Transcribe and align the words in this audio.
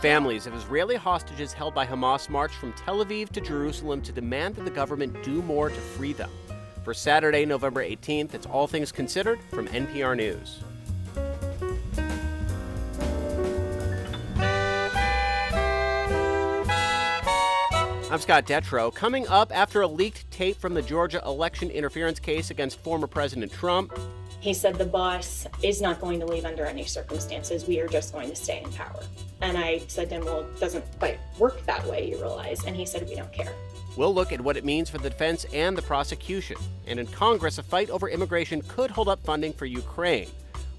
Families 0.00 0.46
of 0.46 0.54
Israeli 0.54 0.96
hostages 0.96 1.52
held 1.52 1.74
by 1.74 1.86
Hamas 1.86 2.28
marched 2.28 2.56
from 2.56 2.72
Tel 2.74 3.04
Aviv 3.04 3.30
to 3.30 3.40
Jerusalem 3.40 4.02
to 4.02 4.12
demand 4.12 4.56
that 4.56 4.64
the 4.64 4.70
government 4.70 5.22
do 5.22 5.42
more 5.42 5.68
to 5.68 5.74
free 5.74 6.12
them. 6.12 6.30
For 6.84 6.92
Saturday, 6.92 7.46
November 7.46 7.82
18th, 7.84 8.34
it's 8.34 8.46
All 8.46 8.66
Things 8.66 8.92
Considered 8.92 9.40
from 9.50 9.66
NPR 9.68 10.16
News. 10.16 10.60
I'm 18.10 18.20
Scott 18.20 18.46
Detrow. 18.46 18.94
Coming 18.94 19.26
up 19.26 19.50
after 19.52 19.80
a 19.80 19.88
leaked 19.88 20.30
tape 20.30 20.56
from 20.56 20.74
the 20.74 20.82
Georgia 20.82 21.20
election 21.26 21.68
interference 21.68 22.20
case 22.20 22.50
against 22.50 22.78
former 22.78 23.08
President 23.08 23.50
Trump, 23.50 23.98
he 24.44 24.52
said 24.52 24.74
the 24.74 24.84
boss 24.84 25.46
is 25.62 25.80
not 25.80 25.98
going 26.02 26.20
to 26.20 26.26
leave 26.26 26.44
under 26.44 26.66
any 26.66 26.84
circumstances. 26.84 27.66
We 27.66 27.80
are 27.80 27.88
just 27.88 28.12
going 28.12 28.28
to 28.28 28.36
stay 28.36 28.62
in 28.62 28.70
power. 28.72 29.00
And 29.40 29.56
I 29.56 29.78
said 29.88 30.10
to 30.10 30.16
him, 30.16 30.26
Well, 30.26 30.40
it 30.40 30.60
doesn't 30.60 30.84
quite 30.98 31.18
work 31.38 31.64
that 31.64 31.82
way, 31.86 32.10
you 32.10 32.18
realize. 32.18 32.62
And 32.66 32.76
he 32.76 32.84
said, 32.84 33.08
We 33.08 33.14
don't 33.14 33.32
care. 33.32 33.54
We'll 33.96 34.14
look 34.14 34.32
at 34.32 34.42
what 34.42 34.58
it 34.58 34.64
means 34.66 34.90
for 34.90 34.98
the 34.98 35.08
defense 35.08 35.46
and 35.54 35.78
the 35.78 35.80
prosecution. 35.80 36.58
And 36.86 37.00
in 37.00 37.06
Congress, 37.06 37.56
a 37.56 37.62
fight 37.62 37.88
over 37.88 38.10
immigration 38.10 38.60
could 38.68 38.90
hold 38.90 39.08
up 39.08 39.24
funding 39.24 39.54
for 39.54 39.64
Ukraine. 39.64 40.28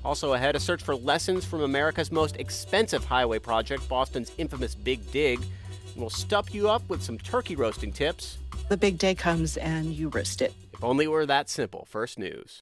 Also 0.03 0.33
ahead, 0.33 0.55
a 0.55 0.59
search 0.59 0.83
for 0.83 0.95
lessons 0.95 1.43
from 1.43 1.61
America's 1.61 2.11
most 2.11 2.35
expensive 2.35 3.03
highway 3.03 3.39
project, 3.39 3.89
Boston's 3.89 4.31
infamous 4.37 4.75
Big 4.75 5.11
Dig. 5.11 5.39
And 5.39 5.95
we'll 5.95 6.11
stuff 6.11 6.53
you 6.53 6.69
up 6.69 6.87
with 6.87 7.01
some 7.01 7.17
turkey 7.17 7.55
roasting 7.55 7.91
tips. 7.91 8.37
The 8.69 8.77
big 8.77 8.99
day 8.99 9.15
comes 9.15 9.57
and 9.57 9.91
you 9.91 10.09
roast 10.09 10.43
it. 10.43 10.53
If 10.71 10.83
only 10.83 11.05
it 11.05 11.11
were 11.11 11.25
that 11.25 11.49
simple. 11.49 11.87
First 11.89 12.19
news. 12.19 12.61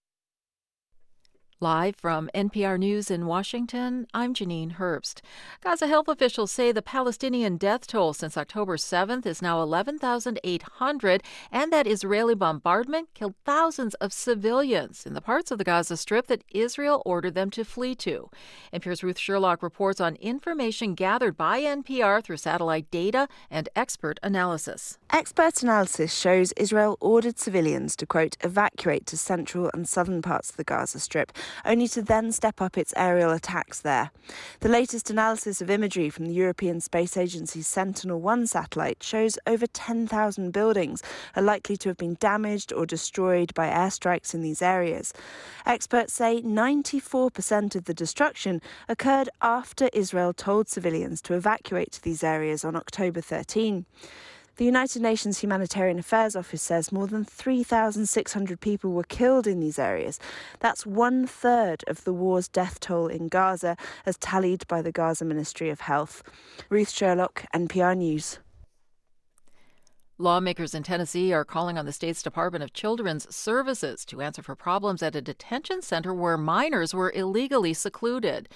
Live 1.60 1.96
from 1.96 2.30
NPR 2.36 2.78
News 2.78 3.10
in 3.10 3.26
Washington, 3.26 4.08
I'm 4.14 4.34
Janine 4.34 4.76
Herbst. 4.76 5.22
Gaza 5.62 5.88
health 5.88 6.08
officials 6.08 6.52
say 6.52 6.72
the 6.72 6.82
Palestinian 6.82 7.58
death 7.58 7.88
toll 7.88 8.14
since 8.14 8.36
October 8.36 8.76
7th 8.76 9.26
is 9.26 9.42
now 9.42 9.62
11,800 9.62 11.24
and 11.52 11.72
that 11.72 11.88
Israeli 11.88 12.36
bombardment 12.36 13.10
killed 13.14 13.36
thousands 13.46 13.94
of 13.96 14.12
civilians 14.12 15.06
in 15.06 15.14
the 15.14 15.22
parts 15.22 15.52
of 15.52 15.58
the 15.58 15.64
Gaza 15.64 15.96
Strip 15.96 16.28
that 16.28 16.44
Israel 16.52 17.02
ordered 17.06 17.36
them 17.36 17.50
to 17.52 17.64
flee 17.64 17.96
to. 17.96 18.30
NPR's 18.74 19.04
Ruth 19.04 19.20
Sherlock 19.20 19.64
reports 19.64 20.02
on 20.02 20.16
information 20.16 20.96
gathered 20.96 21.38
by 21.38 21.62
NPR 21.62 22.24
through 22.24 22.38
satellite 22.38 22.90
data 22.92 23.28
and 23.50 23.70
expert 23.76 24.20
analysis. 24.22 24.98
Expert 25.12 25.62
analysis 25.62 26.14
shows 26.14 26.52
Israel 26.58 26.98
ordered 27.00 27.40
civilians 27.40 27.96
to, 27.96 28.06
quote, 28.06 28.36
evacuate 28.42 29.06
to 29.06 29.16
central 29.16 29.70
and 29.74 29.88
southern 29.88 30.22
parts 30.22 30.50
of 30.50 30.58
the 30.58 30.64
Gaza 30.64 31.00
Strip 31.00 31.32
only 31.66 31.88
to 31.90 32.02
then 32.02 32.32
step 32.32 32.62
up 32.62 32.78
its 32.78 32.94
aerial 32.96 33.32
attacks 33.32 33.80
there. 33.82 34.12
The 34.60 34.70
latest 34.70 35.10
analysis 35.10 35.62
of 35.62 35.70
imagery 35.70 36.10
from 36.10 36.26
the 36.26 36.34
European 36.34 36.82
Space 36.82 37.18
Agency's 37.18 37.68
Sentinel 37.68 38.22
1 38.22 38.48
satellite 38.48 39.04
shows 39.04 39.38
over 39.46 39.68
10,000 39.68 40.52
buildings 40.52 41.02
are 41.36 41.44
likely 41.44 41.78
to 41.78 41.90
have 41.90 41.98
been 41.98 42.18
damaged 42.20 42.72
or 42.74 42.86
destroyed 42.86 43.54
by 43.54 43.68
airstrikes 43.68 44.34
in 44.34 44.42
these 44.42 44.62
areas. 44.62 45.14
Experts 45.66 46.14
say 46.14 46.42
94% 46.42 47.76
of 47.76 47.86
the 47.86 47.94
destruction 47.94 48.62
occurred 48.88 49.30
after 49.42 49.90
Israel 49.94 50.34
told 50.34 50.68
civilians 50.68 51.22
to 51.22 51.34
evacuate 51.34 51.92
to 51.94 52.02
these 52.02 52.24
areas 52.24 52.64
on 52.64 52.76
October 52.76 53.22
13. 53.22 53.86
The 54.58 54.66
United 54.66 55.02
Nations 55.02 55.40
Humanitarian 55.40 55.98
Affairs 55.98 56.36
Office 56.36 56.62
says 56.62 56.92
more 56.92 57.08
than 57.08 57.26
3,600 57.26 58.60
people 58.60 58.92
were 58.92 59.04
killed 59.04 59.48
in 59.48 59.60
these 59.60 59.80
areas. 59.80 60.20
That's 60.60 60.86
one 60.86 61.26
third 61.26 61.84
of 61.88 62.04
the 62.04 62.14
war's 62.14 62.50
death 62.50 62.80
toll 62.80 63.08
in 63.08 63.30
Gaza, 63.30 63.76
as 64.06 64.16
tallied 64.20 64.68
by 64.68 64.84
the 64.84 64.92
Gaza 64.92 65.26
Ministry 65.26 65.72
of 65.72 65.82
Health. 65.82 66.22
Ruth 66.70 66.92
Sherlock, 66.92 67.46
NPR 67.52 67.98
News. 67.98 68.38
Lawmakers 70.24 70.74
in 70.74 70.84
Tennessee 70.84 71.34
are 71.34 71.44
calling 71.44 71.78
on 71.78 71.86
the 71.86 71.92
state's 71.92 72.24
Department 72.24 72.64
of 72.64 72.72
Children's 72.72 73.36
Services 73.36 74.06
to 74.06 74.22
answer 74.22 74.42
for 74.42 74.56
problems 74.56 75.04
at 75.04 75.18
a 75.18 75.22
detention 75.22 75.82
center 75.82 76.14
where 76.14 76.38
minors 76.38 76.94
were 76.94 77.12
illegally 77.14 77.74
secluded. 77.74 78.48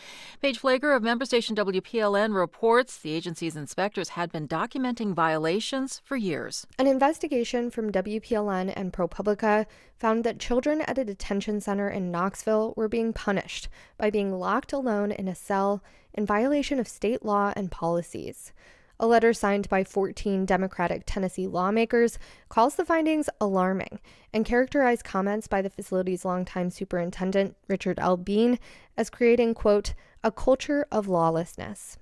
Paige 0.41 0.61
Pfleger 0.61 0.95
of 0.95 1.03
member 1.03 1.25
station 1.25 1.57
WPLN 1.57 2.33
reports 2.33 2.97
the 2.97 3.11
agency's 3.11 3.57
inspectors 3.57 4.09
had 4.09 4.31
been 4.31 4.47
documenting 4.47 5.13
violations 5.13 6.01
for 6.05 6.15
years. 6.15 6.65
An 6.79 6.87
investigation 6.87 7.69
from 7.69 7.91
WPLN 7.91 8.71
and 8.73 8.93
ProPublica 8.93 9.65
found 9.97 10.23
that 10.23 10.39
children 10.39 10.79
at 10.83 10.97
a 10.97 11.03
detention 11.03 11.59
center 11.59 11.89
in 11.89 12.11
Knoxville 12.11 12.75
were 12.77 12.87
being 12.87 13.11
punished 13.11 13.67
by 13.97 14.09
being 14.09 14.31
locked 14.31 14.71
alone 14.71 15.11
in 15.11 15.27
a 15.27 15.35
cell 15.35 15.83
in 16.13 16.25
violation 16.25 16.79
of 16.79 16.87
state 16.87 17.25
law 17.25 17.51
and 17.57 17.69
policies. 17.69 18.53
A 18.99 19.05
letter 19.05 19.31
signed 19.31 19.69
by 19.69 19.83
14 19.83 20.45
Democratic 20.45 21.03
Tennessee 21.05 21.45
lawmakers 21.45 22.17
calls 22.49 22.75
the 22.75 22.85
findings 22.85 23.29
alarming 23.39 23.99
and 24.33 24.43
characterized 24.43 25.03
comments 25.03 25.47
by 25.47 25.61
the 25.61 25.69
facility's 25.69 26.25
longtime 26.25 26.71
superintendent, 26.71 27.55
Richard 27.67 27.99
L. 27.99 28.17
Bean, 28.17 28.57
as 28.95 29.11
creating, 29.11 29.53
quote, 29.53 29.93
a 30.23 30.31
culture 30.31 30.87
of 30.91 31.07
lawlessness. 31.07 31.99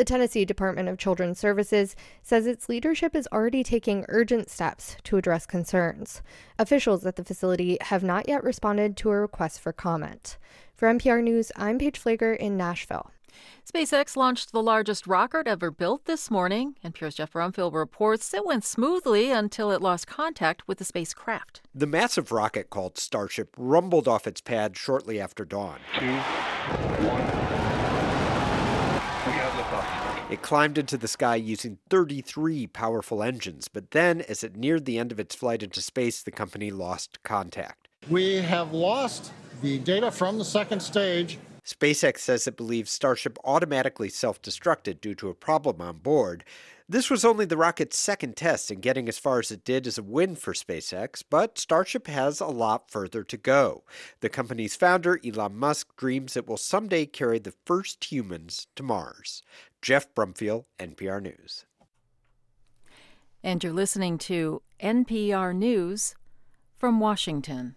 The 0.00 0.04
Tennessee 0.06 0.46
Department 0.46 0.88
of 0.88 0.96
Children's 0.96 1.38
Services 1.38 1.94
says 2.22 2.46
its 2.46 2.70
leadership 2.70 3.14
is 3.14 3.28
already 3.30 3.62
taking 3.62 4.06
urgent 4.08 4.48
steps 4.48 4.96
to 5.04 5.18
address 5.18 5.44
concerns. 5.44 6.22
Officials 6.58 7.04
at 7.04 7.16
the 7.16 7.24
facility 7.24 7.76
have 7.82 8.02
not 8.02 8.26
yet 8.26 8.42
responded 8.42 8.96
to 8.96 9.10
a 9.10 9.20
request 9.20 9.60
for 9.60 9.74
comment. 9.74 10.38
For 10.74 10.88
NPR 10.88 11.22
News, 11.22 11.52
I'm 11.54 11.76
Paige 11.76 12.02
Pfleger 12.02 12.34
in 12.34 12.56
Nashville. 12.56 13.10
SpaceX 13.66 14.16
launched 14.16 14.52
the 14.52 14.62
largest 14.62 15.06
rocket 15.06 15.46
ever 15.46 15.70
built 15.70 16.04
this 16.04 16.30
morning, 16.30 16.74
and 16.82 16.94
NPR's 16.94 17.14
Geoff 17.14 17.32
Brumfiel 17.32 17.72
reports 17.72 18.32
it 18.34 18.44
went 18.44 18.64
smoothly 18.64 19.30
until 19.30 19.70
it 19.70 19.80
lost 19.80 20.06
contact 20.06 20.66
with 20.66 20.78
the 20.78 20.84
spacecraft. 20.84 21.62
The 21.74 21.86
massive 21.86 22.32
rocket 22.32 22.70
called 22.70 22.98
Starship 22.98 23.54
rumbled 23.56 24.08
off 24.08 24.26
its 24.26 24.40
pad 24.40 24.76
shortly 24.76 25.20
after 25.20 25.44
dawn. 25.44 25.78
Two, 25.98 26.06
one. 26.06 27.24
We 29.26 29.32
have 29.32 29.52
liftoff. 29.52 30.32
It 30.32 30.42
climbed 30.42 30.78
into 30.78 30.96
the 30.96 31.08
sky 31.08 31.36
using 31.36 31.78
33 31.88 32.68
powerful 32.68 33.22
engines, 33.22 33.68
but 33.68 33.90
then, 33.90 34.20
as 34.22 34.44
it 34.44 34.56
neared 34.56 34.84
the 34.84 34.98
end 34.98 35.10
of 35.10 35.18
its 35.18 35.34
flight 35.34 35.62
into 35.62 35.82
space, 35.82 36.22
the 36.22 36.30
company 36.30 36.70
lost 36.70 37.22
contact. 37.22 37.88
We 38.08 38.36
have 38.36 38.72
lost 38.72 39.32
the 39.60 39.78
data 39.78 40.10
from 40.10 40.38
the 40.38 40.44
second 40.44 40.80
stage 40.80 41.38
SpaceX 41.64 42.18
says 42.18 42.46
it 42.46 42.56
believes 42.56 42.90
Starship 42.90 43.38
automatically 43.44 44.08
self 44.08 44.40
destructed 44.40 45.00
due 45.00 45.14
to 45.16 45.28
a 45.28 45.34
problem 45.34 45.80
on 45.80 45.98
board. 45.98 46.44
This 46.88 47.08
was 47.08 47.24
only 47.24 47.44
the 47.44 47.56
rocket's 47.56 47.96
second 47.96 48.36
test, 48.36 48.68
and 48.68 48.82
getting 48.82 49.08
as 49.08 49.16
far 49.16 49.38
as 49.38 49.52
it 49.52 49.64
did 49.64 49.86
is 49.86 49.96
a 49.96 50.02
win 50.02 50.34
for 50.34 50.52
SpaceX, 50.52 51.22
but 51.28 51.56
Starship 51.56 52.08
has 52.08 52.40
a 52.40 52.46
lot 52.46 52.90
further 52.90 53.22
to 53.22 53.36
go. 53.36 53.84
The 54.20 54.28
company's 54.28 54.74
founder, 54.74 55.20
Elon 55.24 55.54
Musk, 55.54 55.94
dreams 55.96 56.36
it 56.36 56.48
will 56.48 56.56
someday 56.56 57.06
carry 57.06 57.38
the 57.38 57.54
first 57.64 58.10
humans 58.10 58.66
to 58.74 58.82
Mars. 58.82 59.44
Geoff 59.80 60.12
Brumfiel, 60.16 60.64
NPR 60.80 61.22
News. 61.22 61.64
And 63.42 63.62
you're 63.62 63.72
listening 63.72 64.18
to 64.18 64.60
NPR 64.82 65.54
News 65.54 66.16
from 66.76 66.98
Washington. 66.98 67.76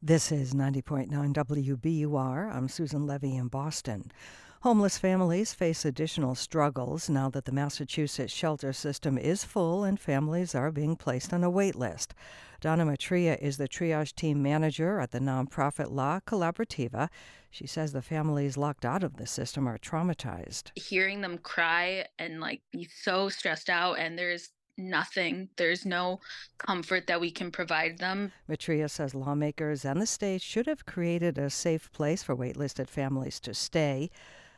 This 0.00 0.30
is 0.30 0.54
90.9 0.54 1.08
WBUR. 1.10 2.54
I'm 2.54 2.68
Susan 2.68 3.04
Levy 3.04 3.34
in 3.34 3.48
Boston. 3.48 4.12
Homeless 4.60 4.96
families 4.96 5.54
face 5.54 5.84
additional 5.84 6.36
struggles 6.36 7.10
now 7.10 7.28
that 7.30 7.46
the 7.46 7.52
Massachusetts 7.52 8.32
shelter 8.32 8.72
system 8.72 9.18
is 9.18 9.42
full 9.42 9.82
and 9.82 9.98
families 9.98 10.54
are 10.54 10.70
being 10.70 10.94
placed 10.94 11.32
on 11.32 11.42
a 11.42 11.50
wait 11.50 11.74
list. 11.74 12.14
Donna 12.60 12.84
Matria 12.84 13.36
is 13.42 13.56
the 13.56 13.66
triage 13.66 14.14
team 14.14 14.40
manager 14.40 15.00
at 15.00 15.10
the 15.10 15.18
nonprofit 15.18 15.90
La 15.90 16.20
Collaborativa. 16.20 17.08
She 17.50 17.66
says 17.66 17.90
the 17.90 18.00
families 18.00 18.56
locked 18.56 18.84
out 18.84 19.02
of 19.02 19.16
the 19.16 19.26
system 19.26 19.66
are 19.66 19.78
traumatized. 19.78 20.70
Hearing 20.76 21.22
them 21.22 21.38
cry 21.38 22.06
and 22.20 22.40
like 22.40 22.62
be 22.70 22.88
so 23.02 23.28
stressed 23.28 23.68
out, 23.68 23.98
and 23.98 24.16
there's 24.16 24.50
nothing. 24.78 25.48
There's 25.56 25.84
no 25.84 26.20
comfort 26.58 27.06
that 27.06 27.20
we 27.20 27.30
can 27.30 27.50
provide 27.50 27.98
them. 27.98 28.32
Matria 28.48 28.88
says 28.88 29.14
lawmakers 29.14 29.84
and 29.84 30.00
the 30.00 30.06
state 30.06 30.40
should 30.42 30.66
have 30.66 30.86
created 30.86 31.36
a 31.36 31.50
safe 31.50 31.92
place 31.92 32.22
for 32.22 32.36
waitlisted 32.36 32.88
families 32.88 33.40
to 33.40 33.54
stay. 33.54 34.10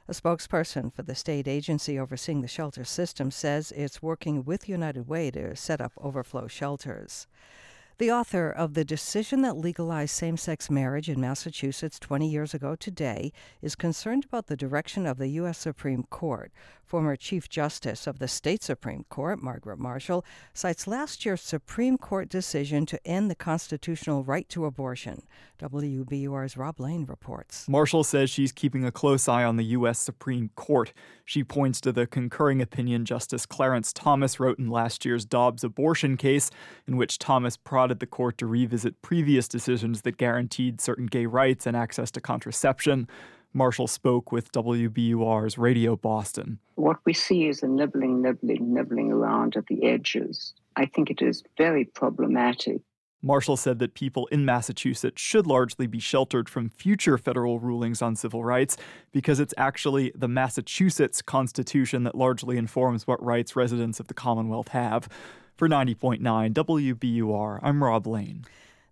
A 0.09 0.13
spokesperson 0.13 0.93
for 0.93 1.03
the 1.03 1.15
state 1.15 1.47
agency 1.47 1.99
overseeing 1.99 2.41
the 2.41 2.49
shelter 2.49 2.85
system 2.85 3.31
says 3.31 3.73
it's 3.73 4.03
working 4.03 4.45
with 4.45 4.69
United 4.69 5.09
Way 5.09 5.31
to 5.31 5.55
set 5.55 5.81
up 5.81 5.93
overflow 5.97 6.49
shelters. 6.49 7.27
The 8.01 8.11
author 8.11 8.49
of 8.49 8.73
the 8.73 8.83
decision 8.83 9.43
that 9.43 9.59
legalized 9.59 10.15
same 10.15 10.39
sex 10.39 10.71
marriage 10.71 11.11
in 11.11 11.21
Massachusetts 11.21 11.99
20 11.99 12.27
years 12.27 12.55
ago 12.55 12.75
today 12.75 13.31
is 13.61 13.75
concerned 13.75 14.25
about 14.25 14.47
the 14.47 14.57
direction 14.57 15.07
of 15.07 15.19
the 15.19 15.29
U.S. 15.29 15.59
Supreme 15.59 16.05
Court. 16.05 16.51
Former 16.83 17.15
Chief 17.15 17.47
Justice 17.47 18.07
of 18.07 18.19
the 18.19 18.27
state 18.27 18.63
Supreme 18.63 19.05
Court, 19.11 19.43
Margaret 19.43 19.79
Marshall, 19.79 20.25
cites 20.55 20.87
last 20.87 21.27
year's 21.27 21.43
Supreme 21.43 21.99
Court 21.99 22.31
decision 22.31 22.87
to 22.87 23.07
end 23.07 23.31
the 23.31 23.35
constitutional 23.35 24.25
right 24.25 24.49
to 24.49 24.65
abortion. 24.65 25.23
WBUR's 25.61 26.57
Rob 26.57 26.81
Lane 26.81 27.05
reports. 27.05 27.69
Marshall 27.69 28.03
says 28.03 28.31
she's 28.31 28.51
keeping 28.51 28.83
a 28.83 28.91
close 28.91 29.29
eye 29.29 29.45
on 29.45 29.57
the 29.57 29.65
U.S. 29.77 29.99
Supreme 29.99 30.49
Court. 30.57 30.95
She 31.31 31.45
points 31.45 31.81
to 31.83 31.93
the 31.93 32.09
concurring 32.09 32.61
opinion 32.61 33.05
Justice 33.05 33.47
Clarence 33.47 33.93
Thomas 33.93 34.41
wrote 34.41 34.59
in 34.59 34.69
last 34.69 35.05
year's 35.05 35.25
Dobbs 35.25 35.63
abortion 35.63 36.17
case, 36.17 36.51
in 36.89 36.97
which 36.97 37.21
Thomas 37.21 37.57
prodded 37.57 38.01
the 38.01 38.07
court 38.07 38.37
to 38.39 38.49
revisit 38.49 39.01
previous 39.01 39.47
decisions 39.47 40.03
that 40.03 40.17
guaranteed 40.17 40.81
certain 40.81 41.07
gay 41.07 41.27
rights 41.27 41.69
and 41.69 41.77
access 41.77 42.11
to 42.11 42.21
contraception. 42.21 43.07
Marshall 43.53 43.87
spoke 43.87 44.33
with 44.33 44.51
WBUR's 44.51 45.57
Radio 45.57 45.95
Boston. 45.95 46.59
What 46.75 46.97
we 47.05 47.13
see 47.13 47.47
is 47.47 47.63
a 47.63 47.69
nibbling, 47.69 48.21
nibbling, 48.21 48.75
nibbling 48.75 49.13
around 49.13 49.57
at 49.57 49.69
the 49.69 49.85
edges. 49.85 50.53
I 50.75 50.87
think 50.87 51.13
it 51.13 51.23
is 51.23 51.45
very 51.57 51.85
problematic. 51.85 52.81
Marshall 53.23 53.57
said 53.57 53.79
that 53.81 53.95
people 53.95 54.27
in 54.29 54.47
Massachusetts 54.47 55.21
should 55.21 55.47
largely 55.47 55.87
be 55.87 55.99
sheltered 55.99 56.49
from 56.49 56.71
future 56.71 57.19
federal 57.19 57.59
rulings 57.59 58.01
on 58.01 58.17
civil 58.17 58.45
rights 58.45 58.79
because 59.13 59.39
it's 59.41 59.53
actually 59.59 60.11
the 60.15 60.29
Massachusetts 60.29 61.21
Constitution 61.21 62.05
that 62.05 62.15
largely 62.15 62.57
informs 62.57 63.07
what 63.07 63.23
rights 63.23 63.55
residents 63.55 64.01
of 64.01 64.07
the 64.07 64.15
Commonwealth 64.15 64.69
have. 64.69 65.07
For 65.55 65.69
90.9 65.69 66.21
WBUR, 66.55 67.61
I'm 67.63 67.85
Rob 67.85 68.07
Lane. 68.07 68.47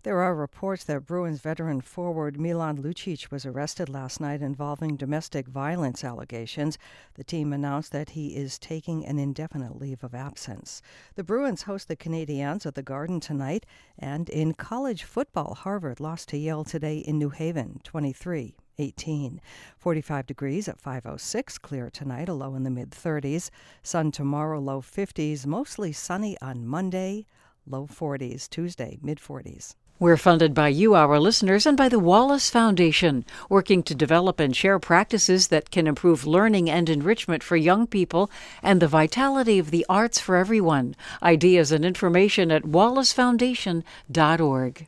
There 0.05 0.21
are 0.21 0.33
reports 0.33 0.85
that 0.85 1.07
Bruins 1.07 1.41
veteran 1.41 1.81
forward 1.81 2.39
Milan 2.39 2.81
Lucic 2.81 3.33
was 3.33 3.45
arrested 3.45 3.89
last 3.89 4.21
night 4.21 4.41
involving 4.41 4.95
domestic 4.95 5.49
violence 5.49 6.05
allegations. 6.05 6.79
The 7.15 7.25
team 7.25 7.53
announced 7.53 7.91
that 7.91 8.11
he 8.11 8.37
is 8.37 8.61
taking 8.61 9.05
an 9.05 9.19
indefinite 9.19 9.77
leave 9.77 10.05
of 10.05 10.15
absence. 10.15 10.83
The 11.17 11.25
Bruins 11.25 11.63
host 11.63 11.89
the 11.89 11.97
Canadiens 11.97 12.65
at 12.65 12.77
the 12.77 12.83
Garden 12.83 13.19
tonight, 13.19 13.67
and 13.99 14.29
in 14.29 14.55
college 14.55 15.03
football, 15.03 15.55
Harvard 15.55 15.99
lost 15.99 16.29
to 16.29 16.39
Yale 16.39 16.63
today 16.63 16.99
in 16.99 17.19
New 17.19 17.31
Haven, 17.31 17.81
23 17.83 18.55
18. 18.79 19.41
45 19.79 20.27
degrees 20.27 20.69
at 20.69 20.81
506, 20.81 21.59
clear 21.59 21.91
tonight, 21.91 22.29
a 22.29 22.35
low 22.35 22.55
in 22.55 22.63
the 22.63 22.71
mid 22.71 22.93
30s. 22.93 23.51
Sun 23.83 24.13
tomorrow, 24.13 24.61
low 24.61 24.81
50s, 24.81 25.45
mostly 25.45 25.91
sunny 25.91 26.37
on 26.41 26.65
Monday, 26.65 27.27
low 27.67 27.89
40s, 27.89 28.49
Tuesday, 28.49 29.01
mid 29.03 29.19
40s. 29.19 29.75
We're 30.01 30.17
funded 30.17 30.55
by 30.55 30.69
you, 30.69 30.95
our 30.95 31.19
listeners, 31.19 31.67
and 31.67 31.77
by 31.77 31.89
the 31.89 31.99
Wallace 31.99 32.51
Foundation, 32.51 33.25
working 33.49 33.83
to 33.83 33.97
develop 33.97 34.39
and 34.39 34.55
share 34.55 34.79
practices 34.79 35.49
that 35.49 35.73
can 35.73 35.89
improve 35.89 36.25
learning 36.25 36.71
and 36.71 36.89
enrichment 36.89 37.43
for 37.43 37.57
young 37.57 37.89
people 37.89 38.31
and 38.63 38.81
the 38.81 38.87
vitality 38.87 39.59
of 39.59 39.73
the 39.73 39.85
arts 39.89 40.21
for 40.21 40.37
everyone. 40.37 40.95
Ideas 41.21 41.73
and 41.73 41.85
information 41.85 42.53
at 42.53 42.63
wallacefoundation.org. 42.63 44.87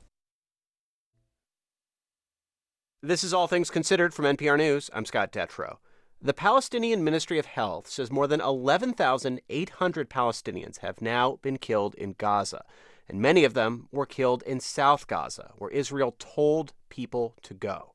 This 3.03 3.25
is 3.25 3.35
All 3.35 3.49
Things 3.49 3.71
Considered 3.71 4.15
from 4.15 4.27
NPR 4.27 4.59
News. 4.59 4.91
I'm 4.95 5.07
Scott 5.07 5.33
Detrow. 5.33 5.79
The 6.23 6.35
Palestinian 6.35 7.03
Ministry 7.03 7.41
of 7.41 7.47
Health 7.47 7.89
says 7.89 8.13
more 8.13 8.29
than 8.29 8.41
11,800 8.41 10.09
Palestinians 10.09 10.79
have 10.79 11.03
now 11.03 11.41
been 11.43 11.57
killed 11.57 11.97
in 11.97 12.15
Gaza 12.17 12.63
and 13.11 13.21
many 13.21 13.43
of 13.43 13.55
them 13.55 13.89
were 13.91 14.07
killed 14.07 14.45
in 14.45 14.61
South 14.61 15.09
Gaza, 15.09 15.51
where 15.59 15.71
Israel 15.73 16.15
told 16.21 16.73
people 16.91 17.35
to 17.43 17.55
go. 17.55 17.93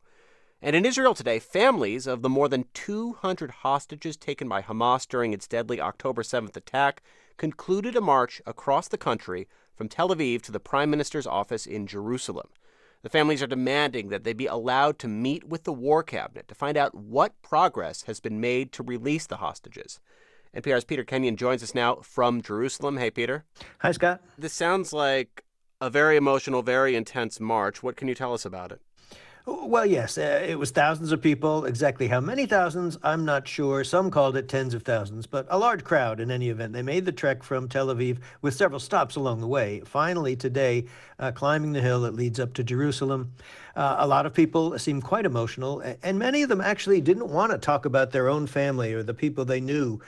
And 0.61 0.75
in 0.75 0.85
Israel 0.85 1.13
today, 1.13 1.39
families 1.39 2.05
of 2.05 2.21
the 2.21 2.27
more 2.27 2.49
than 2.49 2.65
200 2.73 3.51
hostages 3.51 4.17
taken 4.17 4.49
by 4.49 4.61
Hamas 4.61 5.07
during 5.07 5.31
its 5.31 5.47
deadly 5.47 5.79
October 5.79 6.21
7th 6.21 6.57
attack 6.57 7.01
concluded 7.37 7.95
a 7.95 8.01
march 8.01 8.41
across 8.45 8.89
the 8.89 8.97
country 8.97 9.47
from 9.73 9.87
Tel 9.87 10.09
Aviv 10.09 10.41
to 10.41 10.51
the 10.51 10.59
Prime 10.59 10.89
Minister's 10.89 11.27
office 11.27 11.65
in 11.65 11.87
Jerusalem. 11.87 12.49
The 13.01 13.09
families 13.09 13.41
are 13.41 13.47
demanding 13.47 14.09
that 14.09 14.25
they 14.25 14.33
be 14.33 14.47
allowed 14.47 14.99
to 14.99 15.07
meet 15.07 15.45
with 15.45 15.63
the 15.63 15.71
War 15.71 16.03
Cabinet 16.03 16.49
to 16.49 16.55
find 16.55 16.75
out 16.75 16.93
what 16.93 17.41
progress 17.41 18.01
has 18.03 18.19
been 18.19 18.41
made 18.41 18.73
to 18.73 18.83
release 18.83 19.27
the 19.27 19.37
hostages. 19.37 20.01
NPR's 20.55 20.85
Peter 20.85 21.03
Kenyon 21.03 21.35
joins 21.35 21.61
us 21.61 21.75
now 21.75 21.95
from 21.95 22.41
Jerusalem. 22.41 22.95
Hey, 22.95 23.11
Peter. 23.11 23.43
Hi, 23.79 23.91
Scott. 23.91 24.21
This 24.37 24.53
sounds 24.53 24.93
like 24.93 25.43
a 25.81 25.89
very 25.89 26.15
emotional, 26.15 26.61
very 26.61 26.95
intense 26.95 27.41
march. 27.41 27.83
What 27.83 27.97
can 27.97 28.07
you 28.07 28.15
tell 28.15 28.33
us 28.33 28.45
about 28.45 28.71
it? 28.71 28.81
Well, 29.47 29.85
yes, 29.85 30.17
uh, 30.17 30.43
it 30.47 30.57
was 30.57 30.71
thousands 30.71 31.11
of 31.11 31.21
people. 31.21 31.65
Exactly 31.65 32.07
how 32.07 32.19
many 32.19 32.47
thousands, 32.47 32.97
I'm 33.03 33.25
not 33.25 33.47
sure. 33.47 33.83
Some 33.83 34.09
called 34.09 34.35
it 34.35 34.49
tens 34.49 34.73
of 34.73 34.81
thousands, 34.81 35.27
but 35.27 35.45
a 35.51 35.59
large 35.59 35.83
crowd 35.83 36.19
in 36.19 36.31
any 36.31 36.49
event. 36.49 36.73
They 36.73 36.81
made 36.81 37.05
the 37.05 37.11
trek 37.11 37.43
from 37.43 37.69
Tel 37.69 37.87
Aviv 37.87 38.17
with 38.41 38.55
several 38.55 38.79
stops 38.79 39.15
along 39.15 39.41
the 39.41 39.47
way. 39.47 39.83
Finally, 39.85 40.37
today, 40.37 40.85
uh, 41.19 41.31
climbing 41.31 41.73
the 41.73 41.81
hill 41.81 42.01
that 42.01 42.15
leads 42.15 42.39
up 42.39 42.55
to 42.55 42.63
Jerusalem. 42.63 43.33
Uh, 43.75 43.97
a 43.99 44.07
lot 44.07 44.25
of 44.25 44.33
people 44.33 44.79
seemed 44.79 45.03
quite 45.03 45.25
emotional, 45.25 45.79
and 46.01 46.17
many 46.17 46.41
of 46.41 46.49
them 46.49 46.61
actually 46.61 46.99
didn't 46.99 47.27
want 47.27 47.51
to 47.51 47.59
talk 47.59 47.85
about 47.85 48.11
their 48.11 48.27
own 48.27 48.47
family 48.47 48.93
or 48.93 49.03
the 49.03 49.13
people 49.13 49.45
they 49.45 49.61
knew 49.61 49.99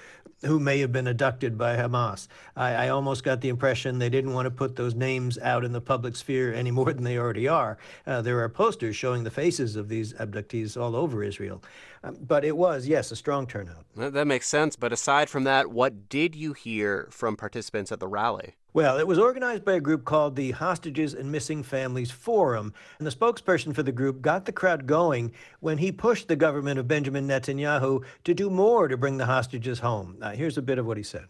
who 0.46 0.60
may 0.60 0.80
have 0.80 0.92
been 0.92 1.08
abducted 1.08 1.58
by 1.58 1.76
Hamas. 1.76 2.28
I, 2.56 2.74
I, 2.74 2.90
almost 2.90 3.24
got 3.24 3.42
the 3.42 3.50
impression 3.50 3.98
they 3.98 4.10
didn't 4.10 4.34
want 4.34 4.46
to 4.46 4.52
put 4.52 4.76
those 4.76 4.94
names 4.94 5.38
out 5.40 5.66
in 5.66 5.72
the 5.72 5.82
public 5.82 6.16
sphere 6.16 6.54
any 6.54 6.70
more 6.70 6.94
than 6.94 7.04
they 7.04 7.18
already 7.18 7.48
are. 7.48 7.78
Uh, 8.06 8.22
there 8.22 8.40
are 8.42 8.50
posters 8.50 8.96
showing 8.96 9.24
the 9.24 9.32
faces 9.32 9.76
of 9.76 9.90
these 9.90 10.14
abductees 10.14 10.80
all 10.80 10.96
over 10.96 11.24
Israel. 11.24 11.64
Um, 12.08 12.18
but 12.22 12.46
it 12.46 12.56
was, 12.56 12.88
yes, 12.88 13.12
a 13.12 13.16
strong 13.16 13.48
turnout. 13.48 13.86
That 13.96 14.28
makes 14.28 14.48
sense. 14.48 14.76
But 14.76 14.94
aside 14.94 15.30
from 15.30 15.44
that, 15.46 15.72
what 15.72 16.10
did 16.10 16.36
you 16.36 16.54
hear 16.54 17.08
from 17.12 17.36
participants 17.36 17.92
at 17.92 18.00
the 18.00 18.08
rally? 18.08 18.56
Well, 18.74 19.00
it 19.00 19.08
was 19.08 19.18
organized 19.18 19.66
by 19.66 19.74
a 19.74 19.80
group 19.80 20.06
called 20.06 20.36
the 20.36 20.52
Hostages 20.52 21.16
and 21.16 21.32
Missing 21.32 21.64
Families 21.64 22.12
Forum, 22.12 22.74
and 23.00 23.08
the 23.08 23.12
spokesperson 23.12 23.74
for 23.74 23.82
the 23.82 23.92
group 23.92 24.22
got 24.22 24.46
the 24.46 24.52
crowd 24.52 24.86
going 24.86 25.34
when 25.62 25.80
he 25.80 25.92
pushed 25.92 26.28
the 26.28 26.36
government 26.36 26.78
of 26.78 26.88
Benjamin 26.88 27.28
Netanyahu 27.28 28.04
to 28.24 28.34
do 28.36 28.52
more 28.52 28.88
to 28.88 28.96
bring 28.96 29.18
the 29.18 29.26
hostages 29.26 29.80
home. 29.80 30.18
Now, 30.20 30.30
here's 30.30 30.60
a 30.60 30.62
bit 30.62 30.78
of 30.78 30.86
what 30.86 30.98
he 30.98 31.02
said. 31.02 31.26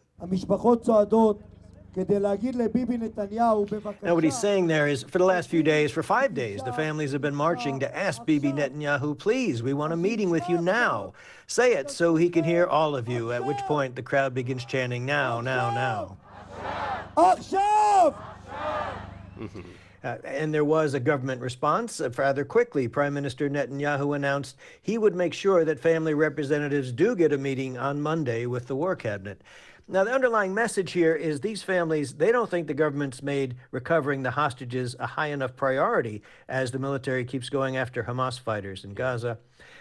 Now, 4.04 4.14
what 4.14 4.24
he's 4.24 4.38
saying 4.38 4.68
there 4.68 4.88
is 4.88 5.04
for 5.04 5.18
the 5.18 5.26
last 5.26 5.50
few 5.50 5.64
days, 5.64 5.92
for 5.92 6.04
five 6.04 6.34
days, 6.34 6.62
the 6.64 6.74
families 6.74 7.12
have 7.12 7.22
been 7.22 7.36
marching 7.36 7.80
to 7.80 7.98
ask 7.98 8.24
Bibi 8.26 8.52
Netanyahu, 8.52 9.18
please, 9.18 9.64
we 9.64 9.74
want 9.74 9.94
a 9.94 9.98
meeting 9.98 10.30
with 10.30 10.48
you 10.48 10.62
now. 10.62 11.14
Say 11.48 11.74
it 11.74 11.90
so 11.90 12.16
he 12.16 12.30
can 12.30 12.44
hear 12.44 12.68
all 12.68 12.96
of 12.96 13.08
you, 13.10 13.32
at 13.32 13.44
which 13.44 13.58
point 13.60 13.96
the 13.96 14.04
crowd 14.04 14.34
begins 14.34 14.66
chanting, 14.66 15.06
now, 15.06 15.42
now, 15.42 15.72
now. 15.72 16.18
Uh, 20.04 20.18
and 20.24 20.54
there 20.54 20.64
was 20.64 20.94
a 20.94 21.00
government 21.00 21.42
response. 21.42 22.00
Uh, 22.00 22.10
rather 22.16 22.46
quickly, 22.46 22.88
Prime 22.88 23.14
Minister 23.14 23.50
Netanyahu 23.50 24.16
announced 24.16 24.56
he 24.82 24.98
would 24.98 25.16
make 25.16 25.34
sure 25.34 25.66
that 25.66 25.80
family 25.80 26.14
representatives 26.14 26.92
do 26.92 27.16
get 27.16 27.34
a 27.34 27.38
meeting 27.38 27.78
on 27.78 28.00
Monday 28.00 28.46
with 28.46 28.68
the 28.68 28.76
War 28.76 28.96
Cabinet. 28.96 29.42
Now, 29.90 30.04
the 30.04 30.14
underlying 30.14 30.54
message 30.54 30.92
here 30.92 31.16
is 31.16 31.40
these 31.40 31.64
families, 31.64 32.16
they 32.16 32.34
don't 32.34 32.50
think 32.50 32.68
the 32.68 32.74
government's 32.74 33.24
made 33.24 33.56
recovering 33.72 34.22
the 34.22 34.32
hostages 34.32 34.98
a 35.00 35.08
high 35.08 35.28
enough 35.28 35.56
priority 35.56 36.24
as 36.50 36.72
the 36.72 36.80
military 36.80 37.24
keeps 37.24 37.50
going 37.50 37.78
after 37.78 38.04
Hamas 38.04 38.38
fighters 38.38 38.84
in 38.84 38.94
Gaza. 38.94 39.38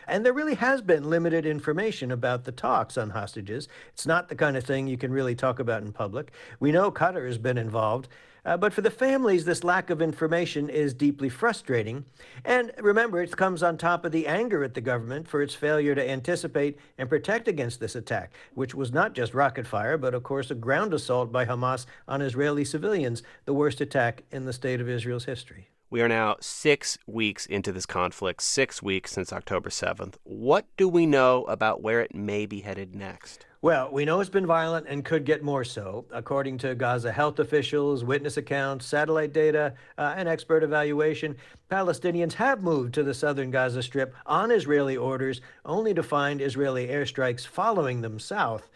And 0.07 0.25
there 0.25 0.33
really 0.33 0.55
has 0.55 0.81
been 0.81 1.11
limited 1.11 1.45
information 1.45 2.13
about 2.13 2.45
the 2.45 2.53
talks 2.53 2.97
on 2.97 3.11
hostages. 3.11 3.67
It's 3.95 4.07
not 4.07 4.29
the 4.29 4.37
kind 4.37 4.57
of 4.57 4.63
thing 4.63 4.87
you 4.87 4.97
can 4.97 5.13
really 5.13 5.35
talk 5.35 5.59
about 5.59 5.83
in 5.83 5.93
public. 5.93 6.31
We 6.61 6.71
know 6.71 6.93
Qatar 6.93 7.27
has 7.27 7.39
been 7.39 7.59
involved. 7.59 8.07
Uh, 8.47 8.57
but 8.57 8.73
for 8.73 8.81
the 8.81 8.91
families, 8.91 9.45
this 9.45 9.65
lack 9.65 9.91
of 9.91 10.01
information 10.01 10.69
is 10.69 10.95
deeply 10.95 11.29
frustrating. 11.29 12.05
And 12.45 12.73
remember, 12.79 13.21
it 13.21 13.37
comes 13.37 13.61
on 13.61 13.77
top 13.77 14.05
of 14.05 14.13
the 14.13 14.29
anger 14.29 14.63
at 14.63 14.75
the 14.75 14.81
government 14.81 15.27
for 15.27 15.43
its 15.43 15.55
failure 15.55 15.97
to 15.97 16.11
anticipate 16.11 16.79
and 16.97 17.09
protect 17.09 17.49
against 17.49 17.81
this 17.81 17.97
attack, 17.97 18.33
which 18.55 18.73
was 18.73 18.93
not 18.93 19.15
just 19.15 19.35
rocket 19.35 19.67
fire, 19.67 19.99
but 19.99 20.15
of 20.15 20.23
course 20.23 20.53
a 20.53 20.55
ground 20.55 20.95
assault 20.95 21.33
by 21.33 21.45
Hamas 21.45 21.87
on 22.07 22.23
Israeli 22.23 22.65
civilians, 22.65 23.25
the 23.47 23.55
worst 23.55 23.81
attack 23.81 24.23
in 24.31 24.45
the 24.45 24.53
state 24.53 24.81
of 24.81 24.89
Israel's 24.89 25.25
history. 25.25 25.69
We 25.97 26.03
are 26.03 26.09
now 26.09 26.37
six 26.41 26.99
weeks 27.07 27.47
into 27.47 27.73
this 27.73 27.87
conflict, 27.87 28.43
six 28.43 28.83
weeks 28.83 29.13
since 29.13 29.33
October 29.33 29.71
7th. 29.71 30.17
What 30.25 30.67
do 30.77 30.91
we 30.91 31.07
know 31.07 31.45
about 31.45 31.81
where 31.81 32.03
it 32.03 32.15
may 32.15 32.45
be 32.45 32.61
headed 32.61 32.95
next? 32.95 33.47
Well, 33.63 33.91
we 33.91 34.05
know 34.05 34.21
it's 34.21 34.29
been 34.29 34.45
violent 34.45 34.87
and 34.91 35.07
could 35.07 35.25
get 35.25 35.43
more 35.43 35.65
so. 35.65 36.05
According 36.11 36.59
to 36.59 36.75
Gaza 36.75 37.11
health 37.11 37.39
officials, 37.39 38.05
witness 38.05 38.37
accounts, 38.37 38.85
satellite 38.85 39.33
data, 39.33 39.73
uh, 39.97 40.13
and 40.19 40.29
expert 40.29 40.63
evaluation, 40.63 41.35
Palestinians 41.71 42.35
have 42.35 42.63
moved 42.63 42.93
to 42.93 43.03
the 43.03 43.15
southern 43.15 43.51
Gaza 43.51 43.83
Strip 43.83 44.15
on 44.27 44.51
Israeli 44.51 44.99
orders, 44.99 45.41
only 45.65 45.95
to 45.95 46.03
find 46.03 46.43
Israeli 46.43 46.89
airstrikes 46.89 47.47
following 47.47 48.03
them 48.03 48.19
south. 48.19 48.69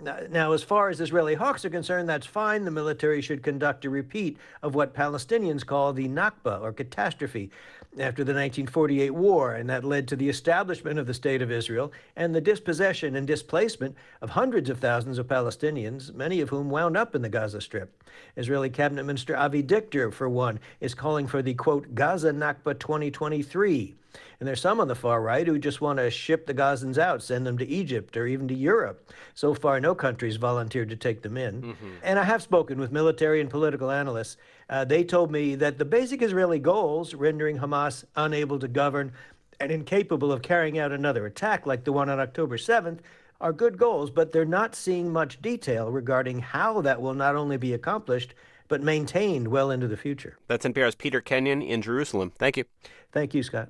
Now, 0.00 0.52
as 0.52 0.62
far 0.62 0.90
as 0.90 1.00
Israeli 1.00 1.34
hawks 1.34 1.64
are 1.64 1.70
concerned, 1.70 2.08
that's 2.08 2.26
fine. 2.26 2.64
The 2.64 2.70
military 2.70 3.20
should 3.20 3.42
conduct 3.42 3.84
a 3.84 3.90
repeat 3.90 4.36
of 4.62 4.76
what 4.76 4.94
Palestinians 4.94 5.66
call 5.66 5.92
the 5.92 6.08
Nakba, 6.08 6.60
or 6.62 6.72
catastrophe, 6.72 7.50
after 7.94 8.22
the 8.22 8.32
1948 8.32 9.10
war, 9.10 9.54
and 9.54 9.68
that 9.68 9.82
led 9.82 10.06
to 10.06 10.14
the 10.14 10.28
establishment 10.28 11.00
of 11.00 11.06
the 11.06 11.14
State 11.14 11.42
of 11.42 11.50
Israel 11.50 11.90
and 12.14 12.32
the 12.32 12.40
dispossession 12.40 13.16
and 13.16 13.26
displacement 13.26 13.96
of 14.20 14.30
hundreds 14.30 14.70
of 14.70 14.78
thousands 14.78 15.18
of 15.18 15.26
Palestinians, 15.26 16.14
many 16.14 16.40
of 16.40 16.50
whom 16.50 16.70
wound 16.70 16.96
up 16.96 17.16
in 17.16 17.22
the 17.22 17.28
Gaza 17.28 17.60
Strip. 17.60 18.04
Israeli 18.36 18.70
Cabinet 18.70 19.04
Minister 19.04 19.36
Avi 19.36 19.62
Dichter, 19.62 20.12
for 20.12 20.28
one, 20.28 20.60
is 20.80 20.94
calling 20.94 21.26
for 21.26 21.42
the 21.42 21.54
quote 21.54 21.94
Gaza 21.94 22.30
Nakba 22.30 22.78
2023. 22.78 23.96
And 24.40 24.46
there's 24.46 24.60
some 24.60 24.80
on 24.80 24.88
the 24.88 24.94
far 24.94 25.20
right 25.20 25.46
who 25.46 25.58
just 25.58 25.80
want 25.80 25.98
to 25.98 26.10
ship 26.10 26.46
the 26.46 26.54
Gazans 26.54 26.98
out, 26.98 27.22
send 27.22 27.46
them 27.46 27.58
to 27.58 27.66
Egypt 27.66 28.16
or 28.16 28.26
even 28.26 28.48
to 28.48 28.54
Europe. 28.54 29.12
So 29.34 29.54
far, 29.54 29.80
no 29.80 29.94
country's 29.94 30.36
volunteered 30.36 30.90
to 30.90 30.96
take 30.96 31.22
them 31.22 31.36
in. 31.36 31.62
Mm-hmm. 31.62 31.90
And 32.02 32.18
I 32.18 32.24
have 32.24 32.42
spoken 32.42 32.78
with 32.78 32.92
military 32.92 33.40
and 33.40 33.50
political 33.50 33.90
analysts. 33.90 34.36
Uh, 34.70 34.84
they 34.84 35.04
told 35.04 35.30
me 35.30 35.54
that 35.56 35.78
the 35.78 35.84
basic 35.84 36.22
Israeli 36.22 36.58
goals, 36.58 37.14
rendering 37.14 37.58
Hamas 37.58 38.04
unable 38.16 38.58
to 38.58 38.68
govern 38.68 39.12
and 39.60 39.72
incapable 39.72 40.30
of 40.30 40.42
carrying 40.42 40.78
out 40.78 40.92
another 40.92 41.26
attack 41.26 41.66
like 41.66 41.84
the 41.84 41.92
one 41.92 42.08
on 42.08 42.20
October 42.20 42.56
7th, 42.56 43.00
are 43.40 43.52
good 43.52 43.78
goals, 43.78 44.10
but 44.10 44.32
they're 44.32 44.44
not 44.44 44.74
seeing 44.74 45.12
much 45.12 45.40
detail 45.40 45.90
regarding 45.90 46.40
how 46.40 46.80
that 46.80 47.00
will 47.00 47.14
not 47.14 47.36
only 47.36 47.56
be 47.56 47.72
accomplished, 47.72 48.34
but 48.66 48.82
maintained 48.82 49.48
well 49.48 49.70
into 49.70 49.88
the 49.88 49.96
future. 49.96 50.36
That's 50.46 50.66
NPR's 50.66 50.94
Peter 50.94 51.20
Kenyon 51.20 51.62
in 51.62 51.82
Jerusalem. 51.82 52.32
Thank 52.36 52.56
you. 52.56 52.64
Thank 53.12 53.34
you, 53.34 53.42
Scott. 53.42 53.68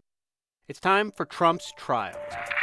It's 0.69 0.81
time 0.81 1.13
for 1.13 1.25
Trump's 1.25 1.73
trial. 1.79 2.15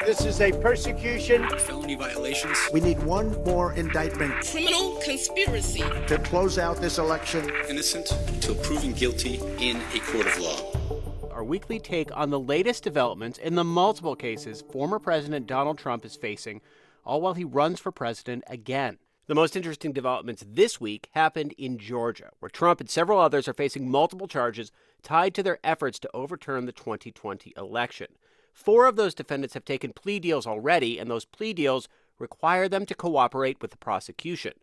This 0.05 0.27
is 0.27 0.39
a 0.39 0.51
persecution. 0.51 1.49
Felony 1.57 1.95
violations. 1.95 2.55
We 2.71 2.79
need 2.79 3.01
one 3.01 3.31
more 3.45 3.73
indictment. 3.73 4.45
Criminal 4.45 4.97
conspiracy. 5.03 5.81
To 6.05 6.19
close 6.19 6.59
out 6.59 6.77
this 6.77 6.99
election. 6.99 7.49
Innocent 7.67 8.05
to 8.43 8.53
proven 8.53 8.93
guilty 8.93 9.39
in 9.59 9.81
a 9.95 9.99
court 10.01 10.27
of 10.27 10.37
law. 10.37 11.31
Our 11.31 11.43
weekly 11.43 11.79
take 11.79 12.15
on 12.15 12.29
the 12.29 12.39
latest 12.39 12.83
developments 12.83 13.39
in 13.39 13.55
the 13.55 13.63
multiple 13.63 14.15
cases 14.15 14.63
former 14.71 14.99
President 14.99 15.47
Donald 15.47 15.79
Trump 15.79 16.05
is 16.05 16.15
facing, 16.15 16.61
all 17.05 17.21
while 17.21 17.33
he 17.33 17.43
runs 17.43 17.79
for 17.79 17.91
president 17.91 18.43
again. 18.45 18.99
The 19.27 19.33
most 19.33 19.55
interesting 19.55 19.91
developments 19.91 20.45
this 20.47 20.79
week 20.79 21.09
happened 21.13 21.55
in 21.57 21.79
Georgia, 21.79 22.29
where 22.39 22.49
Trump 22.49 22.79
and 22.79 22.87
several 22.87 23.19
others 23.19 23.47
are 23.47 23.55
facing 23.55 23.89
multiple 23.89 24.27
charges 24.27 24.71
tied 25.01 25.33
to 25.33 25.41
their 25.41 25.57
efforts 25.63 25.97
to 25.99 26.09
overturn 26.13 26.67
the 26.67 26.71
2020 26.71 27.51
election. 27.57 28.07
Four 28.53 28.85
of 28.85 28.97
those 28.97 29.15
defendants 29.15 29.55
have 29.55 29.65
taken 29.65 29.93
plea 29.93 30.19
deals 30.19 30.45
already, 30.45 30.99
and 30.99 31.09
those 31.09 31.25
plea 31.25 31.53
deals 31.53 31.89
require 32.19 32.69
them 32.69 32.85
to 32.85 32.93
cooperate 32.93 33.59
with 33.63 33.71
the 33.71 33.77
prosecution. 33.77 34.53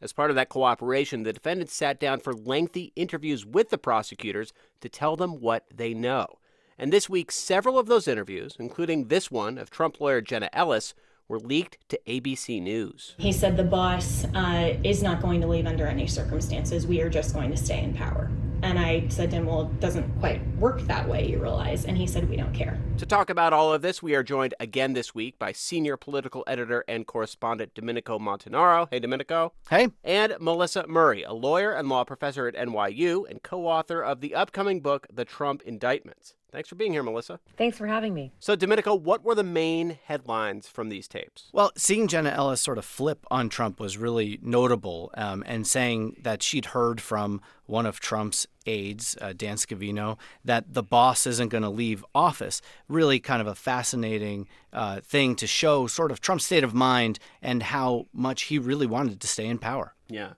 As 0.00 0.12
part 0.12 0.30
of 0.30 0.36
that 0.36 0.48
cooperation, 0.48 1.24
the 1.24 1.32
defendants 1.32 1.74
sat 1.74 1.98
down 1.98 2.20
for 2.20 2.32
lengthy 2.32 2.92
interviews 2.94 3.44
with 3.44 3.70
the 3.70 3.78
prosecutors 3.78 4.52
to 4.82 4.88
tell 4.88 5.16
them 5.16 5.40
what 5.40 5.64
they 5.74 5.94
know. 5.94 6.38
And 6.78 6.92
this 6.92 7.10
week, 7.10 7.32
several 7.32 7.76
of 7.76 7.86
those 7.86 8.06
interviews, 8.06 8.56
including 8.60 9.08
this 9.08 9.32
one 9.32 9.58
of 9.58 9.68
Trump 9.68 10.00
lawyer 10.00 10.20
Jenna 10.20 10.48
Ellis, 10.52 10.94
were 11.28 11.38
leaked 11.38 11.78
to 11.88 12.00
ABC 12.06 12.60
News. 12.60 13.14
He 13.18 13.32
said 13.32 13.56
the 13.56 13.64
boss 13.64 14.24
uh, 14.34 14.76
is 14.84 15.02
not 15.02 15.22
going 15.22 15.40
to 15.40 15.46
leave 15.46 15.66
under 15.66 15.86
any 15.86 16.06
circumstances. 16.06 16.86
We 16.86 17.00
are 17.00 17.10
just 17.10 17.34
going 17.34 17.50
to 17.50 17.56
stay 17.56 17.82
in 17.82 17.94
power. 17.94 18.30
And 18.62 18.78
I 18.78 19.08
said 19.08 19.30
to 19.30 19.36
him, 19.36 19.46
Well, 19.46 19.62
it 19.62 19.80
doesn't 19.80 20.20
quite 20.20 20.40
work 20.56 20.80
that 20.82 21.08
way, 21.08 21.28
you 21.28 21.40
realize. 21.40 21.84
And 21.84 21.96
he 21.96 22.06
said, 22.06 22.28
We 22.28 22.36
don't 22.36 22.54
care. 22.54 22.78
To 22.98 23.06
talk 23.06 23.28
about 23.28 23.52
all 23.52 23.72
of 23.72 23.82
this, 23.82 24.02
we 24.02 24.14
are 24.14 24.22
joined 24.22 24.54
again 24.60 24.92
this 24.92 25.14
week 25.14 25.36
by 25.38 25.50
senior 25.50 25.96
political 25.96 26.44
editor 26.46 26.84
and 26.86 27.06
correspondent 27.06 27.74
Domenico 27.74 28.20
Montanaro. 28.20 28.86
Hey, 28.90 29.00
Domenico. 29.00 29.52
Hey. 29.68 29.88
And 30.04 30.36
Melissa 30.38 30.86
Murray, 30.86 31.24
a 31.24 31.32
lawyer 31.32 31.72
and 31.72 31.88
law 31.88 32.04
professor 32.04 32.46
at 32.46 32.54
NYU 32.54 33.28
and 33.28 33.42
co 33.42 33.66
author 33.66 34.00
of 34.00 34.20
the 34.20 34.34
upcoming 34.34 34.80
book, 34.80 35.08
The 35.12 35.24
Trump 35.24 35.62
Indictments. 35.62 36.34
Thanks 36.52 36.68
for 36.68 36.74
being 36.74 36.92
here, 36.92 37.02
Melissa. 37.02 37.40
Thanks 37.56 37.78
for 37.78 37.86
having 37.86 38.12
me. 38.12 38.30
So, 38.38 38.54
Domenico, 38.54 38.94
what 38.94 39.24
were 39.24 39.34
the 39.34 39.42
main 39.42 39.98
headlines 40.04 40.68
from 40.68 40.90
these 40.90 41.08
tapes? 41.08 41.48
Well, 41.52 41.72
seeing 41.78 42.08
Jenna 42.08 42.28
Ellis 42.28 42.60
sort 42.60 42.76
of 42.76 42.84
flip 42.84 43.24
on 43.30 43.48
Trump 43.48 43.80
was 43.80 43.96
really 43.96 44.38
notable, 44.42 45.10
um, 45.14 45.42
and 45.46 45.66
saying 45.66 46.16
that 46.20 46.42
she'd 46.42 46.66
heard 46.66 47.00
from 47.00 47.40
one 47.64 47.86
of 47.86 48.00
Trump's 48.00 48.46
aides, 48.66 49.16
uh, 49.22 49.32
Dan 49.34 49.56
Scavino, 49.56 50.18
that 50.44 50.74
the 50.74 50.82
boss 50.82 51.26
isn't 51.26 51.48
going 51.48 51.62
to 51.62 51.70
leave 51.70 52.04
office. 52.14 52.60
Really, 52.86 53.18
kind 53.18 53.40
of 53.40 53.46
a 53.46 53.54
fascinating 53.54 54.46
uh, 54.74 55.00
thing 55.00 55.34
to 55.36 55.46
show 55.46 55.86
sort 55.86 56.10
of 56.10 56.20
Trump's 56.20 56.44
state 56.44 56.64
of 56.64 56.74
mind 56.74 57.18
and 57.40 57.62
how 57.62 58.08
much 58.12 58.42
he 58.42 58.58
really 58.58 58.86
wanted 58.86 59.22
to 59.22 59.26
stay 59.26 59.46
in 59.46 59.56
power. 59.56 59.94
Yeah. 60.06 60.34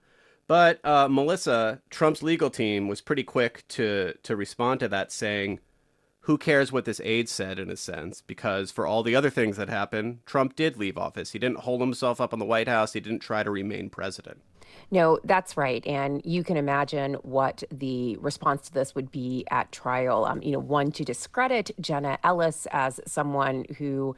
But 0.47 0.79
uh, 0.85 1.07
Melissa, 1.09 1.81
Trump's 1.89 2.21
legal 2.21 2.49
team 2.49 2.87
was 2.87 3.01
pretty 3.01 3.23
quick 3.23 3.67
to 3.69 4.13
to 4.23 4.35
respond 4.35 4.79
to 4.81 4.87
that, 4.89 5.11
saying 5.11 5.59
who 6.25 6.39
cares 6.39 6.71
what 6.71 6.85
this 6.85 6.99
aide 7.03 7.29
said 7.29 7.59
in 7.59 7.69
a 7.69 7.77
sense 7.77 8.21
because 8.21 8.71
for 8.71 8.87
all 8.87 9.03
the 9.03 9.15
other 9.15 9.29
things 9.29 9.57
that 9.57 9.69
happened 9.69 10.19
trump 10.25 10.55
did 10.55 10.77
leave 10.77 10.97
office. 10.97 11.31
He 11.31 11.39
didn't 11.39 11.59
hold 11.59 11.81
himself 11.81 12.19
up 12.19 12.33
in 12.33 12.39
the 12.39 12.45
white 12.45 12.67
house. 12.67 12.93
He 12.93 12.99
didn't 12.99 13.19
try 13.19 13.43
to 13.43 13.51
remain 13.51 13.89
president. 13.89 14.41
No 14.89 15.19
that's 15.23 15.55
right. 15.55 15.85
And 15.85 16.21
you 16.25 16.43
can 16.43 16.57
imagine 16.57 17.13
what 17.15 17.63
the 17.71 18.17
response 18.17 18.67
to 18.67 18.73
this 18.73 18.95
would 18.95 19.11
be 19.11 19.45
at 19.51 19.71
trial. 19.71 20.25
Um, 20.25 20.41
you 20.41 20.51
know 20.51 20.59
one 20.59 20.91
to 20.93 21.03
discredit 21.03 21.71
jenna 21.79 22.17
ellis 22.23 22.67
as 22.71 22.99
someone 23.05 23.65
who 23.77 24.15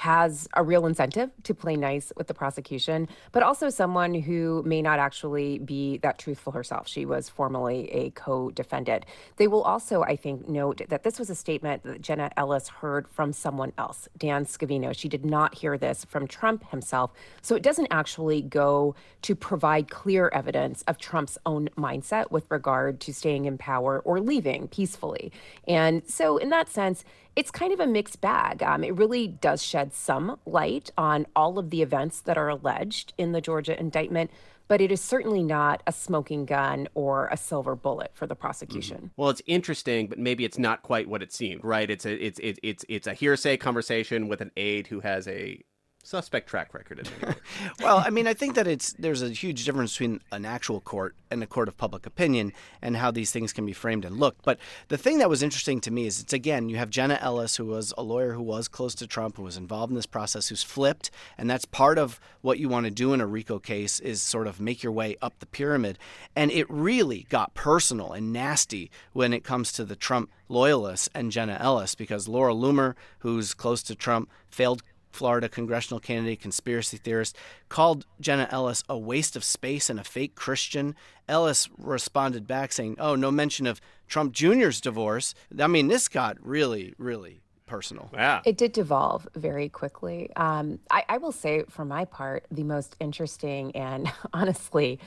has 0.00 0.48
a 0.54 0.62
real 0.62 0.86
incentive 0.86 1.30
to 1.42 1.52
play 1.52 1.76
nice 1.76 2.10
with 2.16 2.26
the 2.26 2.32
prosecution, 2.32 3.06
but 3.32 3.42
also 3.42 3.68
someone 3.68 4.14
who 4.14 4.62
may 4.64 4.80
not 4.80 4.98
actually 4.98 5.58
be 5.58 5.98
that 5.98 6.18
truthful 6.18 6.54
herself. 6.54 6.88
She 6.88 7.04
was 7.04 7.28
formerly 7.28 7.90
a 7.92 8.08
co 8.12 8.50
defendant. 8.50 9.04
They 9.36 9.46
will 9.46 9.60
also, 9.60 10.00
I 10.02 10.16
think, 10.16 10.48
note 10.48 10.80
that 10.88 11.02
this 11.02 11.18
was 11.18 11.28
a 11.28 11.34
statement 11.34 11.82
that 11.82 12.00
Jenna 12.00 12.30
Ellis 12.38 12.68
heard 12.68 13.08
from 13.08 13.34
someone 13.34 13.74
else, 13.76 14.08
Dan 14.16 14.46
Scavino. 14.46 14.96
She 14.96 15.06
did 15.06 15.26
not 15.26 15.54
hear 15.54 15.76
this 15.76 16.06
from 16.06 16.26
Trump 16.26 16.70
himself. 16.70 17.10
So 17.42 17.54
it 17.54 17.62
doesn't 17.62 17.88
actually 17.90 18.40
go 18.40 18.94
to 19.20 19.34
provide 19.34 19.90
clear 19.90 20.30
evidence 20.32 20.82
of 20.88 20.96
Trump's 20.96 21.36
own 21.44 21.68
mindset 21.76 22.30
with 22.30 22.50
regard 22.50 23.00
to 23.00 23.12
staying 23.12 23.44
in 23.44 23.58
power 23.58 23.98
or 24.06 24.18
leaving 24.18 24.66
peacefully. 24.68 25.30
And 25.68 26.08
so, 26.08 26.38
in 26.38 26.48
that 26.48 26.70
sense, 26.70 27.04
it's 27.36 27.50
kind 27.50 27.72
of 27.72 27.80
a 27.80 27.86
mixed 27.86 28.20
bag. 28.20 28.62
Um, 28.62 28.84
it 28.84 28.94
really 28.94 29.28
does 29.28 29.62
shed 29.62 29.92
some 29.92 30.38
light 30.46 30.90
on 30.98 31.26
all 31.36 31.58
of 31.58 31.70
the 31.70 31.82
events 31.82 32.20
that 32.22 32.36
are 32.36 32.48
alleged 32.48 33.12
in 33.16 33.32
the 33.32 33.40
Georgia 33.40 33.78
indictment, 33.78 34.30
but 34.68 34.80
it 34.80 34.92
is 34.92 35.00
certainly 35.00 35.42
not 35.42 35.82
a 35.86 35.92
smoking 35.92 36.44
gun 36.44 36.88
or 36.94 37.28
a 37.32 37.36
silver 37.36 37.74
bullet 37.74 38.12
for 38.14 38.26
the 38.26 38.36
prosecution. 38.36 38.96
Mm-hmm. 38.96 39.06
Well, 39.16 39.30
it's 39.30 39.42
interesting, 39.46 40.06
but 40.06 40.18
maybe 40.18 40.44
it's 40.44 40.58
not 40.58 40.82
quite 40.82 41.08
what 41.08 41.22
it 41.22 41.32
seemed, 41.32 41.64
right? 41.64 41.90
It's 41.90 42.06
a 42.06 42.14
it's 42.24 42.38
it's 42.40 42.60
it's 42.62 42.84
it's 42.88 43.06
a 43.06 43.14
hearsay 43.14 43.56
conversation 43.56 44.28
with 44.28 44.40
an 44.40 44.52
aide 44.56 44.86
who 44.86 45.00
has 45.00 45.26
a 45.26 45.60
suspect 46.02 46.48
track 46.48 46.72
record 46.74 47.08
well, 47.80 47.98
I 47.98 48.10
mean, 48.10 48.26
I 48.26 48.34
think 48.34 48.54
that 48.54 48.66
it's 48.66 48.92
there's 48.94 49.22
a 49.22 49.28
huge 49.28 49.64
difference 49.64 49.92
between 49.92 50.20
an 50.32 50.44
actual 50.44 50.80
court 50.80 51.14
and 51.30 51.42
a 51.42 51.46
court 51.46 51.68
of 51.68 51.76
public 51.76 52.06
opinion 52.06 52.52
and 52.82 52.96
how 52.96 53.10
these 53.10 53.30
things 53.30 53.52
can 53.52 53.66
be 53.66 53.72
framed 53.72 54.04
and 54.04 54.18
looked. 54.18 54.44
But 54.44 54.58
the 54.88 54.98
thing 54.98 55.18
that 55.18 55.28
was 55.28 55.42
interesting 55.42 55.80
to 55.82 55.90
me 55.90 56.06
is 56.06 56.20
it's 56.20 56.32
again, 56.32 56.68
you 56.68 56.78
have 56.78 56.90
Jenna 56.90 57.18
Ellis, 57.20 57.56
who 57.56 57.66
was 57.66 57.92
a 57.96 58.02
lawyer 58.02 58.32
who 58.32 58.42
was 58.42 58.66
close 58.66 58.94
to 58.96 59.06
Trump, 59.06 59.36
who 59.36 59.42
was 59.42 59.56
involved 59.56 59.90
in 59.90 59.96
this 59.96 60.06
process, 60.06 60.48
who's 60.48 60.62
flipped, 60.62 61.10
and 61.36 61.48
that's 61.48 61.64
part 61.64 61.98
of 61.98 62.18
what 62.40 62.58
you 62.58 62.68
want 62.68 62.84
to 62.84 62.90
do 62.90 63.12
in 63.12 63.20
a 63.20 63.26
RICO 63.26 63.58
case 63.58 64.00
is 64.00 64.22
sort 64.22 64.46
of 64.46 64.60
make 64.60 64.82
your 64.82 64.92
way 64.92 65.16
up 65.20 65.38
the 65.38 65.46
pyramid. 65.46 65.98
And 66.34 66.50
it 66.50 66.68
really 66.70 67.26
got 67.28 67.54
personal 67.54 68.12
and 68.12 68.32
nasty 68.32 68.90
when 69.12 69.32
it 69.32 69.44
comes 69.44 69.72
to 69.72 69.84
the 69.84 69.96
Trump 69.96 70.30
loyalists 70.48 71.08
and 71.14 71.30
Jenna 71.30 71.56
Ellis 71.60 71.94
because 71.94 72.26
Laura 72.26 72.54
Loomer, 72.54 72.94
who's 73.18 73.54
close 73.54 73.82
to 73.84 73.94
Trump, 73.94 74.28
failed 74.50 74.82
Florida 75.10 75.48
congressional 75.48 76.00
candidate, 76.00 76.40
conspiracy 76.40 76.96
theorist, 76.96 77.36
called 77.68 78.06
Jenna 78.20 78.48
Ellis 78.50 78.84
a 78.88 78.98
waste 78.98 79.36
of 79.36 79.44
space 79.44 79.90
and 79.90 80.00
a 80.00 80.04
fake 80.04 80.34
Christian. 80.34 80.94
Ellis 81.28 81.68
responded 81.78 82.46
back 82.46 82.72
saying, 82.72 82.96
Oh, 82.98 83.14
no 83.14 83.30
mention 83.30 83.66
of 83.66 83.80
Trump 84.08 84.32
Jr.'s 84.32 84.80
divorce. 84.80 85.34
I 85.58 85.66
mean, 85.66 85.88
this 85.88 86.08
got 86.08 86.36
really, 86.44 86.94
really 86.98 87.42
personal. 87.66 88.10
Yeah. 88.12 88.42
It 88.44 88.58
did 88.58 88.72
devolve 88.72 89.28
very 89.36 89.68
quickly. 89.68 90.30
Um, 90.34 90.80
I, 90.90 91.04
I, 91.08 91.18
will 91.18 91.32
say, 91.32 91.62
for 91.68 91.84
my 91.84 92.04
part, 92.04 92.44
the 92.50 92.64
most 92.64 92.96
interesting 92.98 93.74
and 93.76 94.10
honestly, 94.32 94.98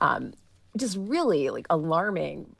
um, 0.00 0.32
just 0.76 0.96
really 0.98 1.50
like 1.50 1.66
alarming 1.70 2.56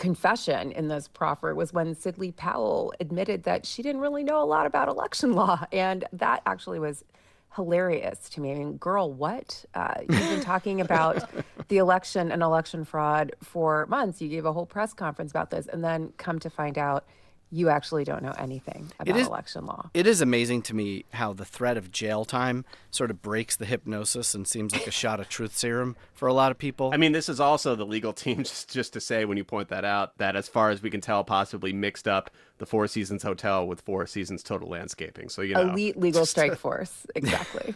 confession 0.00 0.72
in 0.72 0.88
this 0.88 1.06
proffer 1.06 1.54
was 1.54 1.72
when 1.72 1.94
Sidney 1.94 2.32
Powell 2.32 2.92
admitted 2.98 3.44
that 3.44 3.66
she 3.66 3.82
didn't 3.82 4.00
really 4.00 4.24
know 4.24 4.42
a 4.42 4.44
lot 4.44 4.66
about 4.66 4.88
election 4.88 5.32
law. 5.34 5.64
And 5.70 6.04
that 6.14 6.42
actually 6.46 6.80
was 6.80 7.04
hilarious 7.54 8.28
to 8.30 8.40
me. 8.40 8.52
I 8.52 8.54
mean, 8.54 8.76
girl, 8.78 9.12
what? 9.12 9.64
Uh, 9.74 9.94
you've 10.00 10.08
been 10.08 10.40
talking 10.40 10.80
about 10.80 11.30
the 11.68 11.76
election 11.78 12.32
and 12.32 12.42
election 12.42 12.84
fraud 12.84 13.36
for 13.42 13.86
months. 13.86 14.22
You 14.22 14.28
gave 14.28 14.46
a 14.46 14.52
whole 14.52 14.66
press 14.66 14.94
conference 14.94 15.30
about 15.30 15.50
this, 15.50 15.66
and 15.66 15.84
then 15.84 16.12
come 16.16 16.38
to 16.40 16.50
find 16.50 16.78
out 16.78 17.04
you 17.52 17.68
actually 17.68 18.04
don't 18.04 18.22
know 18.22 18.34
anything 18.38 18.92
about 19.00 19.16
is, 19.16 19.26
election 19.26 19.66
law. 19.66 19.90
It 19.92 20.06
is 20.06 20.20
amazing 20.20 20.62
to 20.62 20.74
me 20.74 21.04
how 21.12 21.32
the 21.32 21.44
threat 21.44 21.76
of 21.76 21.90
jail 21.90 22.24
time 22.24 22.64
sort 22.90 23.10
of 23.10 23.20
breaks 23.22 23.56
the 23.56 23.64
hypnosis 23.64 24.34
and 24.34 24.46
seems 24.46 24.72
like 24.72 24.86
a 24.86 24.92
shot 24.92 25.18
of 25.18 25.28
truth 25.28 25.56
serum 25.56 25.96
for 26.12 26.28
a 26.28 26.32
lot 26.32 26.52
of 26.52 26.58
people. 26.58 26.90
I 26.94 26.96
mean, 26.96 27.12
this 27.12 27.28
is 27.28 27.40
also 27.40 27.74
the 27.74 27.86
legal 27.86 28.12
team, 28.14 28.38
just, 28.38 28.70
just 28.72 28.92
to 28.92 29.00
say 29.00 29.24
when 29.24 29.36
you 29.36 29.44
point 29.44 29.68
that 29.68 29.84
out, 29.84 30.16
that 30.18 30.36
as 30.36 30.48
far 30.48 30.70
as 30.70 30.82
we 30.82 30.90
can 30.90 31.00
tell, 31.00 31.24
possibly 31.24 31.72
mixed 31.72 32.06
up 32.06 32.30
the 32.58 32.66
Four 32.66 32.86
Seasons 32.86 33.22
Hotel 33.22 33.66
with 33.66 33.80
Four 33.80 34.06
Seasons 34.06 34.42
Total 34.42 34.68
Landscaping. 34.68 35.28
So, 35.28 35.42
you 35.42 35.54
know. 35.54 35.62
Elite 35.62 35.96
legal 35.96 36.26
strike 36.26 36.56
force. 36.56 37.06
Exactly. 37.16 37.74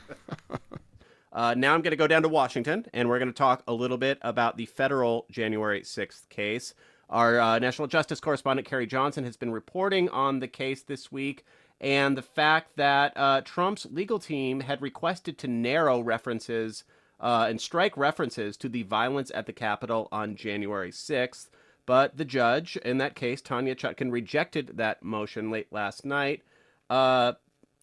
uh, 1.32 1.54
now 1.54 1.74
I'm 1.74 1.82
going 1.82 1.90
to 1.90 1.96
go 1.96 2.06
down 2.06 2.22
to 2.22 2.28
Washington, 2.28 2.86
and 2.94 3.08
we're 3.08 3.18
going 3.18 3.28
to 3.28 3.34
talk 3.34 3.64
a 3.66 3.72
little 3.72 3.98
bit 3.98 4.18
about 4.22 4.56
the 4.56 4.66
federal 4.66 5.26
January 5.30 5.80
6th 5.80 6.28
case. 6.28 6.74
Our 7.10 7.38
uh, 7.38 7.58
national 7.58 7.88
justice 7.88 8.20
correspondent, 8.20 8.66
Carrie 8.66 8.86
Johnson, 8.86 9.24
has 9.24 9.36
been 9.36 9.52
reporting 9.52 10.08
on 10.08 10.40
the 10.40 10.48
case 10.48 10.82
this 10.82 11.12
week 11.12 11.44
and 11.80 12.16
the 12.16 12.22
fact 12.22 12.76
that 12.76 13.12
uh, 13.16 13.40
Trump's 13.42 13.86
legal 13.90 14.18
team 14.18 14.60
had 14.60 14.80
requested 14.80 15.38
to 15.38 15.48
narrow 15.48 16.00
references 16.00 16.84
uh, 17.20 17.46
and 17.48 17.60
strike 17.60 17.96
references 17.96 18.56
to 18.56 18.68
the 18.68 18.82
violence 18.84 19.30
at 19.34 19.46
the 19.46 19.52
Capitol 19.52 20.08
on 20.10 20.36
January 20.36 20.90
6th. 20.90 21.48
But 21.86 22.16
the 22.16 22.24
judge 22.24 22.76
in 22.78 22.98
that 22.98 23.14
case, 23.14 23.42
Tanya 23.42 23.74
Chutkan, 23.74 24.10
rejected 24.10 24.72
that 24.76 25.02
motion 25.02 25.50
late 25.50 25.70
last 25.70 26.04
night. 26.04 26.42
Uh, 26.88 27.34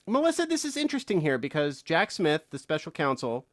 Melissa, 0.08 0.46
this 0.46 0.66
is 0.66 0.76
interesting 0.76 1.22
here 1.22 1.38
because 1.38 1.82
Jack 1.82 2.12
Smith, 2.12 2.44
the 2.50 2.58
special 2.58 2.92
counsel, 2.92 3.46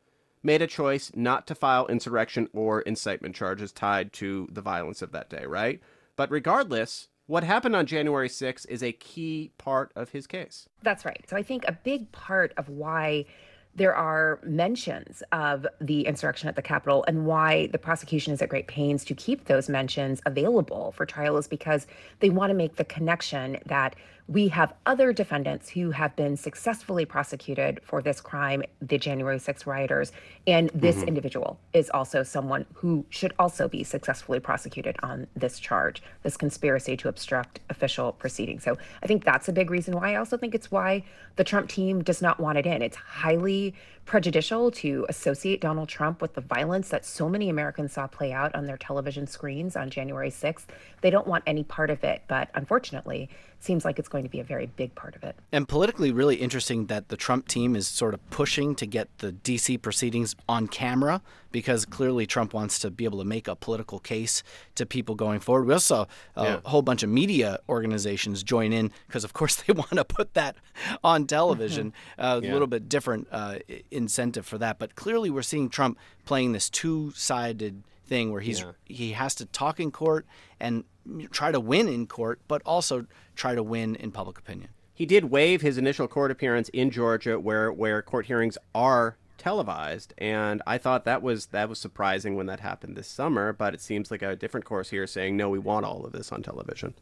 made 0.48 0.62
a 0.62 0.66
choice 0.66 1.12
not 1.14 1.46
to 1.46 1.54
file 1.54 1.86
insurrection 1.88 2.48
or 2.54 2.80
incitement 2.80 3.36
charges 3.36 3.70
tied 3.70 4.14
to 4.14 4.48
the 4.50 4.62
violence 4.62 5.02
of 5.02 5.12
that 5.12 5.28
day, 5.28 5.44
right? 5.44 5.78
But 6.16 6.30
regardless, 6.30 7.08
what 7.26 7.44
happened 7.44 7.76
on 7.76 7.84
January 7.84 8.30
6th 8.30 8.66
is 8.66 8.82
a 8.82 8.92
key 8.92 9.52
part 9.58 9.92
of 9.94 10.08
his 10.08 10.26
case. 10.26 10.66
That's 10.82 11.04
right. 11.04 11.22
So 11.28 11.36
I 11.36 11.42
think 11.42 11.66
a 11.68 11.72
big 11.72 12.10
part 12.12 12.54
of 12.56 12.70
why 12.70 13.26
there 13.74 13.94
are 13.94 14.40
mentions 14.42 15.22
of 15.32 15.66
the 15.82 16.06
insurrection 16.06 16.48
at 16.48 16.56
the 16.56 16.62
Capitol 16.62 17.04
and 17.06 17.26
why 17.26 17.66
the 17.66 17.78
prosecution 17.78 18.32
is 18.32 18.40
at 18.40 18.48
great 18.48 18.68
pains 18.68 19.04
to 19.04 19.14
keep 19.14 19.44
those 19.44 19.68
mentions 19.68 20.22
available 20.24 20.92
for 20.92 21.04
trial 21.04 21.36
is 21.36 21.46
because 21.46 21.86
they 22.20 22.30
want 22.30 22.48
to 22.48 22.54
make 22.54 22.76
the 22.76 22.84
connection 22.84 23.58
that 23.66 23.94
we 24.28 24.48
have 24.48 24.74
other 24.84 25.10
defendants 25.14 25.70
who 25.70 25.90
have 25.90 26.14
been 26.14 26.36
successfully 26.36 27.06
prosecuted 27.06 27.80
for 27.82 28.02
this 28.02 28.20
crime, 28.20 28.62
the 28.82 28.98
January 28.98 29.38
6 29.38 29.66
rioters, 29.66 30.12
and 30.46 30.70
this 30.74 30.96
mm-hmm. 30.96 31.08
individual 31.08 31.58
is 31.72 31.90
also 31.94 32.22
someone 32.22 32.66
who 32.74 33.06
should 33.08 33.32
also 33.38 33.68
be 33.68 33.82
successfully 33.82 34.38
prosecuted 34.38 34.96
on 35.02 35.26
this 35.34 35.58
charge, 35.58 36.02
this 36.24 36.36
conspiracy 36.36 36.94
to 36.94 37.08
obstruct 37.08 37.60
official 37.70 38.12
proceedings. 38.12 38.62
So 38.64 38.76
I 39.02 39.06
think 39.06 39.24
that's 39.24 39.48
a 39.48 39.52
big 39.52 39.70
reason 39.70 39.96
why. 39.96 40.12
I 40.12 40.16
also 40.16 40.36
think 40.36 40.54
it's 40.54 40.70
why 40.70 41.04
the 41.36 41.44
Trump 41.44 41.70
team 41.70 42.04
does 42.04 42.20
not 42.20 42.38
want 42.38 42.58
it 42.58 42.66
in. 42.66 42.82
It's 42.82 42.96
highly 42.96 43.74
prejudicial 44.08 44.70
to 44.70 45.04
associate 45.10 45.60
Donald 45.60 45.86
Trump 45.86 46.22
with 46.22 46.32
the 46.32 46.40
violence 46.40 46.88
that 46.88 47.04
so 47.04 47.28
many 47.28 47.50
Americans 47.50 47.92
saw 47.92 48.06
play 48.06 48.32
out 48.32 48.54
on 48.54 48.64
their 48.64 48.78
television 48.78 49.26
screens 49.26 49.76
on 49.76 49.90
January 49.90 50.30
6th. 50.30 50.64
They 51.02 51.10
don't 51.10 51.26
want 51.26 51.44
any 51.46 51.62
part 51.62 51.90
of 51.90 52.02
it, 52.02 52.22
but 52.26 52.48
unfortunately, 52.54 53.28
seems 53.60 53.84
like 53.84 53.98
it's 53.98 54.08
going 54.08 54.24
to 54.24 54.30
be 54.30 54.40
a 54.40 54.44
very 54.44 54.64
big 54.64 54.94
part 54.94 55.14
of 55.14 55.22
it. 55.24 55.36
And 55.52 55.68
politically, 55.68 56.10
really 56.10 56.36
interesting 56.36 56.86
that 56.86 57.08
the 57.08 57.18
Trump 57.18 57.48
team 57.48 57.76
is 57.76 57.86
sort 57.86 58.14
of 58.14 58.30
pushing 58.30 58.74
to 58.76 58.86
get 58.86 59.08
the 59.18 59.30
DC 59.32 59.82
proceedings 59.82 60.34
on 60.48 60.68
camera 60.68 61.20
because 61.50 61.84
clearly 61.84 62.26
Trump 62.26 62.54
wants 62.54 62.78
to 62.80 62.90
be 62.90 63.04
able 63.04 63.18
to 63.18 63.24
make 63.24 63.48
a 63.48 63.56
political 63.56 63.98
case 63.98 64.42
to 64.74 64.86
people 64.86 65.14
going 65.14 65.40
forward. 65.40 65.66
We 65.66 65.72
also 65.72 66.06
saw 66.34 66.42
a 66.42 66.44
yeah. 66.44 66.60
whole 66.64 66.82
bunch 66.82 67.02
of 67.02 67.10
media 67.10 67.58
organizations 67.68 68.42
join 68.42 68.72
in 68.72 68.92
because, 69.06 69.24
of 69.24 69.32
course, 69.32 69.56
they 69.62 69.72
want 69.72 69.92
to 69.92 70.04
put 70.04 70.34
that 70.34 70.56
on 71.02 71.26
television. 71.26 71.92
Uh, 72.18 72.40
yeah. 72.42 72.50
A 72.50 72.52
little 72.52 72.66
bit 72.66 72.88
different 72.88 73.28
uh, 73.30 73.58
incentive 73.90 74.46
for 74.46 74.58
that. 74.58 74.78
But 74.78 74.94
clearly, 74.94 75.30
we're 75.30 75.42
seeing 75.42 75.68
Trump 75.68 75.98
playing 76.24 76.52
this 76.52 76.68
two 76.70 77.12
sided 77.14 77.82
thing 78.06 78.32
where 78.32 78.40
he's 78.40 78.60
yeah. 78.60 78.72
he 78.86 79.12
has 79.12 79.34
to 79.36 79.46
talk 79.46 79.78
in 79.78 79.90
court 79.90 80.26
and 80.58 80.84
try 81.30 81.52
to 81.52 81.60
win 81.60 81.88
in 81.88 82.06
court, 82.06 82.40
but 82.48 82.62
also 82.64 83.06
try 83.36 83.54
to 83.54 83.62
win 83.62 83.94
in 83.96 84.10
public 84.10 84.38
opinion. 84.38 84.70
He 84.94 85.06
did 85.06 85.26
waive 85.26 85.60
his 85.60 85.78
initial 85.78 86.08
court 86.08 86.30
appearance 86.30 86.68
in 86.70 86.90
Georgia, 86.90 87.38
where 87.38 87.72
where 87.72 88.02
court 88.02 88.26
hearings 88.26 88.58
are 88.74 89.16
televised, 89.38 90.12
and 90.18 90.62
I 90.66 90.78
thought 90.78 91.04
that 91.04 91.22
was 91.22 91.46
that 91.46 91.68
was 91.68 91.78
surprising 91.78 92.36
when 92.36 92.46
that 92.46 92.60
happened 92.60 92.96
this 92.96 93.08
summer. 93.08 93.52
But 93.52 93.74
it 93.74 93.80
seems 93.80 94.10
like 94.10 94.22
a 94.22 94.36
different 94.36 94.66
course 94.66 94.90
here, 94.90 95.06
saying 95.06 95.36
no, 95.36 95.48
we 95.48 95.58
want 95.58 95.86
all 95.86 96.04
of 96.04 96.12
this 96.12 96.32
on 96.32 96.42
television. 96.42 96.94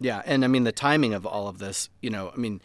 Yeah, 0.00 0.22
and 0.26 0.44
I 0.44 0.48
mean 0.48 0.64
the 0.64 0.72
timing 0.72 1.14
of 1.14 1.24
all 1.24 1.48
of 1.48 1.58
this. 1.58 1.88
You 2.02 2.10
know, 2.10 2.30
I 2.34 2.36
mean 2.36 2.60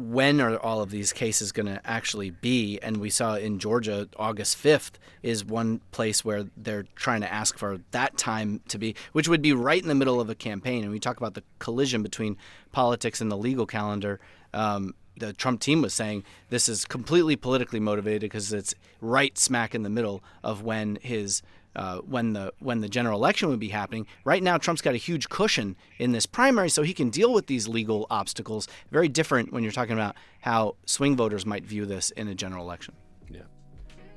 when 0.00 0.40
are 0.40 0.56
all 0.56 0.80
of 0.80 0.90
these 0.90 1.12
cases 1.12 1.52
going 1.52 1.66
to 1.66 1.80
actually 1.84 2.30
be? 2.30 2.78
And 2.82 2.98
we 2.98 3.10
saw 3.10 3.34
in 3.34 3.58
Georgia, 3.58 4.08
August 4.16 4.56
5th 4.56 4.92
is 5.22 5.44
one 5.44 5.80
place 5.90 6.24
where 6.24 6.44
they're 6.56 6.86
trying 6.94 7.20
to 7.20 7.32
ask 7.32 7.58
for 7.58 7.78
that 7.90 8.16
time 8.16 8.60
to 8.68 8.78
be, 8.78 8.94
which 9.12 9.28
would 9.28 9.42
be 9.42 9.52
right 9.52 9.80
in 9.80 9.88
the 9.88 9.94
middle 9.94 10.20
of 10.20 10.30
a 10.30 10.34
campaign. 10.34 10.82
And 10.82 10.90
we 10.90 10.98
talk 10.98 11.18
about 11.18 11.34
the 11.34 11.42
collision 11.58 12.02
between 12.02 12.36
politics 12.72 13.20
and 13.20 13.30
the 13.30 13.36
legal 13.36 13.66
calendar. 13.66 14.20
Um, 14.54 14.94
the 15.16 15.32
Trump 15.32 15.60
team 15.60 15.82
was 15.82 15.94
saying 15.94 16.24
this 16.48 16.68
is 16.68 16.84
completely 16.84 17.36
politically 17.36 17.80
motivated 17.80 18.22
because 18.22 18.52
it's 18.52 18.74
right 19.00 19.36
smack 19.36 19.74
in 19.74 19.82
the 19.82 19.90
middle 19.90 20.22
of 20.42 20.62
when 20.62 20.98
his 21.02 21.42
uh, 21.76 21.98
when 21.98 22.32
the 22.32 22.52
when 22.58 22.80
the 22.80 22.88
general 22.88 23.18
election 23.18 23.48
would 23.48 23.60
be 23.60 23.68
happening. 23.68 24.06
Right 24.24 24.42
now, 24.42 24.58
Trump's 24.58 24.82
got 24.82 24.94
a 24.94 24.98
huge 24.98 25.28
cushion 25.28 25.76
in 25.98 26.12
this 26.12 26.26
primary, 26.26 26.68
so 26.68 26.82
he 26.82 26.94
can 26.94 27.10
deal 27.10 27.32
with 27.32 27.46
these 27.46 27.68
legal 27.68 28.06
obstacles. 28.10 28.68
Very 28.90 29.08
different 29.08 29.52
when 29.52 29.62
you're 29.62 29.72
talking 29.72 29.92
about 29.92 30.16
how 30.40 30.76
swing 30.86 31.16
voters 31.16 31.46
might 31.46 31.64
view 31.64 31.86
this 31.86 32.10
in 32.10 32.28
a 32.28 32.34
general 32.34 32.64
election. 32.64 32.94
Yeah. 33.28 33.42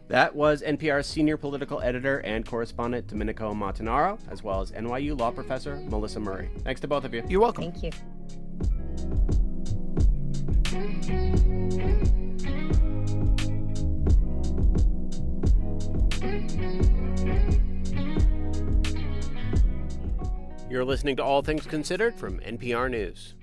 That 0.08 0.36
was 0.36 0.62
NPR's 0.62 1.08
senior 1.08 1.38
political 1.38 1.82
editor 1.82 2.20
and 2.20 2.46
correspondent 2.46 3.08
Domenico 3.08 3.54
Montanaro, 3.54 4.20
as 4.30 4.44
well 4.44 4.62
as 4.62 4.72
NYU 4.72 5.18
law 5.18 5.32
professor 5.32 5.76
Melissa 5.88 6.20
Murray. 6.20 6.50
Thanks 6.64 6.82
to 6.82 6.88
both 6.88 7.06
of 7.06 7.14
you. 7.14 7.24
You're 7.28 7.42
welcome. 7.42 7.72
Thank 7.72 7.84
you. 7.84 9.43
You're 20.70 20.86
listening 20.86 21.16
to 21.18 21.24
All 21.24 21.44
Things 21.44 21.68
Considered 21.68 22.16
from 22.16 22.40
NPR 22.40 22.90
News. 22.90 23.36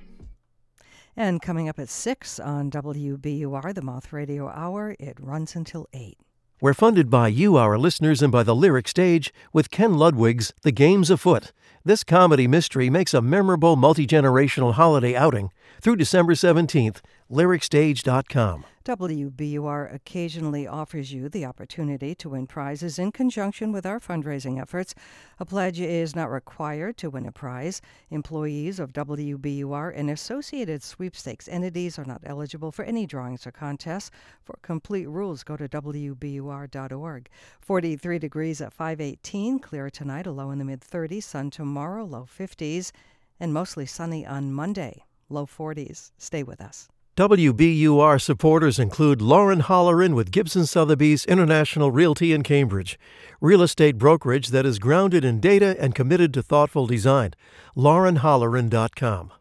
And 1.16 1.40
coming 1.40 1.68
up 1.68 1.78
at 1.78 1.88
6 1.88 2.40
on 2.40 2.70
WBUR, 2.70 3.72
the 3.72 3.82
Moth 3.82 4.12
Radio 4.12 4.48
Hour, 4.48 4.96
it 4.98 5.16
runs 5.20 5.54
until 5.54 5.86
8. 5.92 6.18
We're 6.60 6.74
funded 6.74 7.08
by 7.08 7.28
you, 7.28 7.56
our 7.56 7.78
listeners, 7.78 8.20
and 8.20 8.32
by 8.32 8.42
the 8.42 8.54
Lyric 8.54 8.88
Stage 8.88 9.32
with 9.52 9.70
Ken 9.70 9.94
Ludwig's 9.94 10.52
The 10.62 10.72
Game's 10.72 11.08
Afoot. 11.08 11.52
This 11.84 12.04
comedy 12.04 12.46
mystery 12.46 12.90
makes 12.90 13.14
a 13.14 13.22
memorable 13.22 13.76
multi 13.76 14.06
generational 14.06 14.74
holiday 14.74 15.14
outing 15.14 15.50
through 15.80 15.96
December 15.96 16.34
17th. 16.34 17.00
LyricStage.com. 17.30 18.64
WBUR 18.84 19.94
occasionally 19.94 20.66
offers 20.66 21.12
you 21.12 21.28
the 21.28 21.44
opportunity 21.44 22.14
to 22.14 22.30
win 22.30 22.46
prizes 22.46 22.98
in 22.98 23.12
conjunction 23.12 23.70
with 23.70 23.86
our 23.86 24.00
fundraising 24.00 24.60
efforts. 24.60 24.94
A 25.38 25.44
pledge 25.44 25.78
is 25.78 26.16
not 26.16 26.30
required 26.30 26.96
to 26.96 27.10
win 27.10 27.26
a 27.26 27.30
prize. 27.30 27.80
Employees 28.10 28.80
of 28.80 28.92
WBUR 28.92 29.92
and 29.94 30.10
associated 30.10 30.82
sweepstakes 30.82 31.46
entities 31.46 31.98
are 31.98 32.04
not 32.04 32.22
eligible 32.24 32.72
for 32.72 32.84
any 32.84 33.06
drawings 33.06 33.46
or 33.46 33.52
contests. 33.52 34.10
For 34.42 34.58
complete 34.62 35.06
rules, 35.08 35.44
go 35.44 35.56
to 35.56 35.68
WBUR.org. 35.68 37.28
43 37.60 38.18
degrees 38.18 38.60
at 38.60 38.72
518, 38.72 39.58
clear 39.60 39.88
tonight, 39.88 40.26
a 40.26 40.32
low 40.32 40.50
in 40.50 40.58
the 40.58 40.64
mid 40.64 40.80
30s, 40.80 41.22
sun 41.24 41.50
tomorrow, 41.50 42.04
low 42.04 42.26
50s, 42.26 42.90
and 43.38 43.52
mostly 43.54 43.86
sunny 43.86 44.26
on 44.26 44.52
Monday, 44.52 45.04
low 45.30 45.46
40s. 45.46 46.10
Stay 46.18 46.42
with 46.42 46.60
us. 46.60 46.88
WBUR 47.16 48.18
supporters 48.20 48.78
include 48.78 49.20
Lauren 49.20 49.60
Holleran 49.60 50.14
with 50.14 50.30
Gibson 50.30 50.64
Sotheby's 50.64 51.26
International 51.26 51.90
Realty 51.90 52.32
in 52.32 52.42
Cambridge, 52.42 52.98
real 53.40 53.60
estate 53.62 53.98
brokerage 53.98 54.48
that 54.48 54.64
is 54.64 54.78
grounded 54.78 55.24
in 55.24 55.38
data 55.38 55.76
and 55.78 55.94
committed 55.94 56.32
to 56.34 56.42
thoughtful 56.42 56.86
design. 56.86 57.34
LaurenHolleran.com. 57.76 59.32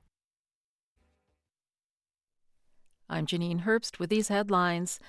I'm 3.12 3.26
Janine 3.26 3.64
Herbst 3.64 3.98
with 3.98 4.10
these 4.10 4.28
headlines. 4.28 5.00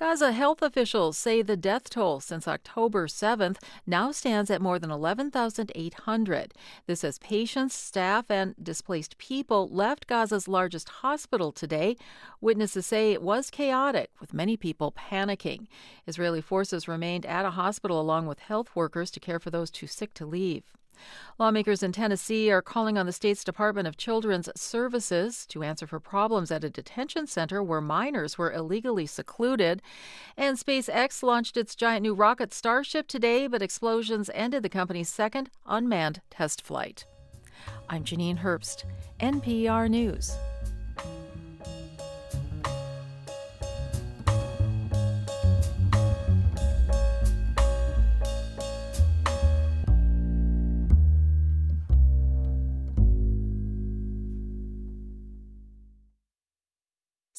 Gaza 0.00 0.32
health 0.32 0.62
officials 0.62 1.18
say 1.18 1.42
the 1.42 1.58
death 1.58 1.90
toll 1.90 2.20
since 2.20 2.48
October 2.48 3.06
7th 3.06 3.58
now 3.86 4.10
stands 4.12 4.50
at 4.50 4.62
more 4.62 4.78
than 4.78 4.90
11,800. 4.90 6.54
This 6.86 7.04
as 7.04 7.18
patients, 7.18 7.74
staff, 7.74 8.30
and 8.30 8.54
displaced 8.62 9.18
people 9.18 9.68
left 9.68 10.06
Gaza's 10.06 10.48
largest 10.48 10.88
hospital 10.88 11.52
today. 11.52 11.98
Witnesses 12.40 12.86
say 12.86 13.12
it 13.12 13.20
was 13.20 13.50
chaotic, 13.50 14.08
with 14.22 14.32
many 14.32 14.56
people 14.56 14.90
panicking. 14.90 15.66
Israeli 16.06 16.40
forces 16.40 16.88
remained 16.88 17.26
at 17.26 17.44
a 17.44 17.50
hospital 17.50 18.00
along 18.00 18.26
with 18.26 18.38
health 18.38 18.74
workers 18.74 19.10
to 19.10 19.20
care 19.20 19.38
for 19.38 19.50
those 19.50 19.70
too 19.70 19.86
sick 19.86 20.14
to 20.14 20.24
leave. 20.24 20.62
Lawmakers 21.38 21.82
in 21.82 21.92
Tennessee 21.92 22.50
are 22.50 22.62
calling 22.62 22.98
on 22.98 23.06
the 23.06 23.12
state's 23.12 23.44
Department 23.44 23.88
of 23.88 23.96
Children's 23.96 24.48
Services 24.54 25.46
to 25.46 25.62
answer 25.62 25.86
for 25.86 25.98
problems 25.98 26.50
at 26.50 26.64
a 26.64 26.70
detention 26.70 27.26
center 27.26 27.62
where 27.62 27.80
minors 27.80 28.36
were 28.36 28.52
illegally 28.52 29.06
secluded. 29.06 29.80
And 30.36 30.58
SpaceX 30.58 31.22
launched 31.22 31.56
its 31.56 31.74
giant 31.74 32.02
new 32.02 32.14
rocket 32.14 32.52
Starship 32.52 33.06
today, 33.06 33.46
but 33.46 33.62
explosions 33.62 34.30
ended 34.34 34.62
the 34.62 34.68
company's 34.68 35.08
second 35.08 35.50
unmanned 35.66 36.20
test 36.30 36.62
flight. 36.62 37.06
I'm 37.88 38.04
Janine 38.04 38.38
Herbst, 38.38 38.84
NPR 39.20 39.88
News. 39.88 40.36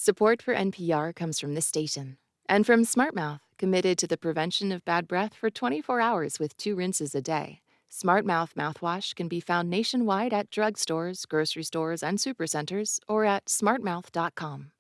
Support 0.04 0.42
for 0.42 0.56
NPR 0.56 1.16
comes 1.16 1.40
from 1.40 1.54
this 1.54 1.68
station 1.68 2.18
and 2.50 2.66
from 2.66 2.86
SmartMouth, 2.86 3.42
committed 3.60 4.00
to 4.00 4.08
the 4.08 4.18
prevention 4.18 4.72
of 4.72 4.84
bad 4.84 5.08
breath 5.08 5.36
for 5.36 5.52
24 5.52 6.02
hours 6.02 6.40
with 6.40 6.58
two 6.58 6.76
rinses 6.76 7.14
a 7.14 7.22
day. 7.22 7.62
SmartMouth 7.92 8.56
mouthwash 8.56 9.14
can 9.14 9.28
be 9.28 9.40
found 9.40 9.70
nationwide 9.70 10.34
at 10.34 10.50
drugstores, 10.50 11.28
grocery 11.28 11.62
stores, 11.62 12.02
and 12.02 12.18
supercenters, 12.18 12.98
or 13.08 13.26
at 13.26 13.46
smartmouth.com. 13.46 14.72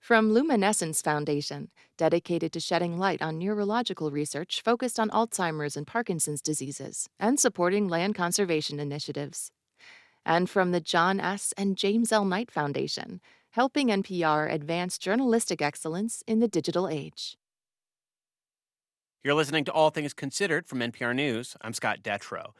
From 0.00 0.32
Luminescence 0.32 1.02
Foundation, 1.02 1.68
dedicated 1.98 2.50
to 2.54 2.60
shedding 2.60 2.98
light 2.98 3.20
on 3.20 3.38
neurological 3.38 4.10
research 4.10 4.62
focused 4.64 4.98
on 4.98 5.10
Alzheimer's 5.10 5.76
and 5.76 5.86
Parkinson's 5.86 6.40
diseases 6.40 7.10
and 7.20 7.38
supporting 7.38 7.86
land 7.86 8.14
conservation 8.14 8.80
initiatives. 8.80 9.50
And 10.24 10.48
from 10.48 10.72
the 10.72 10.80
John 10.80 11.20
S. 11.20 11.52
and 11.58 11.76
James 11.76 12.12
L. 12.12 12.24
Knight 12.24 12.50
Foundation, 12.50 13.20
helping 13.50 13.88
NPR 13.88 14.52
advance 14.52 14.98
journalistic 14.98 15.62
excellence 15.62 16.22
in 16.26 16.40
the 16.40 16.48
digital 16.48 16.88
age. 16.88 17.36
You're 19.24 19.34
listening 19.34 19.64
to 19.64 19.72
All 19.72 19.90
Things 19.90 20.14
Considered 20.14 20.66
from 20.66 20.78
NPR 20.78 21.14
News. 21.14 21.56
I'm 21.60 21.72
Scott 21.72 22.02
Detrow. 22.02 22.52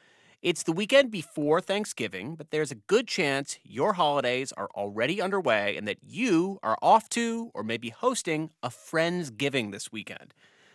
It's 0.42 0.62
the 0.62 0.72
weekend 0.72 1.10
before 1.10 1.60
Thanksgiving, 1.60 2.36
but 2.36 2.50
there's 2.50 2.70
a 2.70 2.76
good 2.76 3.08
chance 3.08 3.58
your 3.64 3.94
holidays 3.94 4.52
are 4.52 4.68
already 4.74 5.20
underway 5.20 5.76
and 5.76 5.86
that 5.88 5.98
you 6.02 6.58
are 6.62 6.78
off 6.80 7.08
to 7.10 7.50
or 7.54 7.64
maybe 7.64 7.88
hosting 7.90 8.50
a 8.62 8.68
Friendsgiving 8.68 9.72
this 9.72 9.90
weekend. 9.90 10.32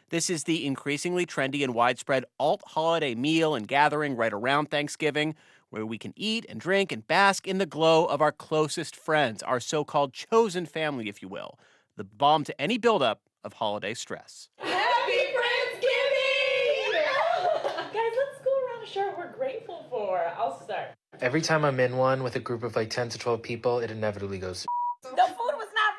This 0.10 0.30
is 0.30 0.43
the 0.43 0.65
increasingly 0.65 1.26
trendy 1.26 1.63
and 1.63 1.73
widespread 1.73 2.26
alt 2.39 2.62
holiday 2.65 3.15
meal 3.15 3.56
and 3.56 3.67
gathering 3.67 4.15
right 4.15 4.34
around 4.34 4.69
Thanksgiving 4.69 5.34
where 5.74 5.88
we 5.88 5.98
can 5.98 6.14
eat 6.16 6.46
and 6.48 6.60
drink 6.60 6.92
and 6.92 7.08
bask 7.08 7.48
in 7.48 7.58
the 7.58 7.66
glow 7.66 8.06
of 8.06 8.22
our 8.22 8.32
closest 8.32 8.96
friends, 8.96 9.42
our 9.42 9.60
so 9.60 9.84
called 9.84 10.14
chosen 10.14 10.68
family, 10.68 11.10
if 11.10 11.20
you 11.20 11.28
will. 11.28 11.58
The 11.98 12.04
balm 12.04 12.44
to 12.44 12.62
any 12.62 12.78
buildup 12.78 13.22
of 13.44 13.54
holiday 13.54 13.96
stress. 13.96 14.50
Happy 14.60 15.12
Friendsgiving! 15.12 16.94
Guys, 17.92 17.92
let's 17.92 18.40
go 18.46 18.52
around 18.52 18.82
and 18.82 18.88
share 18.88 19.08
what 19.08 19.18
we're 19.18 19.32
grateful 19.36 19.88
for. 19.90 20.20
I'll 20.38 20.62
start. 20.64 20.90
Every 21.22 21.42
time 21.42 21.66
I'm 21.66 21.80
in 21.80 21.98
one 21.98 22.22
with 22.22 22.36
a 22.36 22.40
group 22.40 22.62
of 22.62 22.76
like 22.76 22.92
10 22.92 23.10
to 23.10 23.18
12 23.18 23.42
people, 23.42 23.80
it 23.80 23.90
inevitably 23.90 24.38
goes 24.38 24.62
to 24.62 24.68
The 25.02 25.10
food 25.10 25.56
was 25.58 25.70
not 25.74 25.96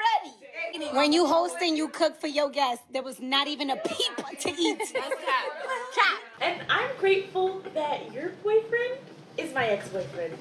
ready. 0.78 0.96
When 0.96 1.12
you 1.12 1.26
hosting, 1.26 1.76
you 1.76 1.88
cook 1.88 2.20
for 2.20 2.28
your 2.28 2.48
guests. 2.48 2.84
There 2.92 3.02
was 3.02 3.18
not 3.18 3.48
even 3.48 3.70
a 3.70 3.76
peep 3.76 4.38
to 4.38 4.50
eat. 4.50 4.78
cat 4.78 5.12
Cat. 5.96 6.20
And 6.40 6.62
I'm 6.70 6.96
grateful 6.96 7.60
that 7.74 8.12
your 8.12 8.28
boyfriend 8.44 8.98
is 9.36 9.54
my 9.54 9.66
ex-boyfriend. 9.66 10.34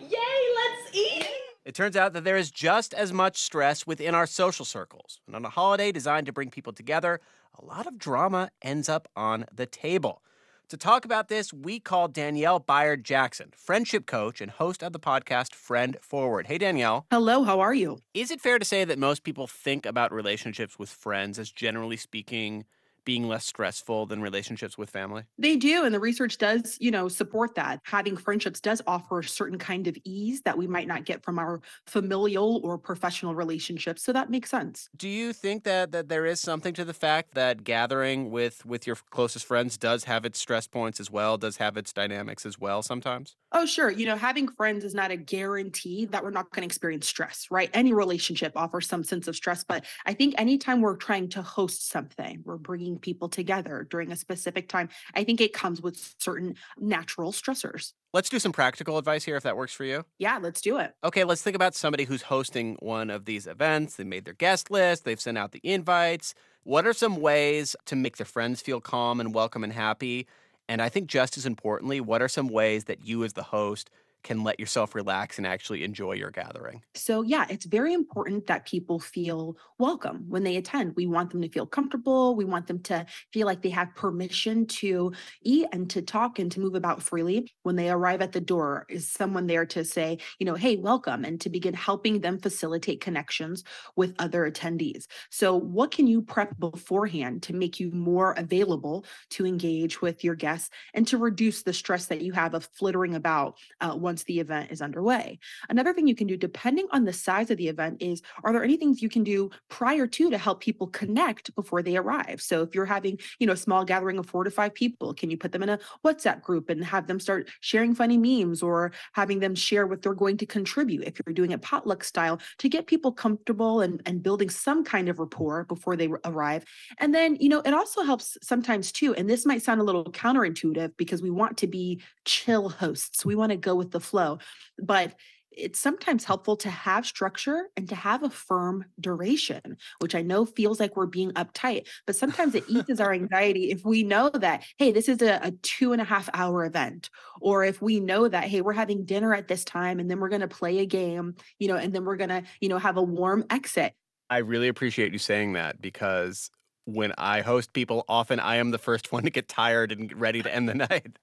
Yay, 0.00 0.08
let's 0.08 0.94
eat! 0.94 1.26
It 1.64 1.74
turns 1.74 1.96
out 1.96 2.12
that 2.12 2.24
there 2.24 2.36
is 2.36 2.50
just 2.50 2.94
as 2.94 3.12
much 3.12 3.38
stress 3.38 3.86
within 3.86 4.14
our 4.14 4.26
social 4.26 4.64
circles. 4.64 5.20
And 5.26 5.34
on 5.34 5.44
a 5.44 5.48
holiday 5.48 5.90
designed 5.90 6.26
to 6.26 6.32
bring 6.32 6.50
people 6.50 6.72
together, 6.72 7.20
a 7.58 7.64
lot 7.64 7.86
of 7.86 7.98
drama 7.98 8.50
ends 8.62 8.88
up 8.88 9.08
on 9.16 9.46
the 9.52 9.66
table. 9.66 10.22
To 10.68 10.76
talk 10.76 11.04
about 11.04 11.28
this, 11.28 11.52
we 11.52 11.78
call 11.78 12.08
Danielle 12.08 12.58
Bayard 12.58 13.04
Jackson, 13.04 13.52
friendship 13.56 14.04
coach 14.04 14.40
and 14.40 14.50
host 14.50 14.82
of 14.82 14.92
the 14.92 14.98
podcast 14.98 15.54
Friend 15.54 15.96
Forward. 16.02 16.48
Hey, 16.48 16.58
Danielle. 16.58 17.06
Hello, 17.10 17.44
how 17.44 17.60
are 17.60 17.74
you? 17.74 18.00
Is 18.14 18.32
it 18.32 18.40
fair 18.40 18.58
to 18.58 18.64
say 18.64 18.84
that 18.84 18.98
most 18.98 19.22
people 19.22 19.46
think 19.46 19.86
about 19.86 20.12
relationships 20.12 20.78
with 20.78 20.88
friends 20.88 21.38
as 21.38 21.52
generally 21.52 21.96
speaking 21.96 22.64
being 23.06 23.26
less 23.28 23.46
stressful 23.46 24.04
than 24.06 24.20
relationships 24.20 24.76
with 24.76 24.90
family? 24.90 25.24
They 25.38 25.56
do. 25.56 25.84
And 25.84 25.94
the 25.94 26.00
research 26.00 26.38
does, 26.38 26.78
you 26.80 26.90
know, 26.90 27.08
support 27.08 27.54
that. 27.56 27.80
Having 27.84 28.16
friendships 28.16 28.60
does 28.60 28.80
offer 28.86 29.18
a 29.18 29.24
certain 29.24 29.58
kind 29.58 29.86
of 29.86 29.96
ease 30.04 30.42
that 30.42 30.56
we 30.56 30.66
might 30.66 30.88
not 30.88 31.04
get 31.04 31.22
from 31.22 31.38
our 31.38 31.60
familial 31.86 32.60
or 32.64 32.78
professional 32.78 33.34
relationships. 33.34 34.02
So 34.02 34.12
that 34.14 34.30
makes 34.30 34.50
sense. 34.50 34.88
Do 34.96 35.08
you 35.08 35.32
think 35.32 35.64
that 35.64 35.92
that 35.92 36.08
there 36.08 36.24
is 36.26 36.40
something 36.40 36.72
to 36.74 36.84
the 36.84 36.94
fact 36.94 37.34
that 37.34 37.64
gathering 37.64 38.30
with 38.30 38.64
with 38.64 38.86
your 38.86 38.96
closest 39.10 39.44
friends 39.44 39.76
does 39.76 40.04
have 40.04 40.24
its 40.24 40.38
stress 40.38 40.66
points 40.66 41.00
as 41.00 41.10
well, 41.10 41.36
does 41.38 41.58
have 41.58 41.76
its 41.76 41.92
dynamics 41.92 42.46
as 42.46 42.58
well 42.58 42.82
sometimes? 42.82 43.36
Oh, 43.52 43.64
sure. 43.64 43.90
You 43.90 44.06
know, 44.06 44.16
having 44.16 44.48
friends 44.48 44.84
is 44.84 44.92
not 44.94 45.12
a 45.12 45.16
guarantee 45.16 46.04
that 46.06 46.22
we're 46.24 46.30
not 46.30 46.50
going 46.50 46.62
to 46.62 46.66
experience 46.66 47.06
stress, 47.06 47.46
right? 47.50 47.70
Any 47.72 47.92
relationship 47.92 48.52
offers 48.56 48.88
some 48.88 49.04
sense 49.04 49.28
of 49.28 49.36
stress, 49.36 49.62
but 49.64 49.86
I 50.04 50.14
think 50.14 50.34
anytime 50.36 50.80
we're 50.80 50.96
trying 50.96 51.28
to 51.30 51.42
host 51.42 51.88
something, 51.88 52.42
we're 52.44 52.58
bringing 52.58 52.95
people 52.98 53.28
together 53.28 53.86
during 53.90 54.12
a 54.12 54.16
specific 54.16 54.68
time, 54.68 54.88
I 55.14 55.24
think 55.24 55.40
it 55.40 55.52
comes 55.52 55.80
with 55.80 56.14
certain 56.18 56.56
natural 56.78 57.32
stressors. 57.32 57.92
Let's 58.12 58.28
do 58.28 58.38
some 58.38 58.52
practical 58.52 58.98
advice 58.98 59.24
here 59.24 59.36
if 59.36 59.42
that 59.42 59.56
works 59.56 59.72
for 59.72 59.84
you. 59.84 60.04
Yeah, 60.18 60.38
let's 60.40 60.60
do 60.60 60.78
it. 60.78 60.94
Okay, 61.04 61.24
let's 61.24 61.42
think 61.42 61.56
about 61.56 61.74
somebody 61.74 62.04
who's 62.04 62.22
hosting 62.22 62.76
one 62.80 63.10
of 63.10 63.24
these 63.24 63.46
events. 63.46 63.96
They 63.96 64.04
made 64.04 64.24
their 64.24 64.34
guest 64.34 64.70
list, 64.70 65.04
they've 65.04 65.20
sent 65.20 65.38
out 65.38 65.52
the 65.52 65.60
invites. 65.62 66.34
What 66.62 66.86
are 66.86 66.92
some 66.92 67.16
ways 67.16 67.76
to 67.86 67.94
make 67.94 68.16
their 68.16 68.26
friends 68.26 68.60
feel 68.60 68.80
calm 68.80 69.20
and 69.20 69.32
welcome 69.34 69.62
and 69.62 69.72
happy? 69.72 70.26
And 70.68 70.82
I 70.82 70.88
think 70.88 71.08
just 71.08 71.36
as 71.36 71.46
importantly, 71.46 72.00
what 72.00 72.22
are 72.22 72.28
some 72.28 72.48
ways 72.48 72.84
that 72.84 73.06
you 73.06 73.22
as 73.22 73.34
the 73.34 73.44
host 73.44 73.90
can 74.26 74.42
let 74.42 74.58
yourself 74.58 74.96
relax 74.96 75.38
and 75.38 75.46
actually 75.46 75.84
enjoy 75.84 76.12
your 76.12 76.32
gathering. 76.32 76.82
So, 76.96 77.22
yeah, 77.22 77.46
it's 77.48 77.64
very 77.64 77.94
important 77.94 78.48
that 78.48 78.66
people 78.66 78.98
feel 78.98 79.56
welcome 79.78 80.24
when 80.28 80.42
they 80.42 80.56
attend. 80.56 80.94
We 80.96 81.06
want 81.06 81.30
them 81.30 81.40
to 81.42 81.48
feel 81.48 81.64
comfortable. 81.64 82.34
We 82.34 82.44
want 82.44 82.66
them 82.66 82.80
to 82.84 83.06
feel 83.32 83.46
like 83.46 83.62
they 83.62 83.70
have 83.70 83.94
permission 83.94 84.66
to 84.66 85.12
eat 85.42 85.68
and 85.72 85.88
to 85.90 86.02
talk 86.02 86.40
and 86.40 86.50
to 86.50 86.60
move 86.60 86.74
about 86.74 87.00
freely. 87.00 87.52
When 87.62 87.76
they 87.76 87.88
arrive 87.88 88.20
at 88.20 88.32
the 88.32 88.40
door, 88.40 88.84
is 88.88 89.08
someone 89.08 89.46
there 89.46 89.64
to 89.66 89.84
say, 89.84 90.18
you 90.40 90.46
know, 90.46 90.54
hey, 90.54 90.76
welcome, 90.76 91.24
and 91.24 91.40
to 91.42 91.48
begin 91.48 91.74
helping 91.74 92.20
them 92.20 92.40
facilitate 92.40 93.00
connections 93.00 93.62
with 93.94 94.12
other 94.18 94.50
attendees. 94.50 95.06
So, 95.30 95.54
what 95.54 95.92
can 95.92 96.08
you 96.08 96.20
prep 96.20 96.58
beforehand 96.58 97.44
to 97.44 97.54
make 97.54 97.78
you 97.78 97.92
more 97.92 98.32
available 98.32 99.04
to 99.30 99.46
engage 99.46 100.02
with 100.02 100.24
your 100.24 100.34
guests 100.34 100.70
and 100.94 101.06
to 101.06 101.16
reduce 101.16 101.62
the 101.62 101.72
stress 101.72 102.06
that 102.06 102.22
you 102.22 102.32
have 102.32 102.54
of 102.54 102.68
flittering 102.72 103.14
about 103.14 103.56
uh, 103.80 103.94
once 104.16 104.24
the 104.24 104.40
event 104.40 104.72
is 104.72 104.80
underway. 104.80 105.38
Another 105.68 105.92
thing 105.92 106.06
you 106.06 106.14
can 106.14 106.26
do, 106.26 106.38
depending 106.38 106.86
on 106.90 107.04
the 107.04 107.12
size 107.12 107.50
of 107.50 107.58
the 107.58 107.68
event, 107.68 108.00
is 108.00 108.22
are 108.44 108.52
there 108.52 108.64
any 108.64 108.78
things 108.78 109.02
you 109.02 109.10
can 109.10 109.22
do 109.22 109.50
prior 109.68 110.06
to 110.06 110.30
to 110.30 110.38
help 110.38 110.60
people 110.60 110.86
connect 110.86 111.54
before 111.54 111.82
they 111.82 111.98
arrive? 111.98 112.40
So 112.40 112.62
if 112.62 112.74
you're 112.74 112.86
having, 112.86 113.18
you 113.38 113.46
know, 113.46 113.52
a 113.52 113.58
small 113.58 113.84
gathering 113.84 114.18
of 114.18 114.24
four 114.24 114.44
to 114.44 114.50
five 114.50 114.72
people, 114.72 115.12
can 115.12 115.30
you 115.30 115.36
put 115.36 115.52
them 115.52 115.62
in 115.62 115.68
a 115.68 115.78
WhatsApp 116.02 116.40
group 116.40 116.70
and 116.70 116.82
have 116.82 117.06
them 117.06 117.20
start 117.20 117.50
sharing 117.60 117.94
funny 117.94 118.16
memes 118.16 118.62
or 118.62 118.92
having 119.12 119.38
them 119.38 119.54
share 119.54 119.86
what 119.86 120.00
they're 120.00 120.14
going 120.14 120.38
to 120.38 120.46
contribute 120.46 121.04
if 121.04 121.20
you're 121.20 121.34
doing 121.34 121.50
it 121.50 121.60
potluck 121.60 122.02
style 122.02 122.40
to 122.56 122.70
get 122.70 122.86
people 122.86 123.12
comfortable 123.12 123.82
and, 123.82 124.00
and 124.06 124.22
building 124.22 124.48
some 124.48 124.82
kind 124.82 125.10
of 125.10 125.18
rapport 125.18 125.64
before 125.64 125.94
they 125.94 126.08
arrive. 126.24 126.64
And 127.00 127.14
then, 127.14 127.36
you 127.38 127.50
know, 127.50 127.60
it 127.66 127.74
also 127.74 128.02
helps 128.02 128.38
sometimes 128.42 128.92
too, 128.92 129.14
and 129.14 129.28
this 129.28 129.44
might 129.44 129.60
sound 129.60 129.82
a 129.82 129.84
little 129.84 130.04
counterintuitive 130.04 130.96
because 130.96 131.20
we 131.20 131.28
want 131.28 131.58
to 131.58 131.66
be 131.66 132.00
chill 132.24 132.70
hosts. 132.70 133.26
We 133.26 133.34
want 133.34 133.50
to 133.50 133.56
go 133.56 133.74
with 133.74 133.90
the 133.90 134.00
flow. 134.06 134.38
But 134.78 135.14
it's 135.56 135.78
sometimes 135.78 136.24
helpful 136.24 136.56
to 136.56 136.68
have 136.68 137.06
structure 137.06 137.68
and 137.76 137.88
to 137.88 137.94
have 137.94 138.22
a 138.22 138.30
firm 138.30 138.84
duration, 139.00 139.78
which 140.00 140.14
I 140.14 140.22
know 140.22 140.44
feels 140.44 140.78
like 140.78 140.96
we're 140.96 141.06
being 141.06 141.32
uptight, 141.32 141.88
but 142.06 142.14
sometimes 142.14 142.54
it 142.54 142.64
eases 142.68 143.00
our 143.00 143.12
anxiety 143.14 143.70
if 143.70 143.84
we 143.84 144.02
know 144.02 144.28
that, 144.28 144.64
hey, 144.78 144.92
this 144.92 145.08
is 145.08 145.22
a, 145.22 145.40
a, 145.42 145.50
two 145.62 145.92
and 145.92 146.02
a 146.02 146.04
half 146.04 146.28
hour 146.34 146.64
event, 146.66 147.08
or 147.40 147.64
if 147.64 147.80
we 147.80 148.00
know 148.00 148.28
that, 148.28 148.44
hey, 148.44 148.60
we're 148.60 148.72
having 148.72 149.06
dinner 149.06 149.34
at 149.34 149.48
this 149.48 149.64
time 149.64 149.98
and 149.98 150.10
then 150.10 150.20
we're 150.20 150.28
going 150.28 150.42
to 150.42 150.48
play 150.48 150.80
a 150.80 150.86
game, 150.86 151.34
you 151.58 151.68
know, 151.68 151.76
and 151.76 151.92
then 151.92 152.04
we're 152.04 152.16
going 152.16 152.30
to, 152.30 152.42
you 152.60 152.68
know, 152.68 152.78
have 152.78 152.98
a 152.98 153.02
warm 153.02 153.44
exit. 153.48 153.94
I 154.28 154.38
really 154.38 154.68
appreciate 154.68 155.12
you 155.12 155.18
saying 155.18 155.54
that 155.54 155.80
because 155.80 156.50
when 156.86 157.12
I 157.18 157.40
host 157.40 157.72
people, 157.72 158.04
often 158.08 158.38
I 158.38 158.56
am 158.56 158.70
the 158.70 158.78
first 158.78 159.10
one 159.12 159.24
to 159.24 159.30
get 159.30 159.48
tired 159.48 159.90
and 159.90 160.10
ready 160.18 160.40
to 160.42 160.54
end 160.54 160.68
the 160.68 160.74
night. 160.90 161.18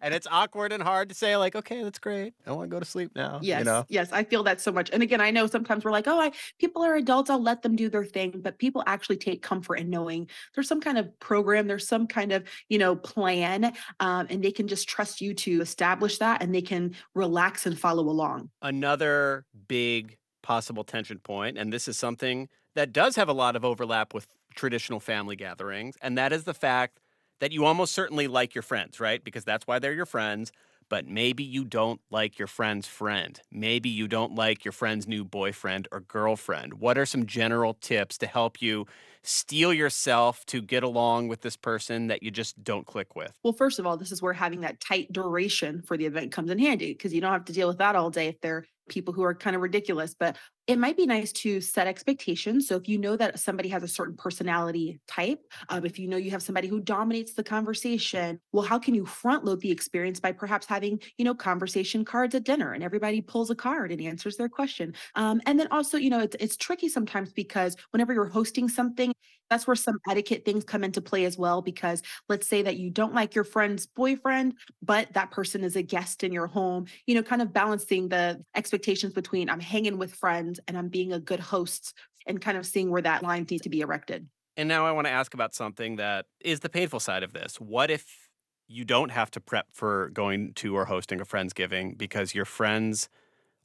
and 0.00 0.14
it's 0.14 0.26
awkward 0.30 0.72
and 0.72 0.80
hard 0.82 1.08
to 1.08 1.16
say, 1.16 1.36
like, 1.36 1.56
okay, 1.56 1.82
that's 1.82 1.98
great. 1.98 2.32
I 2.46 2.52
want 2.52 2.70
to 2.70 2.74
go 2.74 2.78
to 2.78 2.86
sleep 2.86 3.10
now. 3.16 3.40
Yes, 3.42 3.58
You 3.58 3.64
know? 3.64 3.84
yes, 3.88 4.12
I 4.12 4.22
feel 4.22 4.44
that 4.44 4.60
so 4.60 4.70
much. 4.70 4.88
And 4.92 5.02
again, 5.02 5.20
I 5.20 5.32
know 5.32 5.48
sometimes 5.48 5.84
we're 5.84 5.90
like, 5.90 6.06
oh, 6.06 6.20
I 6.20 6.30
people 6.60 6.84
are 6.84 6.94
adults, 6.94 7.28
I'll 7.28 7.42
let 7.42 7.62
them 7.62 7.74
do 7.74 7.90
their 7.90 8.04
thing, 8.04 8.40
but 8.40 8.58
people 8.58 8.84
actually 8.86 9.16
take 9.16 9.42
comfort 9.42 9.76
in 9.76 9.90
knowing 9.90 10.28
there's 10.54 10.68
some 10.68 10.80
kind 10.80 10.96
of 10.96 11.18
program, 11.18 11.66
there's 11.66 11.88
some 11.88 12.06
kind 12.06 12.30
of 12.30 12.44
you 12.68 12.78
know 12.78 12.94
plan, 12.94 13.72
um, 13.98 14.28
and 14.30 14.44
they 14.44 14.52
can 14.52 14.68
just 14.68 14.88
trust 14.88 15.20
you 15.20 15.34
to 15.34 15.60
establish 15.60 16.18
that, 16.18 16.40
and 16.40 16.54
they 16.54 16.62
can 16.62 16.94
relax 17.16 17.66
and 17.66 17.76
follow 17.78 18.04
along. 18.08 18.48
Another 18.62 19.44
big 19.66 20.16
possible 20.42 20.84
tension 20.84 21.18
point, 21.18 21.58
and 21.58 21.72
this 21.72 21.88
is 21.88 21.98
something 21.98 22.48
that 22.76 22.92
does 22.92 23.16
have 23.16 23.28
a 23.28 23.32
lot 23.32 23.56
of 23.56 23.64
overlap 23.64 24.14
with 24.14 24.28
traditional 24.54 25.00
family 25.00 25.36
gatherings, 25.36 25.96
and 26.00 26.16
that 26.18 26.32
is 26.32 26.44
the 26.44 26.54
fact 26.54 27.00
that 27.40 27.52
you 27.52 27.64
almost 27.64 27.92
certainly 27.92 28.26
like 28.26 28.54
your 28.54 28.62
friends, 28.62 29.00
right? 29.00 29.22
Because 29.24 29.44
that's 29.44 29.66
why 29.66 29.78
they're 29.78 29.92
your 29.92 30.06
friends. 30.06 30.52
But 30.88 31.06
maybe 31.06 31.44
you 31.44 31.64
don't 31.64 32.00
like 32.10 32.36
your 32.36 32.48
friend's 32.48 32.88
friend. 32.88 33.40
Maybe 33.52 33.88
you 33.88 34.08
don't 34.08 34.34
like 34.34 34.64
your 34.64 34.72
friend's 34.72 35.06
new 35.06 35.24
boyfriend 35.24 35.86
or 35.92 36.00
girlfriend. 36.00 36.74
What 36.74 36.98
are 36.98 37.06
some 37.06 37.26
general 37.26 37.74
tips 37.74 38.18
to 38.18 38.26
help 38.26 38.60
you 38.60 38.86
steel 39.22 39.72
yourself 39.72 40.44
to 40.46 40.62
get 40.62 40.82
along 40.82 41.28
with 41.28 41.40
this 41.42 41.56
person 41.56 42.08
that 42.08 42.22
you 42.22 42.30
just 42.30 42.62
don't 42.62 42.86
click 42.86 43.14
with? 43.14 43.32
Well, 43.42 43.52
first 43.52 43.78
of 43.78 43.86
all, 43.86 43.96
this 43.96 44.12
is 44.12 44.22
where 44.22 44.32
having 44.32 44.60
that 44.60 44.80
tight 44.80 45.12
duration 45.12 45.82
for 45.82 45.96
the 45.96 46.06
event 46.06 46.32
comes 46.32 46.50
in 46.50 46.58
handy 46.58 46.92
because 46.92 47.12
you 47.12 47.20
don't 47.20 47.32
have 47.32 47.44
to 47.46 47.52
deal 47.52 47.68
with 47.68 47.78
that 47.78 47.96
all 47.96 48.10
day 48.10 48.28
if 48.28 48.40
they're 48.40 48.64
people 48.88 49.14
who 49.14 49.22
are 49.22 49.34
kind 49.34 49.56
of 49.56 49.62
ridiculous. 49.62 50.14
But 50.18 50.36
it 50.66 50.78
might 50.78 50.96
be 50.96 51.06
nice 51.06 51.32
to 51.32 51.60
set 51.60 51.86
expectations. 51.86 52.68
So 52.68 52.76
if 52.76 52.88
you 52.88 52.98
know 52.98 53.16
that 53.16 53.40
somebody 53.40 53.68
has 53.70 53.82
a 53.82 53.88
certain 53.88 54.16
personality 54.16 55.00
type, 55.08 55.40
um, 55.68 55.84
if 55.84 55.98
you 55.98 56.06
know 56.06 56.16
you 56.16 56.30
have 56.30 56.42
somebody 56.42 56.68
who 56.68 56.80
dominates 56.80 57.34
the 57.34 57.42
conversation, 57.42 58.38
well, 58.52 58.64
how 58.64 58.78
can 58.78 58.94
you 58.94 59.06
front 59.06 59.44
load 59.44 59.60
the 59.62 59.70
experience 59.70 60.20
by 60.20 60.32
perhaps 60.32 60.66
having, 60.66 61.00
you 61.16 61.24
know, 61.24 61.34
conversation 61.34 62.04
cards 62.04 62.34
at 62.34 62.44
dinner 62.44 62.72
and 62.72 62.84
everybody 62.84 63.20
pulls 63.20 63.50
a 63.50 63.54
card 63.54 63.90
and 63.90 64.00
answers 64.00 64.36
their 64.36 64.48
question. 64.48 64.94
Um, 65.14 65.40
and 65.46 65.58
then 65.58 65.68
also, 65.70 65.96
you 65.96 66.10
know, 66.10 66.20
it's, 66.20 66.36
it's 66.38 66.56
tricky 66.56 66.88
sometimes 66.88 67.32
because 67.32 67.76
whenever 67.90 68.12
you're 68.12 68.26
hosting 68.26 68.68
something, 68.68 69.09
that's 69.48 69.66
where 69.66 69.76
some 69.76 69.98
etiquette 70.08 70.44
things 70.44 70.64
come 70.64 70.84
into 70.84 71.00
play 71.00 71.24
as 71.24 71.36
well. 71.36 71.60
Because 71.60 72.02
let's 72.28 72.46
say 72.46 72.62
that 72.62 72.76
you 72.76 72.90
don't 72.90 73.14
like 73.14 73.34
your 73.34 73.44
friend's 73.44 73.86
boyfriend, 73.86 74.54
but 74.82 75.12
that 75.12 75.30
person 75.30 75.64
is 75.64 75.76
a 75.76 75.82
guest 75.82 76.22
in 76.22 76.32
your 76.32 76.46
home, 76.46 76.86
you 77.06 77.14
know, 77.14 77.22
kind 77.22 77.42
of 77.42 77.52
balancing 77.52 78.08
the 78.08 78.42
expectations 78.54 79.12
between 79.12 79.50
I'm 79.50 79.60
hanging 79.60 79.98
with 79.98 80.14
friends 80.14 80.60
and 80.68 80.78
I'm 80.78 80.88
being 80.88 81.12
a 81.12 81.20
good 81.20 81.40
host 81.40 81.94
and 82.26 82.40
kind 82.40 82.56
of 82.56 82.64
seeing 82.64 82.90
where 82.90 83.02
that 83.02 83.22
line 83.22 83.46
needs 83.50 83.62
to 83.62 83.68
be 83.68 83.80
erected. 83.80 84.28
And 84.56 84.68
now 84.68 84.86
I 84.86 84.92
want 84.92 85.06
to 85.06 85.12
ask 85.12 85.34
about 85.34 85.54
something 85.54 85.96
that 85.96 86.26
is 86.40 86.60
the 86.60 86.68
painful 86.68 87.00
side 87.00 87.22
of 87.22 87.32
this. 87.32 87.56
What 87.56 87.90
if 87.90 88.28
you 88.68 88.84
don't 88.84 89.10
have 89.10 89.30
to 89.32 89.40
prep 89.40 89.66
for 89.72 90.10
going 90.10 90.52
to 90.54 90.76
or 90.76 90.84
hosting 90.84 91.20
a 91.20 91.24
Friendsgiving 91.24 91.98
because 91.98 92.34
your 92.34 92.44
friends 92.44 93.08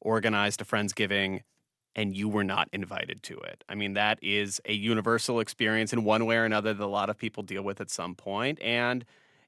organized 0.01 0.61
a 0.61 0.65
Friendsgiving 0.65 1.41
and 1.95 2.15
you 2.15 2.27
were 2.29 2.43
not 2.43 2.69
invited 2.73 3.23
to 3.23 3.37
it? 3.39 3.63
I 3.69 3.75
mean, 3.75 3.93
that 3.93 4.19
is 4.21 4.61
a 4.65 4.73
universal 4.73 5.39
experience 5.39 5.93
in 5.93 6.03
one 6.03 6.25
way 6.25 6.37
or 6.37 6.45
another 6.45 6.73
that 6.73 6.83
a 6.83 6.87
lot 6.87 7.09
of 7.09 7.17
people 7.17 7.43
deal 7.43 7.63
with 7.63 7.81
at 7.81 7.89
some 7.89 8.15
point, 8.15 8.61
and 8.61 9.05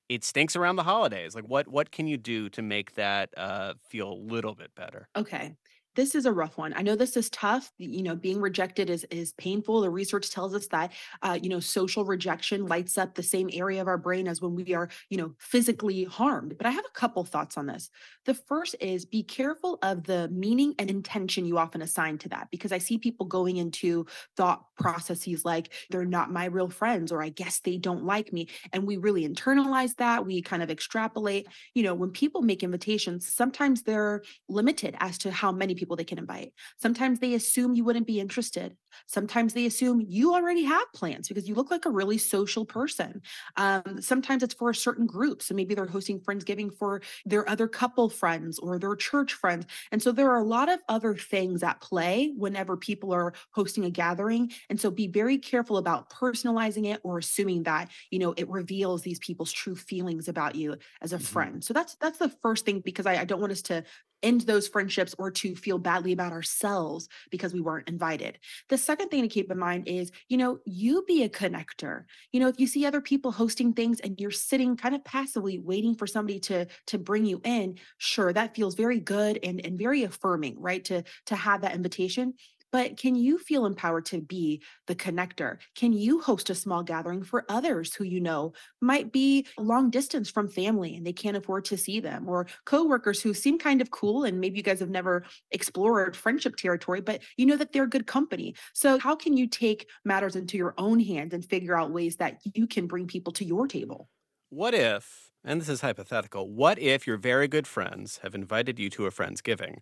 it 0.10 0.24
stinks 0.24 0.56
around 0.56 0.78
the 0.78 0.84
holidays. 0.84 1.36
Like, 1.36 1.46
what 1.46 1.68
what 1.68 1.92
can 1.92 2.08
you 2.08 2.18
do 2.18 2.50
to 2.50 2.62
make 2.62 2.94
that 2.96 3.38
uh, 3.38 3.76
feel 3.90 4.12
a 4.12 4.16
little 4.16 4.56
bit 4.56 4.74
better? 4.76 5.10
Okay. 5.16 5.58
This 5.98 6.14
is 6.14 6.28
a 6.28 6.32
rough 6.32 6.60
one. 6.60 6.74
I 6.76 6.84
know 6.84 6.96
this 6.96 7.18
is 7.18 7.28
tough. 7.32 7.72
You 7.80 8.04
know, 8.04 8.16
being 8.16 8.40
rejected 8.40 8.92
is 8.92 9.04
is 9.10 9.34
painful. 9.34 9.82
The 9.82 9.90
research 9.90 10.30
tells 10.30 10.54
us 10.54 10.68
that, 10.68 10.94
uh, 11.24 11.40
you 11.42 11.50
know, 11.50 11.60
social 11.60 12.06
rejection 12.06 12.68
lights 12.68 13.00
up 13.00 13.16
the 13.16 13.24
same 13.24 13.50
area 13.52 13.82
of 13.82 13.88
our 13.88 13.98
brain 13.98 14.28
as 14.28 14.40
when 14.40 14.54
we 14.54 14.76
are, 14.76 14.90
you 15.10 15.18
know, 15.18 15.34
physically 15.40 16.04
harmed. 16.04 16.56
But 16.56 16.68
I 16.68 16.70
have 16.70 16.86
a 16.86 17.00
couple 17.00 17.24
thoughts 17.24 17.58
on 17.58 17.66
this. 17.66 17.90
The 18.26 18.36
first 18.36 18.76
is 18.80 19.06
be 19.06 19.24
careful 19.24 19.80
of 19.82 20.04
the 20.04 20.30
meaning 20.30 20.76
and 20.78 20.92
intention 20.92 21.46
you 21.46 21.58
often 21.58 21.82
assign 21.82 22.20
to 22.20 22.30
that, 22.30 22.50
because 22.52 22.72
I 22.72 22.78
see 22.78 23.00
people 23.00 23.26
going 23.26 23.58
into 23.58 24.06
thought 24.36 24.66
processes 24.78 25.44
like 25.44 25.74
they're 25.90 26.06
not 26.06 26.32
my 26.32 26.46
real 26.46 26.70
friends, 26.70 27.12
or 27.12 27.24
I 27.24 27.30
guess 27.30 27.60
they 27.62 27.78
don't 27.78 28.06
like 28.06 28.32
me, 28.32 28.50
and 28.72 28.86
we 28.86 28.98
really 28.98 29.28
internalize 29.28 29.96
that. 29.96 30.28
We 30.28 30.44
kind 30.44 30.62
of 30.62 30.70
extrapolate. 30.70 31.48
You 31.74 31.82
know, 31.82 31.96
when 31.96 32.12
people 32.12 32.44
make 32.44 32.62
invitations, 32.62 33.28
sometimes 33.28 33.82
they're 33.82 34.22
limited 34.48 34.96
as 35.00 35.18
to 35.20 35.32
how 35.32 35.52
many 35.52 35.74
people 35.74 35.87
they 35.95 36.04
can 36.04 36.17
invite. 36.17 36.54
Sometimes 36.78 37.19
they 37.19 37.34
assume 37.34 37.73
you 37.73 37.84
wouldn't 37.84 38.08
be 38.08 38.19
interested. 38.19 38.76
Sometimes 39.06 39.54
they 39.54 39.65
assume 39.65 40.04
you 40.08 40.34
already 40.34 40.63
have 40.63 40.91
plans 40.93 41.28
because 41.28 41.47
you 41.47 41.56
look 41.56 41.71
like 41.71 41.86
a 41.86 41.89
really 41.89 42.17
social 42.17 42.65
person. 42.65 43.21
Um, 43.56 44.02
sometimes 44.02 44.43
it's 44.43 44.54
for 44.54 44.69
a 44.69 44.76
certain 44.76 45.06
group. 45.06 45.41
So 45.41 45.54
maybe 45.54 45.76
they're 45.76 45.86
hosting 45.86 46.19
Friendsgiving 46.19 46.76
for 46.76 47.02
their 47.26 47.47
other 47.50 47.67
couple 47.67 48.10
friends 48.10 48.60
or 48.60 48.80
their 48.80 48.95
church 48.95 49.34
friends. 49.34 49.65
And 49.91 50.02
so 50.02 50.12
there 50.12 50.32
are 50.32 50.39
a 50.39 50.43
lot 50.43 50.69
of 50.69 50.80
other 50.89 51.15
things 51.15 51.63
at 51.63 51.82
play 51.82 52.34
whenever 52.36 52.76
people 52.76 53.13
are 53.13 53.34
hosting 53.52 53.86
a 53.86 53.89
gathering. 53.89 54.52
And 54.69 54.80
so 54.80 54.89
be 54.89 55.08
very 55.08 55.38
careful 55.38 55.78
about 55.78 56.10
personalizing 56.10 56.91
it 56.91 57.00
or 57.04 57.19
assuming 57.19 57.63
that, 57.63 57.89
you 58.12 58.19
know, 58.19 58.34
it 58.38 58.50
reveals 58.50 59.02
these 59.02 59.19
people's 59.19 59.52
true 59.52 59.76
feelings 59.76 60.28
about 60.28 60.56
you 60.56 60.78
as 61.02 61.13
a 61.13 61.19
friend. 61.19 61.63
So 61.63 61.73
that's 61.73 61.95
that's 61.95 62.17
the 62.17 62.30
first 62.41 62.65
thing 62.65 62.82
because 62.82 63.06
I, 63.06 63.21
I 63.21 63.26
don't 63.26 63.39
want 63.39 63.52
us 63.52 63.62
to 63.63 63.84
end 64.23 64.41
those 64.41 64.67
friendships 64.67 65.15
or 65.17 65.32
to 65.32 65.56
feel 65.56 65.77
badly 65.77 66.12
about 66.12 66.32
ourselves 66.32 67.08
because 67.30 67.53
we 67.53 67.62
weren't 67.62 67.89
invited. 67.89 68.39
The 68.69 68.77
second 68.77 69.10
thing 69.10 69.21
to 69.21 69.27
keep 69.27 69.51
in 69.51 69.58
mind 69.58 69.88
is, 69.88 70.12
you 70.27 70.38
know, 70.38 70.60
you 70.65 71.03
be 71.08 71.23
a 71.23 71.30
connector. 71.30 72.03
You 72.32 72.39
know, 72.39 72.47
if 72.47 72.60
you 72.60 72.67
see 72.67 72.86
other 72.86 73.01
people 73.01 73.32
hosting 73.32 73.73
things 73.73 73.99
and 73.99 74.19
you're 74.19 74.32
sitting 74.32 74.75
kind 74.77 74.95
of 74.95 75.03
passively 75.03 75.60
waiting 75.60 75.95
for 75.95 76.08
somebody 76.08 76.39
to 76.41 76.67
to 76.88 76.97
bring 76.97 77.25
you 77.25 77.41
in, 77.43 77.77
sure, 77.97 78.34
that 78.34 78.56
feels 78.56 78.75
very 78.75 78.99
good 78.99 79.39
and 79.43 79.65
and 79.65 79.77
very 79.77 80.03
affirming, 80.03 80.60
right? 80.60 80.84
To 80.86 81.03
to 81.27 81.36
have 81.36 81.62
that 81.62 81.75
invitation. 81.75 82.34
But 82.71 82.97
can 82.97 83.15
you 83.15 83.38
feel 83.38 83.65
empowered 83.65 84.06
to 84.08 84.21
be 84.21 84.62
the 84.88 84.95
connector? 84.95 85.60
Can 85.75 85.93
you 85.93 86.19
host 86.21 86.49
a 86.49 86.56
small 86.56 86.84
gathering 86.84 87.23
for 87.23 87.45
others 87.49 87.93
who 87.93 88.03
you 88.03 88.19
know 88.19 88.53
might 88.82 89.12
be 89.12 89.45
long 89.58 89.89
distance 89.89 90.30
from 90.30 90.47
family 90.49 90.95
and 90.95 91.06
they 91.06 91.13
can't 91.13 91.38
afford 91.38 91.65
to 91.65 91.77
see 91.77 91.99
them, 91.99 92.27
or 92.27 92.47
coworkers 92.65 93.21
who 93.21 93.34
seem 93.34 93.58
kind 93.58 93.82
of 93.82 93.91
cool 93.91 94.23
and 94.23 94.39
maybe 94.39 94.58
you 94.58 94.63
guys 94.63 94.80
have 94.80 94.89
never 94.89 95.25
explored 95.51 96.15
friendship 96.15 96.56
territory, 96.56 97.01
but 97.01 97.21
you 97.38 97.45
know 97.45 97.56
that 97.58 97.71
they're 97.71 97.88
good 97.88 98.08
company. 98.08 98.56
So, 98.73 98.99
how 98.99 99.15
can 99.15 99.38
you 99.38 99.47
take 99.47 99.89
matters 100.06 100.36
into 100.36 100.58
your 100.58 100.73
own 100.77 100.99
hands 100.99 101.34
and 101.34 101.45
figure 101.45 101.77
out 101.77 101.91
ways 101.91 102.17
that 102.17 102.39
you 102.43 102.67
can 102.67 102.88
bring 102.88 103.08
people 103.08 103.34
to 103.34 103.45
your 103.45 103.67
table? 103.67 104.10
What 104.49 104.73
if, 104.73 105.32
and 105.43 105.60
this 105.62 105.69
is 105.69 105.82
hypothetical, 105.82 106.49
what 106.49 106.80
if 106.80 107.06
your 107.06 107.17
very 107.17 107.47
good 107.47 107.67
friends 107.67 108.19
have 108.19 108.36
invited 108.36 108.80
you 108.80 108.89
to 108.91 109.06
a 109.06 109.12
Friendsgiving, 109.12 109.80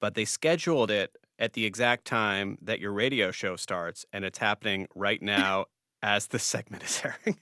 but 0.00 0.14
they 0.14 0.24
scheduled 0.24 0.90
it 0.90 1.16
at 1.38 1.52
the 1.52 1.64
exact 1.64 2.04
time 2.04 2.58
that 2.60 2.80
your 2.80 2.92
radio 2.92 3.30
show 3.30 3.56
starts 3.56 4.04
and 4.12 4.24
it's 4.24 4.38
happening 4.38 4.86
right 4.94 5.22
now 5.22 5.66
as 6.02 6.28
the 6.28 6.38
segment 6.38 6.82
is 6.82 7.02
airing? 7.04 7.38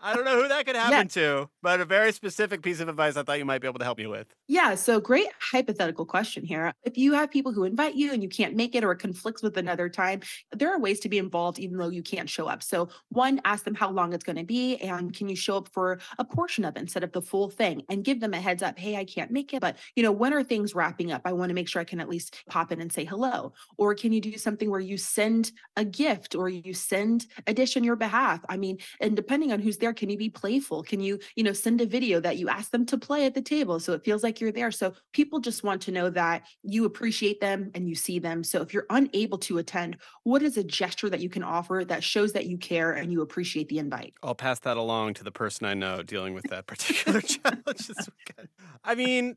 I 0.00 0.14
don't 0.14 0.24
know 0.24 0.40
who 0.40 0.48
that 0.48 0.66
could 0.66 0.76
happen 0.76 1.08
to, 1.08 1.48
but 1.62 1.80
a 1.80 1.84
very 1.84 2.12
specific 2.12 2.62
piece 2.62 2.80
of 2.80 2.88
advice 2.88 3.16
I 3.16 3.22
thought 3.22 3.38
you 3.38 3.44
might 3.44 3.60
be 3.60 3.68
able 3.68 3.78
to 3.78 3.84
help 3.84 3.98
me 3.98 4.06
with. 4.06 4.26
Yeah, 4.48 4.74
so 4.74 5.00
great 5.00 5.28
hypothetical 5.40 6.06
question 6.06 6.44
here. 6.44 6.72
If 6.84 6.96
you 6.96 7.12
have 7.14 7.30
people 7.30 7.52
who 7.52 7.64
invite 7.64 7.94
you 7.94 8.12
and 8.12 8.22
you 8.22 8.28
can't 8.28 8.54
make 8.54 8.74
it 8.74 8.84
or 8.84 8.92
it 8.92 8.98
conflicts 8.98 9.42
with 9.42 9.56
another 9.56 9.88
time, 9.88 10.20
there 10.52 10.72
are 10.72 10.78
ways 10.78 11.00
to 11.00 11.08
be 11.08 11.18
involved 11.18 11.58
even 11.58 11.78
though 11.78 11.88
you 11.88 12.02
can't 12.02 12.30
show 12.30 12.46
up. 12.46 12.62
So, 12.62 12.88
one, 13.08 13.40
ask 13.44 13.64
them 13.64 13.74
how 13.74 13.90
long 13.90 14.12
it's 14.12 14.24
going 14.24 14.36
to 14.36 14.44
be 14.44 14.76
and 14.76 15.12
can 15.12 15.28
you 15.28 15.36
show 15.36 15.56
up 15.58 15.68
for 15.72 15.98
a 16.18 16.24
portion 16.24 16.64
of 16.64 16.76
it 16.76 16.80
instead 16.80 17.02
of 17.02 17.12
the 17.12 17.22
full 17.22 17.50
thing 17.50 17.82
and 17.88 18.04
give 18.04 18.20
them 18.20 18.34
a 18.34 18.40
heads 18.40 18.62
up, 18.62 18.78
hey, 18.78 18.96
I 18.96 19.04
can't 19.04 19.30
make 19.30 19.52
it, 19.52 19.60
but 19.60 19.76
you 19.96 20.02
know, 20.02 20.12
when 20.12 20.32
are 20.32 20.44
things 20.44 20.74
wrapping 20.74 21.12
up? 21.12 21.22
I 21.24 21.32
want 21.32 21.50
to 21.50 21.54
make 21.54 21.68
sure 21.68 21.80
I 21.80 21.84
can 21.84 22.00
at 22.00 22.08
least 22.08 22.44
pop 22.48 22.70
in 22.70 22.80
and 22.80 22.92
say 22.92 23.04
hello. 23.04 23.52
Or 23.78 23.94
can 23.94 24.12
you 24.12 24.20
do 24.20 24.36
something 24.36 24.70
where 24.70 24.80
you 24.80 24.96
send 24.96 25.52
a 25.76 25.84
gift 25.84 26.34
or 26.34 26.48
you 26.48 26.74
send 26.74 27.26
a 27.46 27.54
dish 27.54 27.76
on 27.76 27.84
your 27.84 27.95
behalf? 27.96 28.44
I 28.48 28.56
mean, 28.56 28.78
and 29.00 29.16
depending 29.16 29.52
on 29.52 29.60
who's 29.60 29.78
there, 29.78 29.92
can 29.92 30.08
you 30.08 30.16
be 30.16 30.30
playful? 30.30 30.82
Can 30.82 31.00
you, 31.00 31.18
you 31.34 31.42
know, 31.42 31.52
send 31.52 31.80
a 31.80 31.86
video 31.86 32.20
that 32.20 32.36
you 32.36 32.48
ask 32.48 32.70
them 32.70 32.86
to 32.86 32.98
play 32.98 33.26
at 33.26 33.34
the 33.34 33.42
table 33.42 33.80
so 33.80 33.92
it 33.92 34.04
feels 34.04 34.22
like 34.22 34.40
you're 34.40 34.52
there? 34.52 34.70
So 34.70 34.94
people 35.12 35.40
just 35.40 35.64
want 35.64 35.82
to 35.82 35.92
know 35.92 36.10
that 36.10 36.46
you 36.62 36.84
appreciate 36.84 37.40
them 37.40 37.70
and 37.74 37.88
you 37.88 37.94
see 37.94 38.18
them. 38.18 38.44
So 38.44 38.62
if 38.62 38.72
you're 38.72 38.86
unable 38.90 39.38
to 39.38 39.58
attend, 39.58 39.98
what 40.24 40.42
is 40.42 40.56
a 40.56 40.64
gesture 40.64 41.10
that 41.10 41.20
you 41.20 41.28
can 41.28 41.42
offer 41.42 41.84
that 41.86 42.04
shows 42.04 42.32
that 42.32 42.46
you 42.46 42.58
care 42.58 42.92
and 42.92 43.12
you 43.12 43.22
appreciate 43.22 43.68
the 43.68 43.78
invite? 43.78 44.14
I'll 44.22 44.34
pass 44.34 44.58
that 44.60 44.76
along 44.76 45.14
to 45.14 45.24
the 45.24 45.32
person 45.32 45.66
I 45.66 45.74
know 45.74 46.02
dealing 46.02 46.34
with 46.34 46.44
that 46.50 46.66
particular 46.66 47.20
challenge 47.22 47.86
this 47.86 48.08
weekend. 48.08 48.48
I 48.84 48.94
mean, 48.94 49.36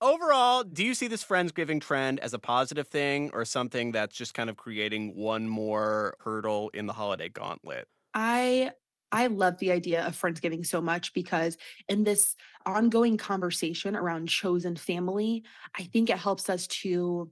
overall, 0.00 0.64
do 0.64 0.84
you 0.84 0.94
see 0.94 1.08
this 1.08 1.24
Friendsgiving 1.24 1.80
trend 1.80 2.20
as 2.20 2.34
a 2.34 2.38
positive 2.38 2.88
thing 2.88 3.30
or 3.32 3.44
something 3.44 3.92
that's 3.92 4.16
just 4.16 4.34
kind 4.34 4.50
of 4.50 4.56
creating 4.56 5.14
one 5.16 5.48
more 5.48 6.16
hurdle 6.20 6.70
in 6.74 6.86
the 6.86 6.92
holiday 6.92 7.28
gauntlet? 7.28 7.88
I 8.14 8.72
I 9.12 9.26
love 9.26 9.58
the 9.58 9.72
idea 9.72 10.06
of 10.06 10.20
Friendsgiving 10.20 10.64
so 10.64 10.80
much 10.80 11.12
because 11.12 11.56
in 11.88 12.04
this 12.04 12.36
ongoing 12.64 13.16
conversation 13.16 13.96
around 13.96 14.28
chosen 14.28 14.76
family, 14.76 15.44
I 15.76 15.84
think 15.84 16.10
it 16.10 16.18
helps 16.18 16.48
us 16.48 16.66
to 16.68 17.30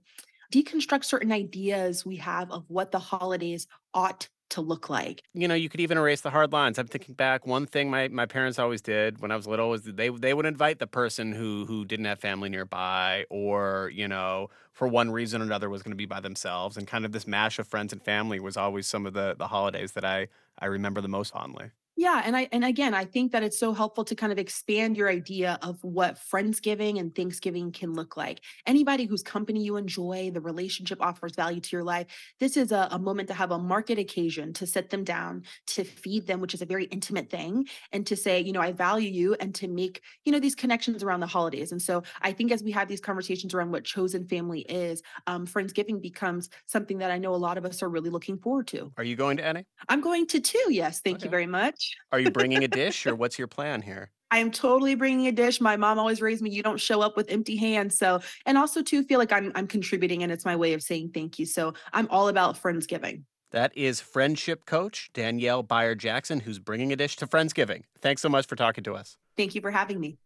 deconstruct 0.53 1.05
certain 1.05 1.31
ideas 1.31 2.05
we 2.05 2.17
have 2.17 2.51
of 2.51 2.65
what 2.69 2.91
the 2.91 2.99
holidays 2.99 3.67
ought 3.93 4.27
to 4.49 4.61
look 4.61 4.89
like. 4.89 5.23
You 5.33 5.47
know, 5.47 5.53
you 5.53 5.69
could 5.69 5.79
even 5.79 5.97
erase 5.97 6.21
the 6.21 6.31
hard 6.31 6.51
lines. 6.51 6.79
I'm 6.79 6.87
thinking 6.87 7.13
back. 7.13 7.45
One 7.45 7.67
thing 7.67 7.91
my, 7.91 8.07
my 8.07 8.25
parents 8.25 8.57
always 8.57 8.81
did 8.81 9.21
when 9.21 9.31
I 9.31 9.35
was 9.35 9.45
little 9.45 9.69
was 9.69 9.83
they 9.83 10.09
they 10.09 10.33
would 10.33 10.47
invite 10.47 10.79
the 10.79 10.87
person 10.87 11.31
who 11.33 11.65
who 11.67 11.85
didn't 11.85 12.05
have 12.05 12.19
family 12.19 12.49
nearby, 12.49 13.25
or 13.29 13.91
you 13.93 14.07
know, 14.07 14.49
for 14.73 14.87
one 14.87 15.11
reason 15.11 15.41
or 15.41 15.45
another 15.45 15.69
was 15.69 15.83
going 15.83 15.91
to 15.91 15.95
be 15.95 16.07
by 16.07 16.19
themselves, 16.19 16.77
and 16.77 16.87
kind 16.87 17.05
of 17.05 17.11
this 17.11 17.27
mash 17.27 17.59
of 17.59 17.67
friends 17.67 17.93
and 17.93 18.03
family 18.03 18.39
was 18.39 18.57
always 18.57 18.87
some 18.87 19.05
of 19.05 19.13
the 19.13 19.35
the 19.37 19.47
holidays 19.47 19.91
that 19.91 20.03
I 20.03 20.29
I 20.59 20.65
remember 20.65 21.01
the 21.01 21.07
most 21.07 21.31
fondly. 21.33 21.71
Yeah, 21.99 22.21
and 22.23 22.37
I 22.37 22.47
and 22.53 22.63
again, 22.63 22.93
I 22.93 23.03
think 23.03 23.33
that 23.33 23.43
it's 23.43 23.59
so 23.59 23.73
helpful 23.73 24.05
to 24.05 24.15
kind 24.15 24.31
of 24.31 24.37
expand 24.37 24.95
your 24.95 25.09
idea 25.09 25.59
of 25.61 25.83
what 25.83 26.15
Friendsgiving 26.15 26.97
and 26.97 27.13
Thanksgiving 27.13 27.73
can 27.73 27.93
look 27.93 28.15
like. 28.15 28.39
Anybody 28.65 29.03
whose 29.03 29.21
company 29.21 29.65
you 29.65 29.75
enjoy, 29.75 30.31
the 30.33 30.39
relationship 30.39 31.01
offers 31.01 31.35
value 31.35 31.59
to 31.59 31.75
your 31.75 31.83
life. 31.83 32.07
This 32.39 32.55
is 32.55 32.71
a, 32.71 32.87
a 32.91 32.97
moment 32.97 33.27
to 33.27 33.33
have 33.33 33.51
a 33.51 33.59
market 33.59 33.99
occasion 33.99 34.53
to 34.53 34.65
sit 34.65 34.89
them 34.89 35.03
down, 35.03 35.43
to 35.67 35.83
feed 35.83 36.25
them, 36.25 36.39
which 36.39 36.53
is 36.53 36.61
a 36.61 36.65
very 36.65 36.85
intimate 36.85 37.29
thing, 37.29 37.67
and 37.91 38.07
to 38.07 38.15
say, 38.15 38.39
you 38.39 38.53
know, 38.53 38.61
I 38.61 38.71
value 38.71 39.11
you, 39.11 39.35
and 39.41 39.53
to 39.55 39.67
make, 39.67 40.01
you 40.23 40.31
know, 40.31 40.39
these 40.39 40.55
connections 40.55 41.03
around 41.03 41.19
the 41.19 41.27
holidays. 41.27 41.73
And 41.73 41.81
so 41.81 42.03
I 42.21 42.31
think 42.31 42.53
as 42.53 42.63
we 42.63 42.71
have 42.71 42.87
these 42.87 43.01
conversations 43.01 43.53
around 43.53 43.71
what 43.71 43.83
chosen 43.83 44.25
family 44.25 44.61
is, 44.61 45.03
um, 45.27 45.45
Friendsgiving 45.45 46.01
becomes 46.01 46.49
something 46.65 46.99
that 46.99 47.11
I 47.11 47.17
know 47.17 47.35
a 47.35 47.43
lot 47.47 47.57
of 47.57 47.65
us 47.65 47.83
are 47.83 47.89
really 47.89 48.09
looking 48.09 48.37
forward 48.37 48.67
to. 48.67 48.89
Are 48.95 49.03
you 49.03 49.17
going 49.17 49.35
to 49.35 49.45
any? 49.45 49.65
I'm 49.89 49.99
going 49.99 50.27
to 50.27 50.39
two. 50.39 50.67
Yes, 50.69 51.01
thank 51.01 51.25
you 51.25 51.29
very 51.29 51.45
much. 51.45 51.88
Are 52.11 52.19
you 52.19 52.31
bringing 52.31 52.63
a 52.63 52.67
dish, 52.83 53.05
or 53.05 53.15
what's 53.15 53.37
your 53.37 53.47
plan 53.47 53.81
here? 53.81 54.11
I 54.31 54.37
am 54.37 54.51
totally 54.51 54.95
bringing 54.95 55.27
a 55.27 55.31
dish. 55.31 55.59
My 55.59 55.75
mom 55.75 55.97
always 55.97 56.21
raised 56.21 56.41
me, 56.41 56.51
you 56.51 56.61
don't 56.61 56.79
show 56.79 57.01
up 57.01 57.17
with 57.17 57.31
empty 57.31 57.55
hands. 57.55 57.97
So, 57.97 58.21
and 58.45 58.57
also 58.57 58.81
to 58.83 59.03
feel 59.03 59.19
like 59.19 59.31
I'm 59.31 59.51
I'm 59.55 59.67
contributing 59.67 60.23
and 60.23 60.31
it's 60.31 60.45
my 60.45 60.55
way 60.55 60.73
of 60.73 60.83
saying 60.83 61.11
thank 61.13 61.39
you. 61.39 61.45
So, 61.45 61.73
I'm 61.93 62.07
all 62.09 62.27
about 62.27 62.61
Friendsgiving. 62.61 63.23
That 63.51 63.75
is 63.75 63.99
friendship 63.99 64.65
coach 64.65 65.09
Danielle 65.13 65.63
Bayard 65.63 65.99
Jackson, 65.99 66.41
who's 66.41 66.59
bringing 66.59 66.93
a 66.93 66.95
dish 66.95 67.15
to 67.17 67.27
Friendsgiving. 67.27 67.83
Thanks 67.99 68.21
so 68.21 68.29
much 68.29 68.45
for 68.45 68.55
talking 68.55 68.83
to 68.83 68.93
us. 68.93 69.17
Thank 69.35 69.55
you 69.55 69.61
for 69.61 69.71
having 69.71 69.99
me. 69.99 70.17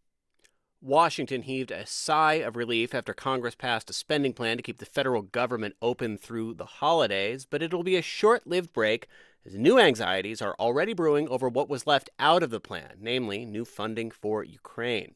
Washington 0.82 1.40
heaved 1.40 1.70
a 1.70 1.86
sigh 1.86 2.34
of 2.34 2.56
relief 2.56 2.94
after 2.94 3.14
Congress 3.14 3.54
passed 3.54 3.88
a 3.88 3.94
spending 3.94 4.34
plan 4.34 4.58
to 4.58 4.62
keep 4.62 4.76
the 4.76 4.84
federal 4.84 5.22
government 5.22 5.74
open 5.80 6.18
through 6.18 6.52
the 6.52 6.66
holidays, 6.66 7.46
but 7.48 7.62
it'll 7.62 7.82
be 7.82 7.96
a 7.96 8.02
short 8.02 8.46
lived 8.46 8.74
break 8.74 9.08
as 9.46 9.54
new 9.54 9.78
anxieties 9.78 10.40
are 10.40 10.56
already 10.58 10.94
brewing 10.94 11.28
over 11.28 11.48
what 11.48 11.68
was 11.68 11.86
left 11.86 12.10
out 12.18 12.42
of 12.42 12.50
the 12.50 12.60
plan, 12.60 12.96
namely 13.00 13.44
new 13.44 13.64
funding 13.64 14.10
for 14.10 14.42
Ukraine. 14.42 15.14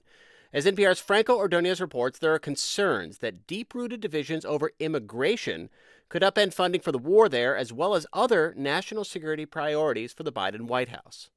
As 0.52 0.64
NPR's 0.64 1.00
Franco 1.00 1.36
Ordonez 1.36 1.80
reports, 1.80 2.18
there 2.18 2.32
are 2.32 2.38
concerns 2.38 3.18
that 3.18 3.46
deep 3.46 3.74
rooted 3.74 4.00
divisions 4.00 4.44
over 4.44 4.72
immigration 4.78 5.68
could 6.08 6.22
upend 6.22 6.54
funding 6.54 6.80
for 6.80 6.92
the 6.92 6.98
war 6.98 7.28
there, 7.28 7.56
as 7.56 7.72
well 7.72 7.94
as 7.94 8.06
other 8.12 8.54
national 8.56 9.04
security 9.04 9.44
priorities 9.44 10.12
for 10.12 10.22
the 10.22 10.32
Biden 10.32 10.62
White 10.62 10.88
House. 10.88 11.28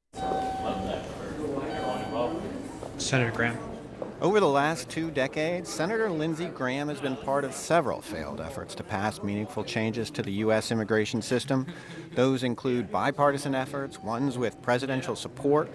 Senator 2.97 3.31
Graham. 3.31 3.70
Over 4.21 4.39
the 4.39 4.47
last 4.47 4.87
two 4.87 5.09
decades, 5.09 5.67
Senator 5.67 6.07
Lindsey 6.07 6.45
Graham 6.45 6.89
has 6.89 7.01
been 7.01 7.15
part 7.15 7.43
of 7.43 7.55
several 7.55 8.01
failed 8.01 8.39
efforts 8.39 8.75
to 8.75 8.83
pass 8.83 9.23
meaningful 9.23 9.63
changes 9.63 10.11
to 10.11 10.21
the 10.21 10.31
U.S. 10.43 10.71
immigration 10.71 11.23
system. 11.23 11.65
Those 12.13 12.43
include 12.43 12.91
bipartisan 12.91 13.55
efforts, 13.55 13.97
ones 13.97 14.37
with 14.37 14.61
presidential 14.61 15.15
support. 15.15 15.71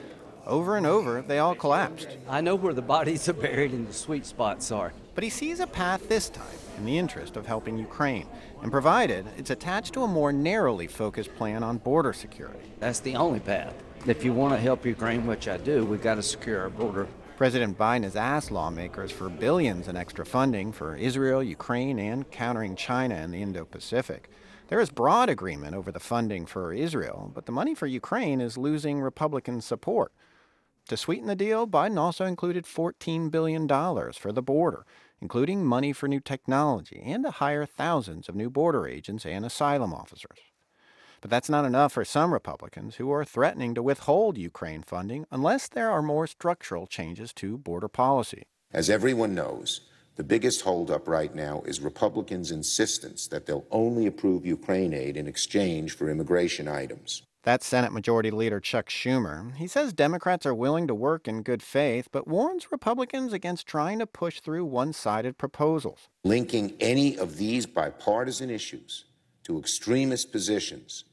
Over 0.47 0.77
and 0.77 0.87
over, 0.87 1.23
they 1.23 1.41
all 1.41 1.57
collapsed. 1.57 2.19
I 2.29 2.41
know 2.41 2.55
where 2.55 2.73
the 2.73 2.83
bodies 2.83 3.29
are 3.29 3.33
buried 3.33 3.73
and 3.73 3.89
the 3.89 3.93
sweet 3.93 4.25
spots 4.25 4.71
are. 4.71 4.93
But 5.17 5.25
he 5.25 5.31
sees 5.31 5.59
a 5.59 5.67
path 5.67 6.09
this 6.09 6.29
time 6.29 6.47
in 6.79 6.85
the 6.85 6.99
interest 6.99 7.37
of 7.37 7.47
helping 7.47 7.77
Ukraine, 7.77 8.29
and 8.63 8.71
provided 8.71 9.27
it's 9.37 9.51
attached 9.51 9.93
to 9.95 10.05
a 10.05 10.09
more 10.09 10.33
narrowly 10.33 10.87
focused 10.87 11.35
plan 11.35 11.65
on 11.65 11.79
border 11.79 12.13
security. 12.13 12.71
That's 12.79 13.01
the 13.01 13.17
only 13.17 13.41
path. 13.41 13.75
If 14.07 14.25
you 14.25 14.33
want 14.33 14.55
to 14.55 14.61
help 14.61 14.87
Ukraine, 14.87 15.27
which 15.27 15.49
I 15.49 15.57
do, 15.57 15.85
we've 15.85 16.01
got 16.01 16.15
to 16.15 16.23
secure 16.23 16.61
our 16.61 16.71
border. 16.71 17.09
President 17.37 17.77
Biden 17.77 18.05
has 18.05 18.17
asked 18.17 18.51
lawmakers 18.51 19.13
for 19.13 19.29
billions 19.29 19.89
in 19.89 19.97
extra 19.97 20.25
funding 20.25 20.73
for 20.73 20.97
Israel, 20.97 21.43
Ukraine, 21.43 21.99
and 21.99 22.31
countering 22.31 22.75
China 22.75 23.15
in 23.17 23.31
the 23.31 23.43
Indo 23.43 23.67
Pacific. 23.67 24.31
There 24.69 24.81
is 24.81 24.89
broad 24.89 25.29
agreement 25.29 25.77
over 25.77 25.93
the 25.93 26.01
funding 26.01 26.47
for 26.47 26.73
Israel, 26.73 27.31
but 27.35 27.45
the 27.45 27.53
money 27.53 27.75
for 27.75 27.87
Ukraine 27.87 28.41
is 28.41 28.57
losing 28.57 29.01
Republican 29.01 29.61
support. 29.61 30.13
To 30.89 30.97
sweeten 30.97 31.27
the 31.27 31.37
deal, 31.37 31.67
Biden 31.67 31.99
also 31.99 32.25
included 32.25 32.65
$14 32.65 33.31
billion 33.31 33.69
for 33.69 34.33
the 34.33 34.43
border, 34.43 34.87
including 35.21 35.63
money 35.63 35.93
for 35.93 36.09
new 36.09 36.21
technology 36.21 37.03
and 37.05 37.23
to 37.25 37.33
hire 37.33 37.67
thousands 37.67 38.31
of 38.31 38.35
new 38.35 38.49
border 38.49 38.89
agents 38.89 39.27
and 39.27 39.45
asylum 39.45 39.93
officers. 39.93 40.39
But 41.27 41.31
that's 41.31 41.51
not 41.51 41.65
enough 41.65 41.95
for 41.95 42.05
some 42.05 42.33
Republicans 42.33 42.95
who 42.95 43.11
are 43.11 43.25
threatening 43.25 43.75
to 43.75 43.83
withhold 43.83 44.39
Ukraine 44.39 44.85
funding 44.85 45.27
unless 45.33 45.67
there 45.67 45.91
are 45.91 46.01
more 46.01 46.29
structural 46.29 46.87
changes 46.87 47.33
to 47.33 47.59
border 47.59 47.89
policy. 47.89 48.45
As 48.73 48.89
everyone 48.89 49.35
knows, 49.35 49.81
the 50.15 50.23
biggest 50.23 50.61
holdup 50.61 51.09
right 51.09 51.35
now 51.35 51.63
is 51.67 51.81
Republicans' 51.81 52.53
insistence 52.53 53.27
that 53.27 53.45
they'll 53.45 53.67
only 53.73 54.07
approve 54.07 54.47
Ukraine 54.47 54.95
aid 54.95 55.17
in 55.17 55.27
exchange 55.27 55.97
for 55.97 56.09
immigration 56.09 56.69
items. 56.69 57.25
That's 57.43 57.67
Senate 57.67 57.91
Majority 57.91 58.31
Leader 58.31 58.61
Chuck 58.61 58.89
Schumer. 58.89 59.53
He 59.57 59.67
says 59.67 59.93
Democrats 59.93 60.47
are 60.47 60.55
willing 60.55 60.87
to 60.87 60.95
work 60.95 61.27
in 61.27 61.43
good 61.43 61.61
faith, 61.61 62.07
but 62.13 62.29
warns 62.29 62.71
Republicans 62.71 63.33
against 63.33 63.67
trying 63.67 63.99
to 63.99 64.07
push 64.07 64.39
through 64.39 64.67
one 64.67 64.93
sided 64.93 65.39
proposals. 65.39 66.09
Linking 66.23 66.77
any 66.79 67.19
of 67.19 67.37
these 67.37 67.67
bipartisan 67.67 68.49
issues 68.49 69.07
to 69.43 69.59
extremist 69.59 70.31
positions, 70.31 71.05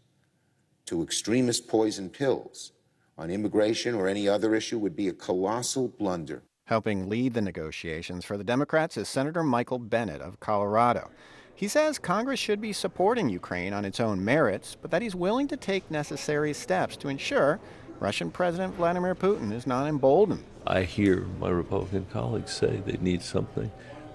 to 0.85 1.01
extremist 1.03 1.67
poison 1.67 2.09
pills 2.09 2.71
on 3.17 3.29
immigration 3.29 3.95
or 3.95 4.07
any 4.07 4.27
other 4.27 4.55
issue 4.55 4.79
would 4.79 4.95
be 4.95 5.07
a 5.07 5.13
colossal 5.13 5.87
blunder. 5.87 6.43
Helping 6.65 7.09
lead 7.09 7.33
the 7.33 7.41
negotiations 7.41 8.25
for 8.25 8.37
the 8.37 8.43
Democrats 8.43 8.97
is 8.97 9.07
Senator 9.07 9.43
Michael 9.43 9.79
Bennet 9.79 10.21
of 10.21 10.39
Colorado. 10.39 11.11
He 11.55 11.67
says 11.67 11.99
Congress 11.99 12.39
should 12.39 12.59
be 12.59 12.73
supporting 12.73 13.29
Ukraine 13.29 13.73
on 13.73 13.85
its 13.85 13.99
own 13.99 14.23
merits, 14.23 14.75
but 14.81 14.89
that 14.91 15.01
he's 15.01 15.15
willing 15.15 15.47
to 15.49 15.57
take 15.57 15.89
necessary 15.91 16.53
steps 16.53 16.97
to 16.97 17.09
ensure 17.09 17.59
Russian 17.99 18.31
President 18.31 18.73
Vladimir 18.75 19.13
Putin 19.13 19.53
is 19.53 19.67
not 19.67 19.87
emboldened. 19.87 20.43
I 20.65 20.83
hear 20.83 21.25
my 21.39 21.49
Republican 21.49 22.05
colleagues 22.11 22.51
say 22.51 22.81
they 22.85 22.97
need 22.97 23.21
something 23.21 23.71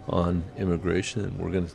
on 0.09 0.43
immigration, 0.57 1.25
and 1.25 1.39
we're 1.39 1.51
going 1.51 1.69
to 1.69 1.75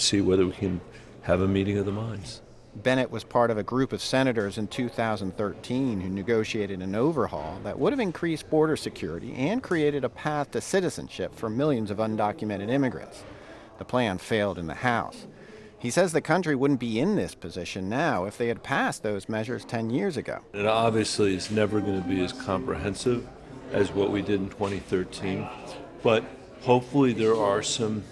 see 0.00 0.20
whether 0.20 0.44
we 0.44 0.52
can 0.52 0.80
have 1.22 1.40
a 1.40 1.48
meeting 1.48 1.78
of 1.78 1.86
the 1.86 1.92
minds. 1.92 2.40
Bennet 2.76 3.10
was 3.10 3.22
part 3.22 3.50
of 3.50 3.58
a 3.58 3.62
group 3.62 3.92
of 3.92 4.02
senators 4.02 4.58
in 4.58 4.66
2013 4.66 6.00
who 6.00 6.08
negotiated 6.08 6.82
an 6.82 6.94
overhaul 6.94 7.60
that 7.62 7.78
would 7.78 7.92
have 7.92 8.00
increased 8.00 8.50
border 8.50 8.76
security 8.76 9.32
and 9.34 9.62
created 9.62 10.04
a 10.04 10.08
path 10.08 10.50
to 10.50 10.60
citizenship 10.60 11.34
for 11.34 11.48
millions 11.48 11.90
of 11.90 11.98
undocumented 11.98 12.68
immigrants. 12.68 13.22
The 13.78 13.84
plan 13.84 14.18
failed 14.18 14.58
in 14.58 14.66
the 14.66 14.74
House. 14.74 15.26
He 15.78 15.90
says 15.90 16.12
the 16.12 16.20
country 16.20 16.56
wouldn't 16.56 16.80
be 16.80 16.98
in 16.98 17.14
this 17.14 17.34
position 17.34 17.88
now 17.88 18.24
if 18.24 18.38
they 18.38 18.48
had 18.48 18.62
passed 18.62 19.02
those 19.02 19.28
measures 19.28 19.64
10 19.64 19.90
years 19.90 20.16
ago. 20.16 20.40
It 20.52 20.66
obviously 20.66 21.36
is 21.36 21.50
never 21.50 21.80
going 21.80 22.02
to 22.02 22.08
be 22.08 22.24
as 22.24 22.32
comprehensive 22.32 23.26
as 23.70 23.92
what 23.92 24.10
we 24.10 24.22
did 24.22 24.40
in 24.40 24.48
2013, 24.48 25.46
but 26.02 26.24
hopefully 26.62 27.12
there 27.12 27.36
are 27.36 27.62
some 27.62 28.02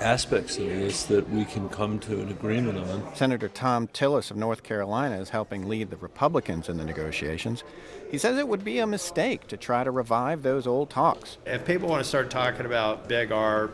aspects 0.00 0.56
of 0.58 0.66
this 0.66 1.04
that 1.04 1.28
we 1.30 1.44
can 1.44 1.68
come 1.68 1.98
to 2.00 2.20
an 2.20 2.28
agreement 2.28 2.78
on. 2.78 3.14
Senator 3.14 3.48
Thom 3.48 3.88
Tillis 3.88 4.30
of 4.30 4.36
North 4.36 4.62
Carolina 4.62 5.18
is 5.20 5.30
helping 5.30 5.68
lead 5.68 5.90
the 5.90 5.96
Republicans 5.96 6.68
in 6.68 6.76
the 6.76 6.84
negotiations. 6.84 7.64
He 8.10 8.18
says 8.18 8.38
it 8.38 8.48
would 8.48 8.64
be 8.64 8.78
a 8.78 8.86
mistake 8.86 9.46
to 9.48 9.56
try 9.56 9.84
to 9.84 9.90
revive 9.90 10.42
those 10.42 10.66
old 10.66 10.90
talks. 10.90 11.38
If 11.46 11.64
people 11.64 11.88
want 11.88 12.02
to 12.02 12.08
start 12.08 12.30
talking 12.30 12.66
about 12.66 13.08
big 13.08 13.32
R 13.32 13.70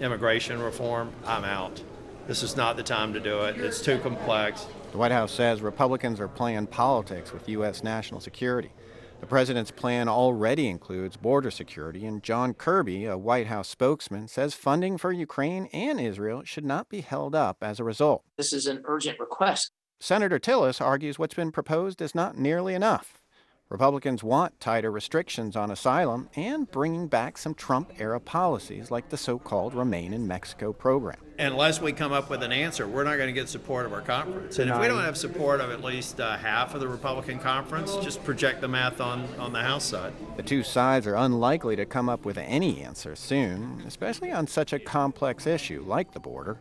immigration 0.00 0.60
reform, 0.60 1.12
I'm 1.26 1.44
out. 1.44 1.82
This 2.26 2.42
is 2.42 2.56
not 2.56 2.76
the 2.76 2.82
time 2.82 3.12
to 3.12 3.20
do 3.20 3.42
it. 3.42 3.58
It's 3.58 3.82
too 3.82 3.98
complex. 3.98 4.66
The 4.92 4.98
White 4.98 5.12
House 5.12 5.32
says 5.32 5.60
Republicans 5.60 6.20
are 6.20 6.28
playing 6.28 6.68
politics 6.68 7.32
with 7.32 7.48
U.S. 7.48 7.82
national 7.82 8.20
security. 8.20 8.70
The 9.20 9.26
president's 9.26 9.70
plan 9.70 10.08
already 10.08 10.68
includes 10.68 11.16
border 11.16 11.50
security, 11.50 12.04
and 12.04 12.22
John 12.22 12.52
Kirby, 12.52 13.06
a 13.06 13.16
White 13.16 13.46
House 13.46 13.68
spokesman, 13.68 14.28
says 14.28 14.54
funding 14.54 14.98
for 14.98 15.12
Ukraine 15.12 15.66
and 15.72 15.98
Israel 15.98 16.42
should 16.44 16.64
not 16.64 16.88
be 16.88 17.00
held 17.00 17.34
up 17.34 17.58
as 17.62 17.80
a 17.80 17.84
result. 17.84 18.22
This 18.36 18.52
is 18.52 18.66
an 18.66 18.82
urgent 18.84 19.18
request. 19.18 19.72
Senator 19.98 20.38
Tillis 20.38 20.80
argues 20.80 21.18
what's 21.18 21.34
been 21.34 21.52
proposed 21.52 22.02
is 22.02 22.14
not 22.14 22.36
nearly 22.36 22.74
enough. 22.74 23.22
Republicans 23.70 24.22
want 24.22 24.60
tighter 24.60 24.90
restrictions 24.90 25.56
on 25.56 25.70
asylum 25.70 26.28
and 26.36 26.70
bringing 26.70 27.08
back 27.08 27.38
some 27.38 27.54
Trump 27.54 27.90
era 27.98 28.20
policies 28.20 28.90
like 28.90 29.08
the 29.08 29.16
so 29.16 29.38
called 29.38 29.74
Remain 29.74 30.12
in 30.12 30.28
Mexico 30.28 30.72
program. 30.72 31.16
Unless 31.38 31.80
we 31.80 31.90
come 31.92 32.12
up 32.12 32.28
with 32.28 32.42
an 32.42 32.52
answer, 32.52 32.86
we're 32.86 33.04
not 33.04 33.16
going 33.16 33.26
to 33.26 33.32
get 33.32 33.48
support 33.48 33.86
of 33.86 33.92
our 33.92 34.02
conference. 34.02 34.58
And 34.58 34.70
if 34.70 34.78
we 34.78 34.86
don't 34.86 35.02
have 35.02 35.16
support 35.16 35.60
of 35.60 35.70
at 35.70 35.82
least 35.82 36.20
uh, 36.20 36.36
half 36.36 36.74
of 36.74 36.80
the 36.80 36.86
Republican 36.86 37.38
conference, 37.40 37.96
just 37.96 38.22
project 38.22 38.60
the 38.60 38.68
math 38.68 39.00
on, 39.00 39.26
on 39.38 39.52
the 39.52 39.62
House 39.62 39.84
side. 39.84 40.12
The 40.36 40.42
two 40.42 40.62
sides 40.62 41.06
are 41.06 41.16
unlikely 41.16 41.74
to 41.76 41.86
come 41.86 42.08
up 42.08 42.26
with 42.26 42.36
any 42.36 42.82
answer 42.82 43.16
soon, 43.16 43.82
especially 43.86 44.30
on 44.30 44.46
such 44.46 44.72
a 44.72 44.78
complex 44.78 45.46
issue 45.46 45.82
like 45.84 46.12
the 46.12 46.20
border. 46.20 46.60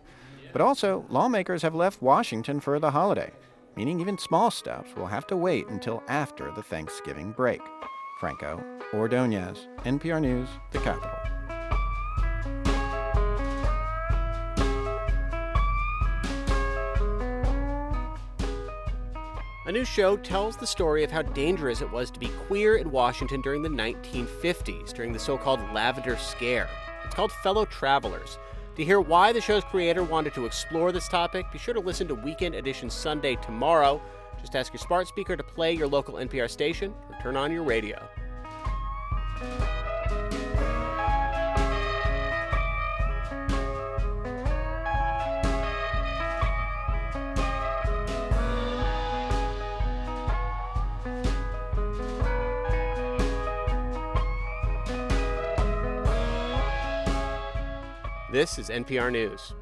But 0.54 0.62
also, 0.62 1.06
lawmakers 1.10 1.64
have 1.64 1.76
left 1.76 2.02
Washington 2.02 2.60
for 2.60 2.80
the 2.80 2.92
holiday. 2.92 3.32
Meaning 3.76 4.00
even 4.00 4.18
small 4.20 4.52
steps 4.52 4.96
will 4.96 5.08
have 5.08 5.26
to 5.28 5.36
wait 5.36 5.68
until 5.70 6.04
after 6.08 6.52
the 6.52 6.62
Thanksgiving 6.62 7.32
break. 7.32 7.62
Franco 8.20 8.64
Ordonez, 8.94 9.68
NPR 9.84 10.22
News, 10.22 10.48
The 10.72 10.80
Capitol. 10.80 11.18
A 19.66 19.72
new 19.72 19.86
show 19.86 20.18
tells 20.18 20.56
the 20.56 20.68
story 20.68 21.04
of 21.04 21.10
how 21.10 21.24
dangerous 21.24 21.82
it 21.82 21.90
was 21.90 22.12
to 22.12 22.20
be 22.20 22.28
queer 22.48 22.76
in 22.76 22.92
Washington 22.92 23.42
during 23.42 23.64
the 23.64 23.70
1950s, 23.70 24.94
during 24.94 25.14
the 25.14 25.20
so 25.20 25.38
called 25.38 25.62
Lavender 25.74 26.18
Scare. 26.18 26.70
It's 27.06 27.16
called 27.16 27.32
Fellow 27.32 27.66
Travelers. 27.66 28.38
To 28.76 28.84
hear 28.84 29.00
why 29.00 29.32
the 29.32 29.40
show's 29.40 29.64
creator 29.64 30.04
wanted 30.04 30.34
to 30.34 30.48
explore 30.48 30.92
this 30.92 31.08
topic, 31.08 31.46
be 31.52 31.60
sure 31.60 31.76
to 31.76 31.80
listen 31.80 32.08
to 32.08 32.16
Weekend 32.16 32.56
Edition 32.56 32.90
Sunday 32.90 33.36
tomorrow. 33.36 34.02
Just 34.42 34.56
ask 34.56 34.74
your 34.74 34.80
smart 34.80 35.08
speaker 35.08 35.38
to 35.38 35.44
play 35.44 35.74
your 35.74 35.88
local 35.88 36.16
NPR 36.16 36.50
station 36.50 36.92
or 37.08 37.16
turn 37.22 37.38
on 37.38 37.52
your 37.52 37.64
radio. 37.64 38.02
This 58.34 58.58
is 58.58 58.70
NPR 58.70 59.12
News. 59.12 59.54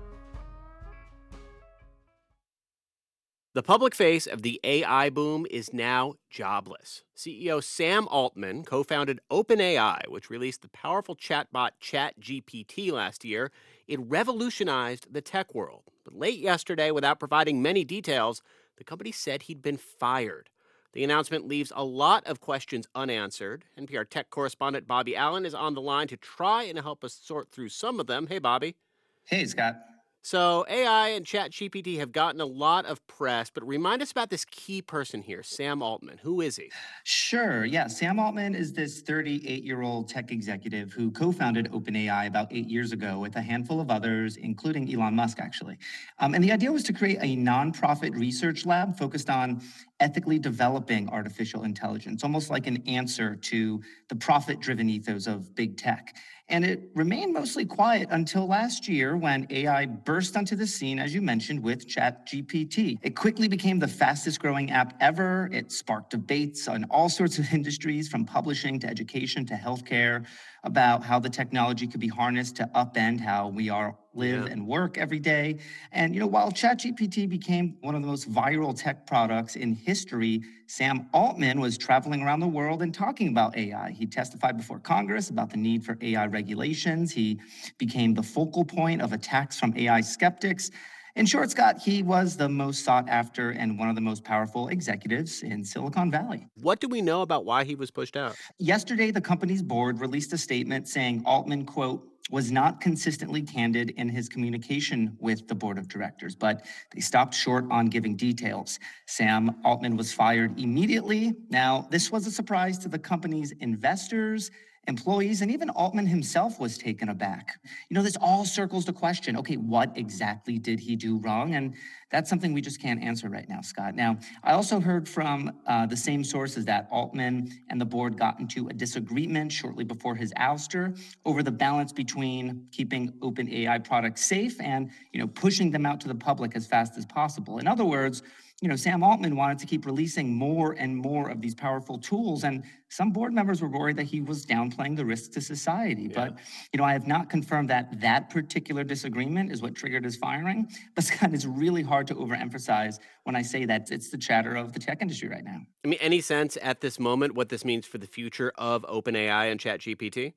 The 3.54 3.62
public 3.62 3.94
face 3.94 4.26
of 4.26 4.44
the 4.44 4.62
AI 4.64 5.10
boom 5.10 5.46
is 5.52 5.74
now 5.74 6.14
jobless. 6.30 7.04
CEO 7.14 7.62
Sam 7.62 8.08
Altman 8.08 8.64
co 8.64 8.84
founded 8.84 9.20
OpenAI, 9.30 10.08
which 10.08 10.30
released 10.30 10.62
the 10.62 10.70
powerful 10.70 11.18
chatbot 11.18 11.72
ChatGPT 11.84 12.94
last 12.94 13.26
year. 13.26 13.52
It 13.90 14.00
revolutionized 14.00 15.14
the 15.14 15.22
tech 15.22 15.54
world. 15.54 15.84
But 16.06 16.16
late 16.16 16.40
yesterday, 16.40 16.92
without 16.92 17.20
providing 17.20 17.62
many 17.62 17.84
details, 17.84 18.42
the 18.78 18.86
company 18.86 19.12
said 19.12 19.42
he'd 19.42 19.62
been 19.62 19.76
fired. 19.76 20.50
The 20.94 21.04
announcement 21.06 21.48
leaves 21.48 21.72
a 21.74 21.86
lot 21.86 22.26
of 22.28 22.42
questions 22.42 22.88
unanswered. 22.94 23.64
NPR 23.80 24.10
tech 24.10 24.30
correspondent 24.30 24.88
Bobby 24.88 25.16
Allen 25.16 25.46
is 25.46 25.54
on 25.54 25.74
the 25.74 25.82
line 25.82 26.08
to 26.10 26.18
try 26.18 26.64
and 26.64 26.78
help 26.80 27.04
us 27.04 27.14
sort 27.14 27.50
through 27.50 27.70
some 27.70 28.00
of 28.00 28.08
them. 28.08 28.28
Hey, 28.28 28.40
Bobby. 28.40 28.76
Hey, 29.24 29.46
Scott. 29.46 29.76
So, 30.24 30.66
AI 30.70 31.10
and 31.10 31.26
ChatGPT 31.26 31.98
have 31.98 32.12
gotten 32.12 32.42
a 32.42 32.46
lot 32.46 32.86
of 32.86 33.06
press, 33.08 33.50
but 33.50 33.68
remind 33.68 34.04
us 34.04 34.12
about 34.12 34.30
this 34.30 34.46
key 34.46 34.80
person 34.82 35.24
here, 35.24 35.42
Sam 35.42 35.82
Altman. 35.82 36.20
Who 36.20 36.42
is 36.42 36.58
he? 36.58 36.72
Sure. 37.04 37.66
Yeah. 37.66 37.88
Sam 37.88 38.20
Altman 38.20 38.54
is 38.54 38.72
this 38.72 39.02
38 39.02 39.64
year 39.64 39.82
old 39.82 40.08
tech 40.08 40.32
executive 40.32 40.94
who 40.94 41.10
co 41.10 41.32
founded 41.32 41.72
OpenAI 41.72 42.28
about 42.28 42.48
eight 42.52 42.70
years 42.70 42.92
ago 42.92 43.18
with 43.18 43.36
a 43.36 43.42
handful 43.42 43.82
of 43.82 43.90
others, 43.90 44.38
including 44.38 44.94
Elon 44.94 45.16
Musk, 45.16 45.40
actually. 45.40 45.80
Um, 46.20 46.36
and 46.36 46.44
the 46.44 46.52
idea 46.52 46.72
was 46.72 46.84
to 46.84 46.94
create 46.94 47.18
a 47.20 47.36
nonprofit 47.36 48.14
research 48.14 48.64
lab 48.64 48.96
focused 49.00 49.30
on 49.30 49.62
ethically 50.00 50.38
developing 50.38 51.10
artificial 51.10 51.64
intelligence, 51.64 52.24
almost 52.24 52.52
like 52.52 52.68
an 52.68 52.78
answer 52.88 53.36
to 53.38 53.82
the 54.10 54.16
profit 54.16 54.60
driven 54.60 54.88
ethos 54.88 55.26
of 55.26 55.56
big 55.56 55.78
tech. 55.78 56.16
And 56.52 56.66
it 56.66 56.92
remained 56.96 57.34
mostly 57.34 57.66
quiet 57.66 58.10
until 58.12 58.46
last 58.46 58.86
year 58.86 59.16
when 59.16 59.48
AI 59.50 59.86
burst 59.86 60.36
onto 60.36 60.58
the 60.58 60.68
scene, 60.68 61.00
as 61.00 61.14
you 61.16 61.22
mentioned, 61.22 61.64
with 61.64 61.88
ChatGPT. 61.88 63.00
It 63.02 63.16
quickly 63.16 63.48
became 63.48 63.80
the 63.80 63.88
fastest 63.88 64.42
growing 64.42 64.70
app 64.70 64.94
ever. 65.00 65.50
It 65.54 65.72
sparked 65.72 66.10
debates 66.10 66.68
on 66.68 66.84
all 66.92 67.08
sorts 67.08 67.40
of 67.40 67.52
industries, 67.54 68.10
from 68.10 68.26
publishing 68.26 68.80
to 68.82 68.88
education 68.88 69.46
to 69.46 69.54
healthcare, 69.54 70.26
about 70.66 71.06
how 71.06 71.20
the 71.20 71.30
technology 71.30 71.88
could 71.88 72.02
be 72.02 72.10
harnessed 72.10 72.58
to 72.58 72.70
upend 72.76 73.22
how 73.22 73.48
we 73.48 73.70
are 73.70 73.96
live 74.14 74.46
yeah. 74.46 74.52
and 74.52 74.68
work 74.68 74.98
every 74.98 75.20
day. 75.20 75.58
And 75.92 76.14
you 76.14 76.20
know, 76.20 76.28
while 76.28 76.52
ChatGPT 76.52 77.30
became 77.30 77.78
one 77.82 77.96
of 77.96 78.02
the 78.02 78.08
most 78.08 78.32
viral 78.32 78.78
tech 78.78 79.06
products 79.06 79.56
in 79.56 79.74
history, 79.74 80.44
Sam 80.68 81.08
Altman 81.14 81.60
was 81.60 81.78
traveling 81.78 82.22
around 82.22 82.40
the 82.40 82.48
world 82.48 82.82
and 82.82 82.94
talking 82.94 83.30
about 83.30 83.58
AI. 83.58 83.92
He 83.92 84.06
testified 84.06 84.58
before 84.58 84.80
Congress 84.80 85.30
about 85.30 85.50
the 85.50 85.58
need 85.58 85.84
for 85.84 85.98
AI 86.02 86.28
regulations. 86.28 87.12
He 87.12 87.40
became 87.78 88.14
the 88.14 88.24
focal 88.24 88.66
point 88.66 89.02
of 89.02 89.14
attacks 89.14 89.60
from 89.60 89.74
AI 89.76 90.02
skeptics. 90.02 90.72
In 91.16 91.26
short, 91.26 91.52
Scott, 91.52 91.78
he 91.78 92.04
was 92.04 92.38
the 92.38 92.48
most 92.48 92.86
sought 92.86 93.10
after 93.10 93.50
and 93.52 93.78
one 93.78 93.90
of 93.90 93.96
the 93.96 94.02
most 94.02 94.24
powerful 94.24 94.70
executives 94.70 95.44
in 95.44 95.64
Silicon 95.64 96.10
Valley. 96.10 96.48
What 96.56 96.80
do 96.80 96.88
we 96.88 97.02
know 97.02 97.22
about 97.22 97.44
why 97.44 97.66
he 97.66 97.76
was 97.76 97.92
pushed 97.92 98.16
out? 98.16 98.38
Yesterday, 98.60 99.12
the 99.12 99.20
company's 99.20 99.62
board 99.62 100.00
released 100.00 100.32
a 100.32 100.38
statement 100.38 100.88
saying 100.88 101.24
Altman, 101.26 101.66
quote, 101.66 102.08
was 102.30 102.52
not 102.52 102.82
consistently 102.82 103.42
candid 103.42 103.92
in 103.92 104.10
his 104.10 104.30
communication 104.30 105.18
with 105.20 105.48
the 105.48 105.56
board 105.56 105.78
of 105.78 105.88
directors, 105.88 106.36
but 106.36 106.66
they 106.94 107.02
stopped 107.02 107.34
short 107.34 107.66
on 107.72 107.88
giving 107.88 108.16
details. 108.16 108.80
Sam 109.06 109.56
Altman 109.64 109.98
was 109.98 110.14
fired 110.14 110.60
immediately. 110.60 111.34
Now, 111.50 111.88
this 111.90 112.12
was 112.12 112.28
a 112.28 112.32
surprise 112.32 112.78
to 112.80 112.90
the 112.90 113.00
company's 113.00 113.52
investors 113.60 114.52
employees, 114.92 115.42
and 115.42 115.50
even 115.50 115.70
Altman 115.72 116.06
himself 116.06 116.60
was 116.60 116.78
taken 116.78 117.10
aback. 117.10 117.60
You 117.90 117.96
know, 117.96 118.04
this 118.04 118.18
all 118.22 118.46
circles 118.46 118.86
the 118.86 118.94
question 118.94 119.38
okay, 119.38 119.56
what 119.56 119.90
exactly 119.96 120.60
did 120.60 120.80
he 120.80 120.96
do 120.96 121.18
wrong? 121.18 121.56
And 121.56 121.74
that's 122.12 122.30
something 122.30 122.54
we 122.54 122.62
just 122.62 122.82
can't 122.82 123.02
answer 123.02 123.30
right 123.30 123.48
now, 123.48 123.62
Scott. 123.62 123.96
Now, 123.96 124.18
I 124.44 124.52
also 124.52 124.80
heard 124.82 125.08
from 125.08 125.52
uh, 125.66 125.86
the 125.86 125.96
same 125.96 126.24
sources 126.24 126.66
that 126.66 126.88
Altman 126.92 127.50
and 127.70 127.80
the 127.80 127.86
board 127.86 128.20
got 128.20 128.40
into 128.40 128.68
a 128.68 128.74
disagreement 128.74 129.52
shortly 129.52 129.86
before 129.86 130.14
his 130.14 130.34
ouster 130.34 130.84
over 131.26 131.42
the 131.42 131.52
balance 131.52 131.94
between 131.94 132.68
keeping 132.72 133.14
OpenAI 133.22 133.82
products 133.84 134.26
safe 134.26 134.60
and, 134.60 134.92
you 135.14 135.20
know, 135.22 135.28
pushing 135.28 135.72
them 135.72 135.86
out 135.86 136.02
to 136.02 136.10
the 136.10 136.16
public 136.30 136.56
as 136.56 136.68
fast 136.68 136.98
as 136.98 137.06
possible. 137.06 137.60
In 137.60 137.68
other 137.68 137.86
words, 137.86 138.24
you 138.62 138.68
know, 138.68 138.76
Sam 138.76 139.04
Altman 139.04 139.36
wanted 139.36 139.58
to 139.60 139.66
keep 139.66 139.88
releasing 139.88 140.32
more 140.32 140.74
and 140.74 140.96
more 140.96 141.30
of 141.30 141.42
these 141.42 141.56
powerful 141.56 141.98
tools, 141.98 142.44
and 142.44 142.64
some 142.90 143.12
board 143.12 143.34
members 143.34 143.60
were 143.60 143.68
worried 143.68 143.96
that 143.98 144.04
he 144.04 144.22
was 144.22 144.46
downplaying 144.46 144.96
the 144.96 145.04
risks 145.04 145.30
to 145.30 145.42
society. 145.42 146.04
Yeah. 146.04 146.14
But, 146.14 146.40
you 146.72 146.78
know, 146.78 146.84
I 146.84 146.94
have 146.94 147.08
not 147.08 147.30
confirmed 147.30 147.72
that 147.72 148.00
that 148.02 148.30
particular 148.30 148.84
disagreement 148.84 149.52
is 149.52 149.64
what 149.64 149.74
triggered 149.74 150.04
his 150.04 150.16
firing. 150.16 150.68
But 150.94 151.06
Scott, 151.06 151.34
it's 151.34 151.46
really 151.46 151.82
hard 151.82 152.06
to 152.08 152.16
overemphasize 152.16 153.00
when 153.24 153.36
I 153.36 153.42
say 153.42 153.66
that 153.66 153.90
it's 153.90 154.12
the 154.12 154.18
chatter 154.18 154.56
of 154.56 154.74
the 154.74 154.80
tech 154.80 155.02
industry 155.02 155.30
right 155.30 155.44
now. 155.44 155.62
I 155.84 155.88
mean, 155.88 156.00
any 156.00 156.22
sense 156.22 156.56
at 156.62 156.82
this 156.82 157.00
moment 157.00 157.34
what 157.34 157.50
this 157.50 157.66
means 157.66 157.88
for 157.88 157.98
the 157.98 158.08
future 158.08 158.52
of 158.60 158.84
OpenAI 158.84 159.52
and 159.52 159.60
ChatGPT? 159.60 160.34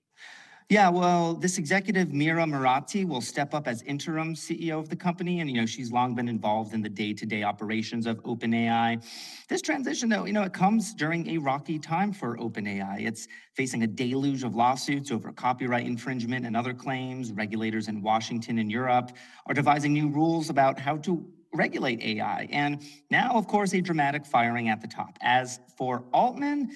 Yeah, 0.71 0.89
well, 0.89 1.35
this 1.35 1.59
executive, 1.59 2.15
Mira 2.15 2.45
Murati, 2.45 3.07
will 3.07 3.21
step 3.21 3.53
up 3.53 3.69
as 3.69 3.83
interim 3.83 4.35
CEO 4.35 4.79
of 4.79 4.89
the 4.89 4.97
company. 4.97 5.41
And, 5.41 5.51
you 5.51 5.61
know, 5.61 5.67
she's 5.67 5.93
long 5.93 6.15
been 6.15 6.27
involved 6.27 6.73
in 6.73 6.81
the 6.81 6.89
day 6.89 7.13
to 7.13 7.27
day 7.27 7.43
operations 7.43 8.07
of 8.07 8.23
OpenAI. 8.23 9.05
This 9.47 9.61
transition, 9.61 10.09
though, 10.09 10.25
you 10.25 10.33
know, 10.33 10.43
it 10.43 10.55
comes 10.55 10.95
during 10.95 11.29
a 11.29 11.39
rocky 11.39 11.79
time 11.79 12.15
for 12.15 12.39
OpenAI. 12.39 13.07
It's 13.07 13.29
facing 13.53 13.83
a 13.83 13.87
deluge 13.87 14.43
of 14.43 14.55
lawsuits 14.55 15.13
over 15.13 15.33
copyright 15.33 15.87
infringement 15.87 16.47
and 16.47 16.57
other 16.57 16.73
claims. 16.73 17.31
Regulators 17.31 17.89
in 17.89 18.01
Washington 18.01 18.59
and 18.59 18.71
Europe 18.71 19.13
are 19.47 19.55
devising 19.55 19.93
new 19.93 20.09
rules 20.09 20.49
about 20.49 20.79
how 20.79 20.97
to 20.97 21.27
regulate 21.53 22.03
AI. 22.03 22.49
And 22.51 22.83
now, 23.11 23.33
of 23.35 23.47
course, 23.47 23.75
a 23.75 23.83
dramatic 23.83 24.25
firing 24.25 24.71
at 24.71 24.81
the 24.81 24.89
top. 24.89 25.19
As 25.21 25.61
for 25.77 26.05
Altman, 26.15 26.71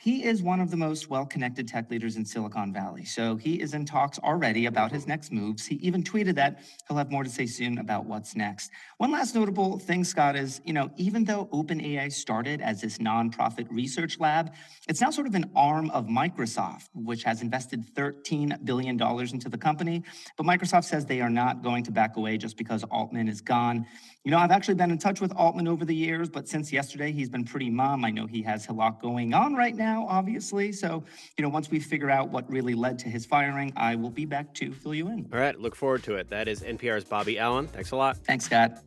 he 0.00 0.24
is 0.24 0.42
one 0.42 0.60
of 0.60 0.70
the 0.70 0.76
most 0.76 1.10
well 1.10 1.26
connected 1.26 1.66
tech 1.66 1.90
leaders 1.90 2.16
in 2.16 2.24
Silicon 2.24 2.72
Valley. 2.72 3.04
So 3.04 3.36
he 3.36 3.60
is 3.60 3.74
in 3.74 3.84
talks 3.84 4.18
already 4.18 4.66
about 4.66 4.92
his 4.92 5.06
next 5.06 5.32
moves. 5.32 5.66
He 5.66 5.76
even 5.76 6.02
tweeted 6.02 6.34
that 6.36 6.60
he'll 6.86 6.96
have 6.96 7.10
more 7.10 7.24
to 7.24 7.30
say 7.30 7.46
soon 7.46 7.78
about 7.78 8.06
what's 8.06 8.36
next. 8.36 8.70
One 8.98 9.10
last 9.10 9.34
notable 9.34 9.78
thing, 9.78 10.04
Scott, 10.04 10.36
is 10.36 10.60
you 10.64 10.72
know, 10.72 10.90
even 10.96 11.24
though 11.24 11.46
OpenAI 11.46 12.12
started 12.12 12.60
as 12.60 12.80
this 12.80 12.98
nonprofit 12.98 13.66
research 13.70 14.20
lab, 14.20 14.52
it's 14.88 15.00
now 15.00 15.10
sort 15.10 15.26
of 15.26 15.34
an 15.34 15.50
arm 15.56 15.90
of 15.90 16.06
Microsoft, 16.06 16.88
which 16.94 17.24
has 17.24 17.42
invested 17.42 17.84
$13 17.94 18.64
billion 18.64 19.00
into 19.00 19.48
the 19.48 19.58
company. 19.58 20.02
But 20.36 20.46
Microsoft 20.46 20.84
says 20.84 21.06
they 21.06 21.20
are 21.20 21.30
not 21.30 21.62
going 21.62 21.82
to 21.84 21.90
back 21.90 22.16
away 22.16 22.38
just 22.38 22.56
because 22.56 22.84
Altman 22.84 23.28
is 23.28 23.40
gone. 23.40 23.86
You 24.26 24.30
know, 24.30 24.38
I've 24.38 24.50
actually 24.50 24.76
been 24.76 24.90
in 24.90 24.96
touch 24.96 25.20
with 25.20 25.36
Altman 25.36 25.68
over 25.68 25.84
the 25.84 25.94
years, 25.94 26.30
but 26.30 26.48
since 26.48 26.72
yesterday, 26.72 27.12
he's 27.12 27.28
been 27.28 27.44
pretty 27.44 27.68
mum. 27.68 28.06
I 28.06 28.10
know 28.10 28.26
he 28.26 28.40
has 28.40 28.66
a 28.68 28.72
lot 28.72 28.98
going 29.02 29.34
on 29.34 29.54
right 29.54 29.76
now, 29.76 30.06
obviously. 30.08 30.72
So, 30.72 31.04
you 31.36 31.42
know, 31.42 31.50
once 31.50 31.70
we 31.70 31.78
figure 31.78 32.08
out 32.08 32.30
what 32.30 32.50
really 32.50 32.72
led 32.72 32.98
to 33.00 33.10
his 33.10 33.26
firing, 33.26 33.70
I 33.76 33.96
will 33.96 34.08
be 34.08 34.24
back 34.24 34.54
to 34.54 34.72
fill 34.72 34.94
you 34.94 35.08
in. 35.08 35.28
All 35.30 35.38
right. 35.38 35.60
Look 35.60 35.76
forward 35.76 36.04
to 36.04 36.14
it. 36.14 36.30
That 36.30 36.48
is 36.48 36.62
NPR's 36.62 37.04
Bobby 37.04 37.38
Allen. 37.38 37.66
Thanks 37.66 37.90
a 37.90 37.96
lot. 37.96 38.16
Thanks, 38.16 38.46
Scott. 38.46 38.82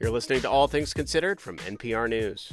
You're 0.00 0.10
listening 0.10 0.40
to 0.40 0.50
All 0.50 0.66
Things 0.66 0.92
Considered 0.92 1.40
from 1.40 1.58
NPR 1.58 2.08
News. 2.08 2.52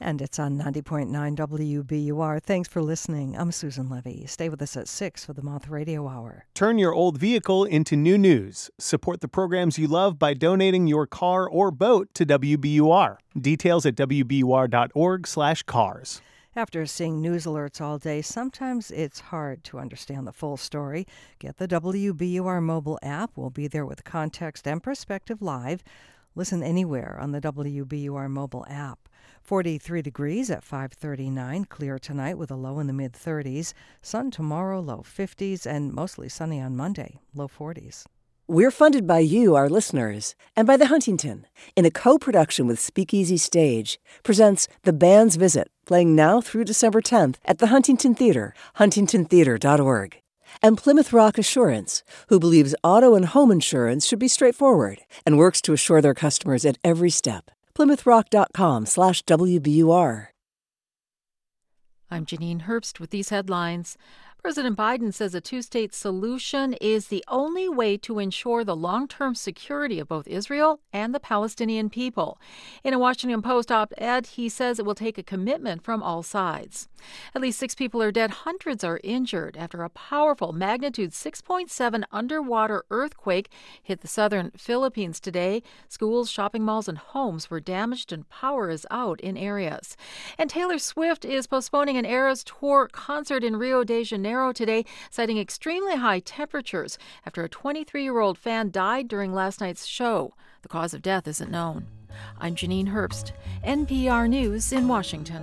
And 0.00 0.20
it's 0.20 0.38
on 0.38 0.58
90.9 0.58 1.36
WBUR. 1.36 2.42
Thanks 2.42 2.68
for 2.68 2.82
listening. 2.82 3.36
I'm 3.36 3.52
Susan 3.52 3.88
Levy. 3.88 4.26
Stay 4.26 4.48
with 4.48 4.60
us 4.60 4.76
at 4.76 4.88
6 4.88 5.24
for 5.24 5.32
the 5.32 5.42
Moth 5.42 5.68
Radio 5.68 6.08
Hour. 6.08 6.46
Turn 6.52 6.78
your 6.78 6.92
old 6.92 7.18
vehicle 7.18 7.64
into 7.64 7.96
new 7.96 8.18
news. 8.18 8.70
Support 8.78 9.20
the 9.20 9.28
programs 9.28 9.78
you 9.78 9.86
love 9.86 10.18
by 10.18 10.34
donating 10.34 10.86
your 10.86 11.06
car 11.06 11.48
or 11.48 11.70
boat 11.70 12.08
to 12.14 12.26
WBUR. 12.26 13.18
Details 13.40 13.86
at 13.86 13.94
wbur.org/cars. 13.94 16.20
After 16.56 16.86
seeing 16.86 17.20
news 17.20 17.46
alerts 17.46 17.80
all 17.80 17.98
day, 17.98 18.22
sometimes 18.22 18.92
it's 18.92 19.18
hard 19.18 19.64
to 19.64 19.80
understand 19.80 20.24
the 20.24 20.32
full 20.32 20.56
story. 20.56 21.04
Get 21.40 21.58
the 21.58 21.66
WBUR 21.66 22.62
mobile 22.62 22.96
app. 23.02 23.32
We'll 23.34 23.50
be 23.50 23.66
there 23.66 23.84
with 23.84 24.04
context 24.04 24.68
and 24.68 24.80
perspective 24.80 25.42
live. 25.42 25.82
Listen 26.36 26.62
anywhere 26.62 27.18
on 27.20 27.32
the 27.32 27.40
WBUR 27.40 28.30
mobile 28.30 28.64
app. 28.68 29.08
43 29.44 30.00
degrees 30.00 30.50
at 30.50 30.64
539, 30.64 31.66
clear 31.66 31.98
tonight 31.98 32.38
with 32.38 32.50
a 32.50 32.56
low 32.56 32.78
in 32.78 32.86
the 32.86 32.94
mid 32.94 33.12
30s. 33.12 33.74
Sun 34.00 34.30
tomorrow, 34.30 34.80
low 34.80 35.02
50s, 35.04 35.66
and 35.66 35.92
mostly 35.92 36.30
sunny 36.30 36.62
on 36.62 36.74
Monday, 36.74 37.20
low 37.34 37.46
40s. 37.46 38.04
We're 38.48 38.70
funded 38.70 39.06
by 39.06 39.18
you, 39.18 39.54
our 39.54 39.68
listeners, 39.68 40.34
and 40.56 40.66
by 40.66 40.78
the 40.78 40.86
Huntington, 40.86 41.46
in 41.76 41.84
a 41.84 41.90
co 41.90 42.18
production 42.18 42.66
with 42.66 42.80
Speakeasy 42.80 43.36
Stage, 43.36 44.00
presents 44.22 44.66
The 44.84 44.94
Band's 44.94 45.36
Visit, 45.36 45.68
playing 45.84 46.16
now 46.16 46.40
through 46.40 46.64
December 46.64 47.02
10th 47.02 47.36
at 47.44 47.58
the 47.58 47.66
Huntington 47.66 48.14
Theater, 48.14 48.54
huntingtontheater.org. 48.78 50.22
And 50.62 50.78
Plymouth 50.78 51.12
Rock 51.12 51.36
Assurance, 51.36 52.02
who 52.28 52.40
believes 52.40 52.74
auto 52.82 53.14
and 53.14 53.26
home 53.26 53.50
insurance 53.50 54.06
should 54.06 54.18
be 54.18 54.28
straightforward 54.28 55.00
and 55.26 55.36
works 55.36 55.60
to 55.62 55.74
assure 55.74 56.00
their 56.00 56.14
customers 56.14 56.64
at 56.64 56.78
every 56.82 57.10
step. 57.10 57.50
PlymouthRock.com 57.76 58.86
slash 58.86 59.22
WBUR. 59.24 60.28
I'm 62.10 62.26
Janine 62.26 62.62
Herbst 62.62 63.00
with 63.00 63.10
these 63.10 63.30
headlines. 63.30 63.96
President 64.44 64.76
Biden 64.76 65.14
says 65.14 65.34
a 65.34 65.40
two 65.40 65.62
state 65.62 65.94
solution 65.94 66.74
is 66.74 67.08
the 67.08 67.24
only 67.28 67.66
way 67.66 67.96
to 67.96 68.18
ensure 68.18 68.62
the 68.62 68.76
long 68.76 69.08
term 69.08 69.34
security 69.34 69.98
of 69.98 70.06
both 70.06 70.28
Israel 70.28 70.80
and 70.92 71.14
the 71.14 71.18
Palestinian 71.18 71.88
people. 71.88 72.38
In 72.84 72.92
a 72.92 72.98
Washington 72.98 73.40
Post 73.40 73.72
op 73.72 73.94
ed, 73.96 74.26
he 74.26 74.50
says 74.50 74.78
it 74.78 74.84
will 74.84 74.94
take 74.94 75.16
a 75.16 75.22
commitment 75.22 75.82
from 75.82 76.02
all 76.02 76.22
sides. 76.22 76.90
At 77.34 77.40
least 77.40 77.58
six 77.58 77.74
people 77.74 78.02
are 78.02 78.12
dead, 78.12 78.30
hundreds 78.30 78.84
are 78.84 79.00
injured 79.02 79.56
after 79.56 79.82
a 79.82 79.88
powerful 79.88 80.52
magnitude 80.52 81.12
6.7 81.12 82.04
underwater 82.12 82.84
earthquake 82.90 83.50
hit 83.82 84.02
the 84.02 84.08
southern 84.08 84.50
Philippines 84.58 85.20
today. 85.20 85.62
Schools, 85.88 86.30
shopping 86.30 86.64
malls, 86.64 86.86
and 86.86 86.98
homes 86.98 87.50
were 87.50 87.60
damaged, 87.60 88.12
and 88.12 88.28
power 88.28 88.68
is 88.68 88.86
out 88.90 89.22
in 89.22 89.38
areas. 89.38 89.96
And 90.36 90.50
Taylor 90.50 90.78
Swift 90.78 91.24
is 91.24 91.46
postponing 91.46 91.96
an 91.96 92.04
Eras 92.04 92.44
Tour 92.44 92.90
concert 92.92 93.42
in 93.42 93.56
Rio 93.56 93.84
de 93.84 94.04
Janeiro 94.04 94.33
today, 94.52 94.84
citing 95.10 95.38
extremely 95.38 95.96
high 95.96 96.20
temperatures 96.20 96.98
after 97.24 97.44
a 97.44 97.48
23 97.48 98.02
year 98.02 98.18
old 98.18 98.36
fan 98.36 98.70
died 98.70 99.08
during 99.08 99.32
last 99.32 99.60
night's 99.60 99.86
show. 99.86 100.34
The 100.62 100.68
cause 100.68 100.94
of 100.94 101.02
death 101.02 101.28
isn't 101.28 101.50
known. 101.50 101.86
I'm 102.38 102.54
Janine 102.54 102.88
Herbst, 102.88 103.32
NPR 103.64 104.28
News 104.28 104.72
in 104.72 104.88
Washington. 104.88 105.42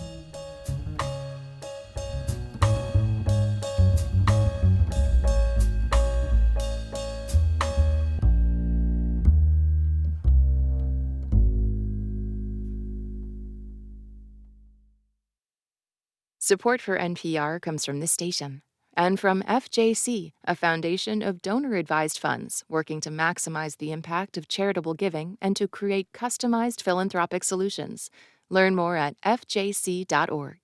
Support 16.39 16.81
for 16.81 16.97
NPR 16.97 17.61
comes 17.61 17.85
from 17.85 18.01
this 18.01 18.11
station 18.11 18.61
and 18.95 19.19
from 19.19 19.41
FJC, 19.43 20.33
a 20.43 20.55
foundation 20.55 21.21
of 21.21 21.41
donor 21.41 21.75
advised 21.75 22.17
funds 22.19 22.65
working 22.67 22.99
to 23.01 23.09
maximize 23.09 23.77
the 23.77 23.91
impact 23.91 24.37
of 24.37 24.49
charitable 24.49 24.95
giving 24.95 25.37
and 25.41 25.55
to 25.55 25.67
create 25.67 26.11
customized 26.11 26.81
philanthropic 26.81 27.43
solutions. 27.43 28.09
Learn 28.49 28.75
more 28.75 28.97
at 28.97 29.19
fjc.org. 29.21 30.57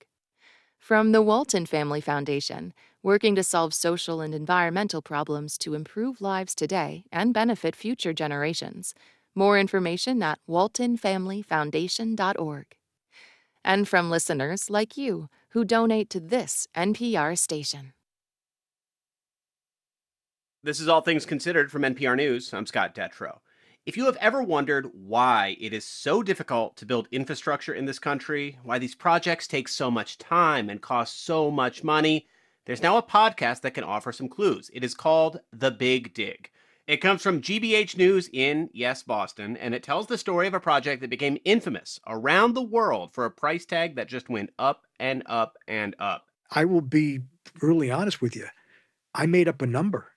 From 0.78 1.12
the 1.12 1.22
Walton 1.22 1.66
Family 1.66 2.00
Foundation, 2.00 2.72
working 3.02 3.34
to 3.34 3.42
solve 3.42 3.74
social 3.74 4.20
and 4.20 4.32
environmental 4.34 5.02
problems 5.02 5.58
to 5.58 5.74
improve 5.74 6.20
lives 6.20 6.54
today 6.54 7.04
and 7.10 7.34
benefit 7.34 7.74
future 7.74 8.12
generations. 8.12 8.94
More 9.34 9.58
information 9.58 10.22
at 10.22 10.38
waltonfamilyfoundation.org. 10.48 12.66
And 13.64 13.88
from 13.88 14.10
listeners 14.10 14.70
like 14.70 14.96
you 14.96 15.28
who 15.50 15.64
donate 15.64 16.10
to 16.10 16.20
this 16.20 16.68
NPR 16.76 17.36
station. 17.38 17.94
This 20.64 20.80
is 20.80 20.88
All 20.88 21.02
Things 21.02 21.24
Considered 21.24 21.70
from 21.70 21.82
NPR 21.82 22.16
News. 22.16 22.52
I'm 22.52 22.66
Scott 22.66 22.92
Detrow. 22.92 23.38
If 23.86 23.96
you 23.96 24.06
have 24.06 24.16
ever 24.16 24.42
wondered 24.42 24.90
why 24.92 25.56
it 25.60 25.72
is 25.72 25.84
so 25.84 26.20
difficult 26.20 26.76
to 26.78 26.84
build 26.84 27.06
infrastructure 27.12 27.74
in 27.74 27.84
this 27.84 28.00
country, 28.00 28.58
why 28.64 28.80
these 28.80 28.96
projects 28.96 29.46
take 29.46 29.68
so 29.68 29.88
much 29.88 30.18
time 30.18 30.68
and 30.68 30.82
cost 30.82 31.24
so 31.24 31.48
much 31.48 31.84
money, 31.84 32.26
there's 32.66 32.82
now 32.82 32.96
a 32.96 33.02
podcast 33.04 33.60
that 33.60 33.74
can 33.74 33.84
offer 33.84 34.10
some 34.10 34.28
clues. 34.28 34.68
It 34.74 34.82
is 34.82 34.94
called 34.94 35.38
The 35.52 35.70
Big 35.70 36.12
Dig. 36.12 36.50
It 36.88 36.96
comes 36.96 37.22
from 37.22 37.40
GBH 37.40 37.96
News 37.96 38.28
in, 38.32 38.68
yes, 38.72 39.04
Boston, 39.04 39.56
and 39.58 39.76
it 39.76 39.84
tells 39.84 40.08
the 40.08 40.18
story 40.18 40.48
of 40.48 40.54
a 40.54 40.60
project 40.60 41.02
that 41.02 41.10
became 41.10 41.38
infamous 41.44 42.00
around 42.08 42.54
the 42.54 42.62
world 42.62 43.14
for 43.14 43.26
a 43.26 43.30
price 43.30 43.64
tag 43.64 43.94
that 43.94 44.08
just 44.08 44.28
went 44.28 44.50
up 44.58 44.86
and 44.98 45.22
up 45.26 45.56
and 45.68 45.94
up. 46.00 46.26
I 46.50 46.64
will 46.64 46.80
be 46.80 47.20
really 47.62 47.92
honest 47.92 48.20
with 48.20 48.34
you. 48.34 48.46
I 49.14 49.26
made 49.26 49.46
up 49.46 49.62
a 49.62 49.66
number. 49.66 50.10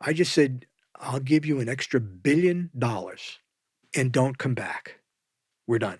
I 0.00 0.12
just 0.12 0.32
said, 0.32 0.66
I'll 0.98 1.20
give 1.20 1.44
you 1.46 1.60
an 1.60 1.68
extra 1.68 2.00
billion 2.00 2.70
dollars 2.76 3.38
and 3.94 4.12
don't 4.12 4.38
come 4.38 4.54
back. 4.54 5.00
We're 5.66 5.78
done. 5.78 5.98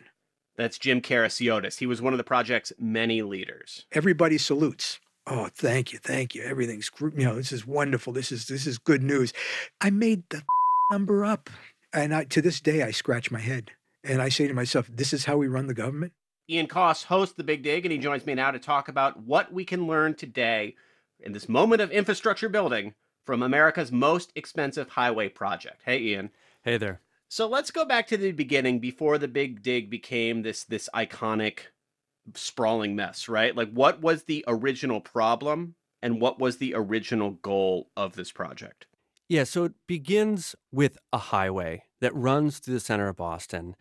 That's 0.56 0.78
Jim 0.78 1.00
Kerasiotes. 1.00 1.78
He 1.78 1.86
was 1.86 2.00
one 2.00 2.12
of 2.14 2.18
the 2.18 2.24
project's 2.24 2.72
many 2.78 3.22
leaders. 3.22 3.84
Everybody 3.92 4.38
salutes. 4.38 5.00
Oh, 5.26 5.48
thank 5.52 5.92
you, 5.92 5.98
thank 5.98 6.34
you. 6.34 6.42
Everything's 6.42 6.90
you 7.00 7.24
know, 7.24 7.34
this 7.34 7.52
is 7.52 7.66
wonderful. 7.66 8.12
This 8.12 8.30
is 8.30 8.46
this 8.46 8.66
is 8.66 8.78
good 8.78 9.02
news. 9.02 9.32
I 9.80 9.90
made 9.90 10.22
the 10.30 10.42
number 10.92 11.24
up. 11.24 11.50
And 11.92 12.14
I, 12.14 12.24
to 12.24 12.42
this 12.42 12.60
day 12.60 12.82
I 12.82 12.90
scratch 12.90 13.30
my 13.30 13.40
head 13.40 13.72
and 14.04 14.22
I 14.22 14.28
say 14.28 14.46
to 14.46 14.54
myself, 14.54 14.88
this 14.92 15.12
is 15.12 15.24
how 15.24 15.36
we 15.36 15.48
run 15.48 15.66
the 15.66 15.74
government? 15.74 16.12
Ian 16.48 16.68
Coss 16.68 17.02
hosts 17.02 17.34
The 17.34 17.42
Big 17.42 17.64
Dig, 17.64 17.84
and 17.84 17.90
he 17.90 17.98
joins 17.98 18.24
me 18.24 18.34
now 18.34 18.52
to 18.52 18.58
talk 18.60 18.88
about 18.88 19.20
what 19.20 19.52
we 19.52 19.64
can 19.64 19.88
learn 19.88 20.14
today 20.14 20.76
in 21.18 21.32
this 21.32 21.48
moment 21.48 21.82
of 21.82 21.90
infrastructure 21.90 22.48
building 22.48 22.94
from 23.26 23.42
America's 23.42 23.92
most 23.92 24.32
expensive 24.34 24.88
highway 24.90 25.28
project. 25.28 25.82
Hey, 25.84 25.98
Ian. 25.98 26.30
Hey 26.62 26.78
there. 26.78 27.00
So 27.28 27.48
let's 27.48 27.72
go 27.72 27.84
back 27.84 28.06
to 28.08 28.16
the 28.16 28.32
beginning 28.32 28.78
before 28.78 29.18
the 29.18 29.28
Big 29.28 29.62
Dig 29.62 29.90
became 29.90 30.42
this 30.42 30.64
this 30.64 30.88
iconic 30.94 31.58
sprawling 32.34 32.96
mess, 32.96 33.28
right? 33.28 33.54
Like 33.54 33.70
what 33.72 34.00
was 34.00 34.24
the 34.24 34.44
original 34.46 35.00
problem 35.00 35.74
and 36.02 36.20
what 36.20 36.38
was 36.38 36.58
the 36.58 36.72
original 36.74 37.32
goal 37.32 37.90
of 37.96 38.14
this 38.14 38.30
project? 38.30 38.86
Yeah, 39.28 39.44
so 39.44 39.64
it 39.64 39.72
begins 39.88 40.54
with 40.70 40.98
a 41.12 41.18
highway 41.18 41.82
that 42.00 42.14
runs 42.14 42.58
through 42.58 42.74
the 42.74 42.80
center 42.80 43.08
of 43.08 43.16
Boston. 43.16 43.74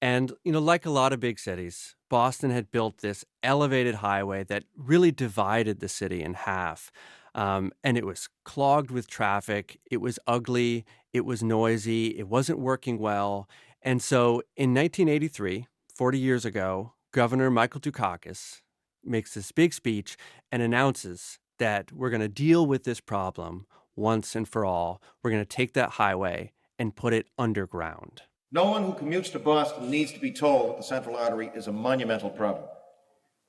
And, 0.00 0.32
you 0.44 0.52
know, 0.52 0.60
like 0.60 0.86
a 0.86 0.90
lot 0.90 1.12
of 1.12 1.20
big 1.20 1.38
cities, 1.38 1.96
Boston 2.08 2.50
had 2.50 2.70
built 2.70 2.98
this 2.98 3.24
elevated 3.42 3.96
highway 3.96 4.44
that 4.44 4.64
really 4.76 5.10
divided 5.10 5.80
the 5.80 5.88
city 5.88 6.22
in 6.22 6.34
half. 6.34 6.90
Um, 7.36 7.70
and 7.84 7.98
it 7.98 8.06
was 8.06 8.28
clogged 8.44 8.90
with 8.90 9.06
traffic. 9.06 9.78
It 9.90 9.98
was 9.98 10.18
ugly. 10.26 10.86
It 11.12 11.26
was 11.26 11.42
noisy. 11.42 12.18
It 12.18 12.28
wasn't 12.28 12.58
working 12.58 12.98
well. 12.98 13.48
And 13.82 14.02
so 14.02 14.42
in 14.56 14.74
1983, 14.74 15.66
40 15.94 16.18
years 16.18 16.44
ago, 16.46 16.94
Governor 17.12 17.50
Michael 17.50 17.80
Dukakis 17.80 18.62
makes 19.04 19.34
this 19.34 19.52
big 19.52 19.74
speech 19.74 20.16
and 20.50 20.62
announces 20.62 21.38
that 21.58 21.92
we're 21.92 22.10
going 22.10 22.20
to 22.20 22.28
deal 22.28 22.66
with 22.66 22.84
this 22.84 23.00
problem 23.00 23.66
once 23.94 24.34
and 24.34 24.48
for 24.48 24.64
all. 24.64 25.02
We're 25.22 25.30
going 25.30 25.42
to 25.42 25.46
take 25.46 25.74
that 25.74 25.90
highway 25.90 26.52
and 26.78 26.96
put 26.96 27.12
it 27.12 27.28
underground. 27.38 28.22
No 28.50 28.64
one 28.64 28.84
who 28.84 28.92
commutes 28.92 29.32
to 29.32 29.38
Boston 29.38 29.90
needs 29.90 30.12
to 30.12 30.20
be 30.20 30.32
told 30.32 30.70
that 30.70 30.76
the 30.78 30.82
central 30.82 31.16
artery 31.16 31.50
is 31.54 31.66
a 31.66 31.72
monumental 31.72 32.30
problem. 32.30 32.64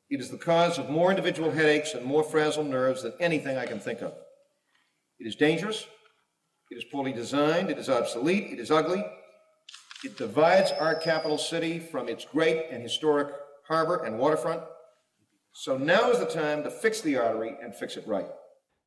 It 0.10 0.22
is 0.22 0.30
the 0.30 0.38
cause 0.38 0.78
of 0.78 0.90
more 0.90 1.10
individual 1.10 1.52
headaches 1.52 1.94
and 1.94 2.06
more 2.06 2.24
frazzled 2.24 2.68
nerves 2.68 3.04
than 3.04 3.14
anything 3.20 3.58
I 3.58 3.66
can 3.66 3.80
think 3.80 4.02
of. 4.02 4.14
It 5.20 5.28
is 5.28 5.36
dangerous. 5.36 5.86
It 6.72 6.76
is 6.76 6.86
poorly 6.92 7.14
designed. 7.14 7.70
It 7.70 7.78
is 7.78 7.90
obsolete. 7.90 8.52
It 8.52 8.60
is 8.60 8.72
ugly. 8.72 9.04
It 10.04 10.18
divides 10.18 10.72
our 10.72 10.96
capital 10.96 11.38
city 11.38 11.80
from 11.80 12.08
its 12.08 12.24
great 12.26 12.68
and 12.72 12.82
historic 12.82 13.34
harbor 13.68 14.04
and 14.06 14.20
waterfront. 14.20 14.62
So 15.54 15.78
now 15.78 16.12
is 16.12 16.20
the 16.20 16.26
time 16.26 16.64
to 16.64 16.70
fix 16.70 17.02
the 17.02 17.18
artery 17.18 17.58
and 17.62 17.76
fix 17.76 17.98
it 17.98 18.08
right. 18.08 18.28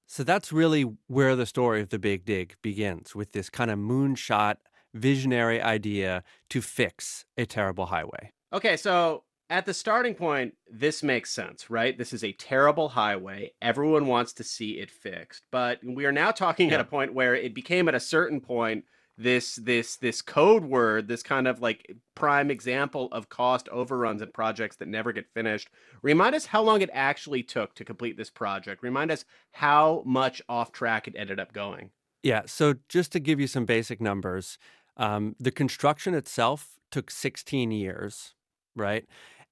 So 0.07 0.25
that's 0.25 0.53
really 0.53 0.83
where 1.09 1.37
the 1.37 1.47
story 1.47 1.81
of 1.81 1.91
the 1.91 1.99
Big 1.99 2.25
Dig 2.25 2.55
begins 2.63 3.15
with 3.15 3.33
this 3.33 3.51
kind 3.51 3.71
of 3.71 3.79
moonshot, 3.79 4.57
visionary 4.95 5.61
idea 5.61 6.23
to 6.49 6.61
fix 6.61 7.25
a 7.37 7.45
terrible 7.45 7.87
highway. 7.87 8.33
Okay, 8.53 8.77
so 8.77 9.25
at 9.51 9.67
the 9.67 9.75
starting 9.75 10.15
point, 10.15 10.55
this 10.71 11.03
makes 11.03 11.33
sense, 11.33 11.69
right? 11.69 11.99
This 11.99 12.13
is 12.13 12.23
a 12.23 12.33
terrible 12.33 12.89
highway. 12.89 13.53
Everyone 13.61 14.07
wants 14.07 14.33
to 14.35 14.45
see 14.45 14.79
it 14.79 14.91
fixed. 14.91 15.45
But 15.51 15.81
we 15.85 16.07
are 16.07 16.13
now 16.13 16.31
talking 16.31 16.71
at 16.71 16.81
a 16.81 16.85
point 16.85 17.13
where 17.13 17.35
it 17.35 17.53
became 17.53 17.89
at 17.89 17.95
a 17.95 18.01
certain 18.01 18.41
point 18.41 18.85
this 19.19 19.57
this 19.57 19.97
this 19.97 20.23
code 20.23 20.65
word, 20.65 21.09
this 21.09 21.23
kind 21.23 21.47
of 21.47 21.61
like 21.61 21.95
prime 22.15 22.51
example 22.51 23.09
of 23.13 23.29
cost 23.29 23.69
overruns 23.69 24.23
and 24.23 24.33
projects 24.33 24.77
that 24.77 24.89
never 24.89 25.13
get 25.13 25.27
finished. 25.35 25.69
Remind 26.01 26.35
us 26.35 26.47
how 26.47 26.63
long 26.63 26.81
it 26.81 26.89
actually 26.93 27.43
took 27.43 27.75
to 27.75 27.85
complete 27.85 28.17
this 28.17 28.31
project. 28.31 28.83
Remind 28.83 29.11
us 29.11 29.25
how 29.51 30.03
much 30.07 30.41
off 30.49 30.73
track 30.73 31.07
it 31.07 31.15
ended 31.19 31.39
up 31.39 31.53
going. 31.53 31.91
Yeah. 32.23 32.43
So 32.47 32.77
just 32.89 33.13
to 33.13 33.21
give 33.21 33.41
you 33.41 33.47
some 33.47 33.67
basic 33.67 34.01
numbers, 34.01 34.59
um, 34.97 35.35
the 35.39 35.51
construction 35.51 36.15
itself 36.15 36.79
took 36.91 37.11
16 37.11 37.73
years, 37.73 38.35
right? 38.75 39.07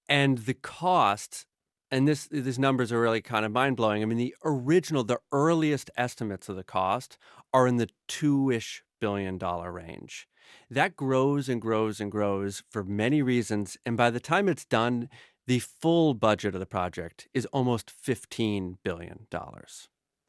And 0.08 0.38
the 0.38 0.54
cost, 0.54 1.46
and 1.90 2.08
this 2.08 2.26
these 2.26 2.58
numbers 2.58 2.92
are 2.92 3.00
really 3.00 3.20
kind 3.20 3.44
of 3.44 3.52
mind 3.52 3.76
blowing. 3.76 4.02
I 4.02 4.06
mean, 4.06 4.18
the 4.18 4.34
original, 4.44 5.04
the 5.04 5.20
earliest 5.32 5.90
estimates 5.96 6.48
of 6.48 6.56
the 6.56 6.64
cost 6.64 7.18
are 7.52 7.66
in 7.66 7.76
the 7.76 7.88
two 8.06 8.50
ish 8.50 8.82
billion 9.00 9.38
dollar 9.38 9.72
range. 9.72 10.28
That 10.70 10.96
grows 10.96 11.48
and 11.48 11.60
grows 11.60 12.00
and 12.00 12.10
grows 12.10 12.62
for 12.70 12.84
many 12.84 13.22
reasons. 13.22 13.76
And 13.84 13.96
by 13.96 14.10
the 14.10 14.20
time 14.20 14.48
it's 14.48 14.64
done, 14.64 15.08
the 15.46 15.58
full 15.60 16.14
budget 16.14 16.54
of 16.54 16.60
the 16.60 16.66
project 16.66 17.28
is 17.32 17.46
almost 17.46 17.90
$15 17.90 18.76
billion. 18.82 19.26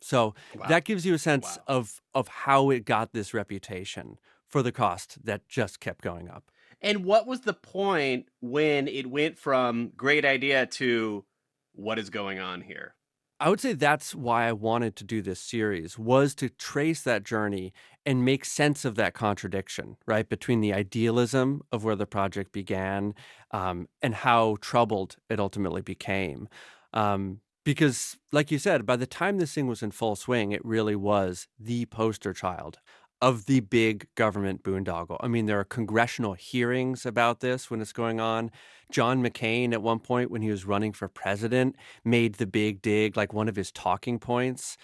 So 0.01 0.33
wow. 0.55 0.67
that 0.67 0.85
gives 0.85 1.05
you 1.05 1.13
a 1.13 1.19
sense 1.19 1.57
wow. 1.57 1.75
of, 1.75 2.01
of 2.13 2.27
how 2.27 2.69
it 2.69 2.85
got 2.85 3.11
this 3.11 3.33
reputation 3.33 4.17
for 4.47 4.63
the 4.63 4.71
cost 4.71 5.23
that 5.25 5.47
just 5.47 5.79
kept 5.79 6.01
going 6.01 6.29
up. 6.29 6.51
And 6.81 7.03
what 7.03 7.27
was 7.27 7.41
the 7.41 7.53
point 7.53 8.27
when 8.41 8.87
it 8.87 9.07
went 9.07 9.37
from 9.37 9.91
great 9.95 10.25
idea 10.25 10.65
to 10.65 11.25
what 11.73 11.99
is 11.99 12.09
going 12.09 12.39
on 12.39 12.61
here? 12.61 12.95
I 13.41 13.49
would 13.49 13.61
say 13.61 13.71
that's 13.71 14.13
why 14.13 14.47
I 14.47 14.51
wanted 14.51 14.97
to 14.97 15.05
do 15.05 15.21
this 15.21 15.39
series 15.39 15.97
was 15.97 16.35
to 16.35 16.49
trace 16.49 17.03
that 17.03 17.23
journey 17.23 17.71
and 18.05 18.25
make 18.25 18.43
sense 18.43 18.83
of 18.83 18.95
that 18.95 19.13
contradiction, 19.13 19.95
right, 20.05 20.27
between 20.27 20.59
the 20.59 20.73
idealism 20.73 21.61
of 21.71 21.85
where 21.85 21.95
the 21.95 22.05
project 22.05 22.51
began 22.51 23.13
um, 23.51 23.87
and 24.01 24.13
how 24.13 24.57
troubled 24.59 25.15
it 25.29 25.39
ultimately 25.39 25.81
became. 25.81 26.49
Um, 26.93 27.39
because, 27.63 28.17
like 28.31 28.51
you 28.51 28.57
said, 28.57 28.85
by 28.85 28.95
the 28.95 29.05
time 29.05 29.37
this 29.37 29.53
thing 29.53 29.67
was 29.67 29.83
in 29.83 29.91
full 29.91 30.15
swing, 30.15 30.51
it 30.51 30.65
really 30.65 30.95
was 30.95 31.47
the 31.57 31.85
poster 31.85 32.33
child 32.33 32.79
of 33.21 33.45
the 33.45 33.59
big 33.59 34.07
government 34.15 34.63
boondoggle. 34.63 35.17
I 35.19 35.27
mean, 35.27 35.45
there 35.45 35.59
are 35.59 35.65
congressional 35.65 36.33
hearings 36.33 37.05
about 37.05 37.41
this 37.41 37.69
when 37.69 37.81
it's 37.81 37.91
going 37.91 38.19
on. 38.19 38.49
John 38.91 39.21
McCain, 39.21 39.73
at 39.73 39.81
one 39.81 39.99
point 39.99 40.31
when 40.31 40.41
he 40.41 40.49
was 40.49 40.65
running 40.65 40.93
for 40.93 41.07
president, 41.07 41.75
made 42.05 42.35
the 42.35 42.47
big 42.47 42.81
dig 42.81 43.17
like 43.17 43.33
one 43.33 43.49
of 43.49 43.55
his 43.55 43.71
talking 43.71 44.19
points. 44.19 44.77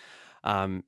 Um, 0.43 0.83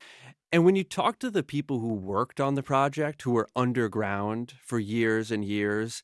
and 0.51 0.65
when 0.65 0.75
you 0.75 0.83
talk 0.83 1.19
to 1.19 1.31
the 1.31 1.43
people 1.43 1.79
who 1.79 1.93
worked 1.93 2.39
on 2.39 2.55
the 2.55 2.63
project, 2.63 3.21
who 3.21 3.31
were 3.31 3.49
underground 3.55 4.53
for 4.61 4.79
years 4.79 5.31
and 5.31 5.43
years, 5.43 6.03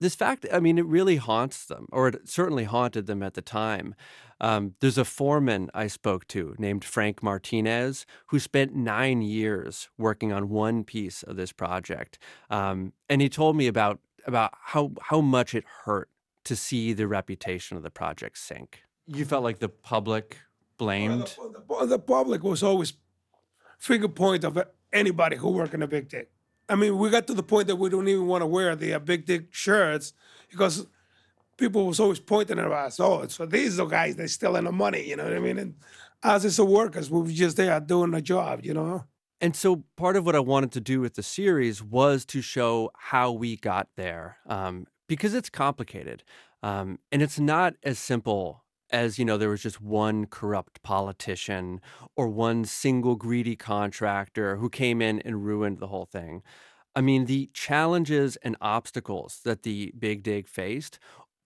this 0.00 0.14
fact, 0.14 0.46
I 0.52 0.60
mean, 0.60 0.78
it 0.78 0.86
really 0.86 1.16
haunts 1.16 1.64
them, 1.64 1.86
or 1.90 2.08
it 2.08 2.28
certainly 2.28 2.64
haunted 2.64 3.06
them 3.06 3.22
at 3.22 3.34
the 3.34 3.42
time. 3.42 3.94
Um, 4.40 4.74
there's 4.80 4.98
a 4.98 5.04
foreman 5.04 5.70
I 5.74 5.86
spoke 5.88 6.26
to 6.28 6.54
named 6.58 6.84
Frank 6.84 7.22
Martinez 7.22 8.06
who 8.26 8.38
spent 8.38 8.74
nine 8.74 9.22
years 9.22 9.88
working 9.98 10.32
on 10.32 10.48
one 10.48 10.84
piece 10.84 11.22
of 11.22 11.36
this 11.36 11.52
project, 11.52 12.18
um, 12.50 12.92
and 13.08 13.20
he 13.20 13.28
told 13.28 13.56
me 13.56 13.66
about 13.66 14.00
about 14.26 14.52
how 14.60 14.92
how 15.02 15.20
much 15.20 15.54
it 15.54 15.64
hurt 15.84 16.08
to 16.44 16.56
see 16.56 16.92
the 16.92 17.06
reputation 17.06 17.76
of 17.76 17.82
the 17.82 17.90
project 17.90 18.38
sink. 18.38 18.82
You 19.06 19.24
felt 19.24 19.42
like 19.42 19.58
the 19.58 19.68
public 19.68 20.38
blamed. 20.76 21.34
Well, 21.38 21.50
the, 21.50 21.86
the, 21.86 21.86
the, 21.86 21.98
public 21.98 22.42
was 22.42 22.62
always 22.62 22.94
finger 23.78 24.08
point 24.08 24.44
of 24.44 24.58
anybody 24.92 25.36
who 25.36 25.50
worked 25.50 25.74
in 25.74 25.82
a 25.82 25.86
big 25.86 26.08
dig. 26.08 26.28
I 26.68 26.74
mean, 26.74 26.98
we 26.98 27.10
got 27.10 27.26
to 27.26 27.34
the 27.34 27.42
point 27.42 27.66
that 27.68 27.76
we 27.76 27.88
don't 27.88 28.08
even 28.08 28.26
want 28.26 28.42
to 28.42 28.46
wear 28.46 28.76
the 28.76 28.94
uh, 28.94 28.98
big 28.98 29.24
dig 29.26 29.48
shirts 29.50 30.12
because 30.50 30.86
people 31.58 31.86
was 31.86 32.00
always 32.00 32.20
pointing 32.20 32.58
at 32.58 32.70
us. 32.70 32.98
Oh, 32.98 33.26
so 33.26 33.44
these 33.44 33.74
are 33.74 33.84
the 33.84 33.90
guys 33.90 34.16
that 34.16 34.30
stealing 34.30 34.64
the 34.64 34.72
money. 34.72 35.06
You 35.06 35.16
know 35.16 35.24
what 35.24 35.34
I 35.34 35.40
mean? 35.40 35.58
And 35.58 35.74
us 36.22 36.44
as 36.44 36.58
a 36.58 36.64
workers, 36.64 37.10
we 37.10 37.20
were 37.20 37.28
just 37.28 37.58
there 37.58 37.78
doing 37.80 38.12
the 38.12 38.22
job. 38.22 38.64
You 38.64 38.74
know. 38.74 39.04
And 39.40 39.54
so 39.54 39.84
part 39.96 40.16
of 40.16 40.24
what 40.24 40.34
I 40.34 40.40
wanted 40.40 40.72
to 40.72 40.80
do 40.80 41.00
with 41.00 41.14
the 41.14 41.22
series 41.22 41.82
was 41.82 42.24
to 42.26 42.40
show 42.40 42.90
how 42.96 43.30
we 43.30 43.56
got 43.56 43.88
there, 43.96 44.38
um, 44.46 44.86
because 45.08 45.32
it's 45.34 45.50
complicated, 45.50 46.24
um, 46.62 46.98
and 47.12 47.22
it's 47.22 47.38
not 47.38 47.74
as 47.84 47.98
simple 47.98 48.64
as 48.90 49.18
you 49.18 49.24
know 49.24 49.36
there 49.36 49.50
was 49.50 49.62
just 49.62 49.80
one 49.80 50.24
corrupt 50.26 50.82
politician 50.82 51.80
or 52.16 52.26
one 52.26 52.64
single 52.64 53.16
greedy 53.16 53.54
contractor 53.54 54.56
who 54.56 54.70
came 54.70 55.02
in 55.02 55.20
and 55.20 55.44
ruined 55.44 55.78
the 55.78 55.88
whole 55.88 56.06
thing. 56.06 56.42
I 56.96 57.00
mean, 57.00 57.26
the 57.26 57.50
challenges 57.52 58.36
and 58.36 58.56
obstacles 58.60 59.40
that 59.44 59.62
the 59.62 59.92
Big 59.96 60.24
Dig 60.24 60.48
faced 60.48 60.98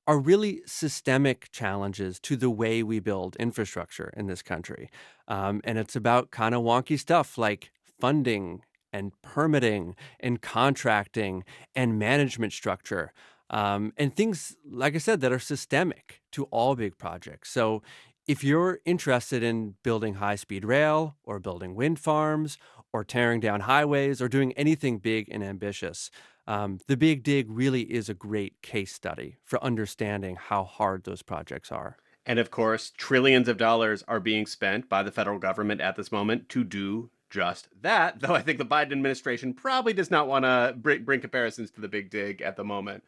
are 0.07 0.19
really 0.19 0.63
systemic 0.67 1.51
challenges 1.53 2.19
to 2.21 2.37
the 2.37 2.51
way 2.51 2.83
we 2.83 2.99
build 2.99 3.37
infrastructure 3.37 4.13
in 4.17 4.27
this 4.27 4.43
country. 4.43 4.91
Um, 5.29 5.61
and 5.65 5.79
it's 5.79 5.95
about 5.95 6.31
kind 6.31 6.55
of 6.55 6.63
wonky 6.63 6.99
stuff 6.99 7.39
like 7.39 7.71
funding 8.01 8.63
and 8.93 9.13
permitting 9.23 9.95
and 10.21 10.43
contracting 10.43 11.45
and 11.75 11.99
management 11.99 12.53
structure. 12.53 13.13
Um, 13.51 13.93
and 13.97 14.15
things, 14.15 14.57
like 14.69 14.95
I 14.95 14.99
said, 14.99 15.21
that 15.21 15.33
are 15.33 15.39
systemic 15.39 16.21
to 16.33 16.45
all 16.45 16.75
big 16.75 16.99
projects. 16.99 17.51
So 17.51 17.83
if 18.27 18.43
you're 18.43 18.81
interested 18.85 19.43
in 19.43 19.75
building 19.83 20.15
high 20.15 20.37
speed 20.37 20.65
rail 20.65 21.17
or 21.25 21.39
building 21.39 21.75
wind 21.75 21.99
farms 21.99 22.57
or 22.93 23.05
tearing 23.05 23.41
down 23.41 23.61
highways 23.61 24.21
or 24.21 24.29
doing 24.29 24.53
anything 24.53 24.99
big 24.99 25.29
and 25.31 25.43
ambitious, 25.43 26.11
um, 26.47 26.81
the 26.89 26.97
Big 26.97 27.23
Dig 27.23 27.47
really 27.49 27.83
is 27.83 28.09
a 28.09 28.15
great 28.15 28.61
case 28.63 28.93
study 28.93 29.37
for 29.45 29.63
understanding 29.63 30.37
how 30.37 30.65
hard 30.65 31.05
those 31.05 31.23
projects 31.23 31.71
are. 31.71 31.97
And 32.25 32.39
of 32.39 32.51
course, 32.51 32.93
trillions 32.97 33.49
of 33.49 33.57
dollars 33.57 34.05
are 34.07 34.21
being 34.21 34.47
spent 34.47 34.89
by 34.89 35.03
the 35.03 35.11
federal 35.11 35.39
government 35.39 35.81
at 35.81 35.97
this 35.97 36.13
moment 36.13 36.49
to 36.51 36.65
do 36.65 37.11
just 37.31 37.69
that. 37.81 38.21
Though 38.21 38.35
I 38.35 38.43
think 38.43 38.59
the 38.59 38.65
Biden 38.65 38.93
administration 38.93 39.55
probably 39.55 39.93
does 39.93 40.11
not 40.11 40.29
want 40.29 40.45
to 40.45 40.75
bring, 40.77 41.05
bring, 41.05 41.21
comparisons 41.21 41.71
to 41.73 41.81
the 41.81 41.89
Big 41.89 42.11
Dig 42.11 42.43
at 42.43 42.57
the 42.57 42.65
moment. 42.65 43.03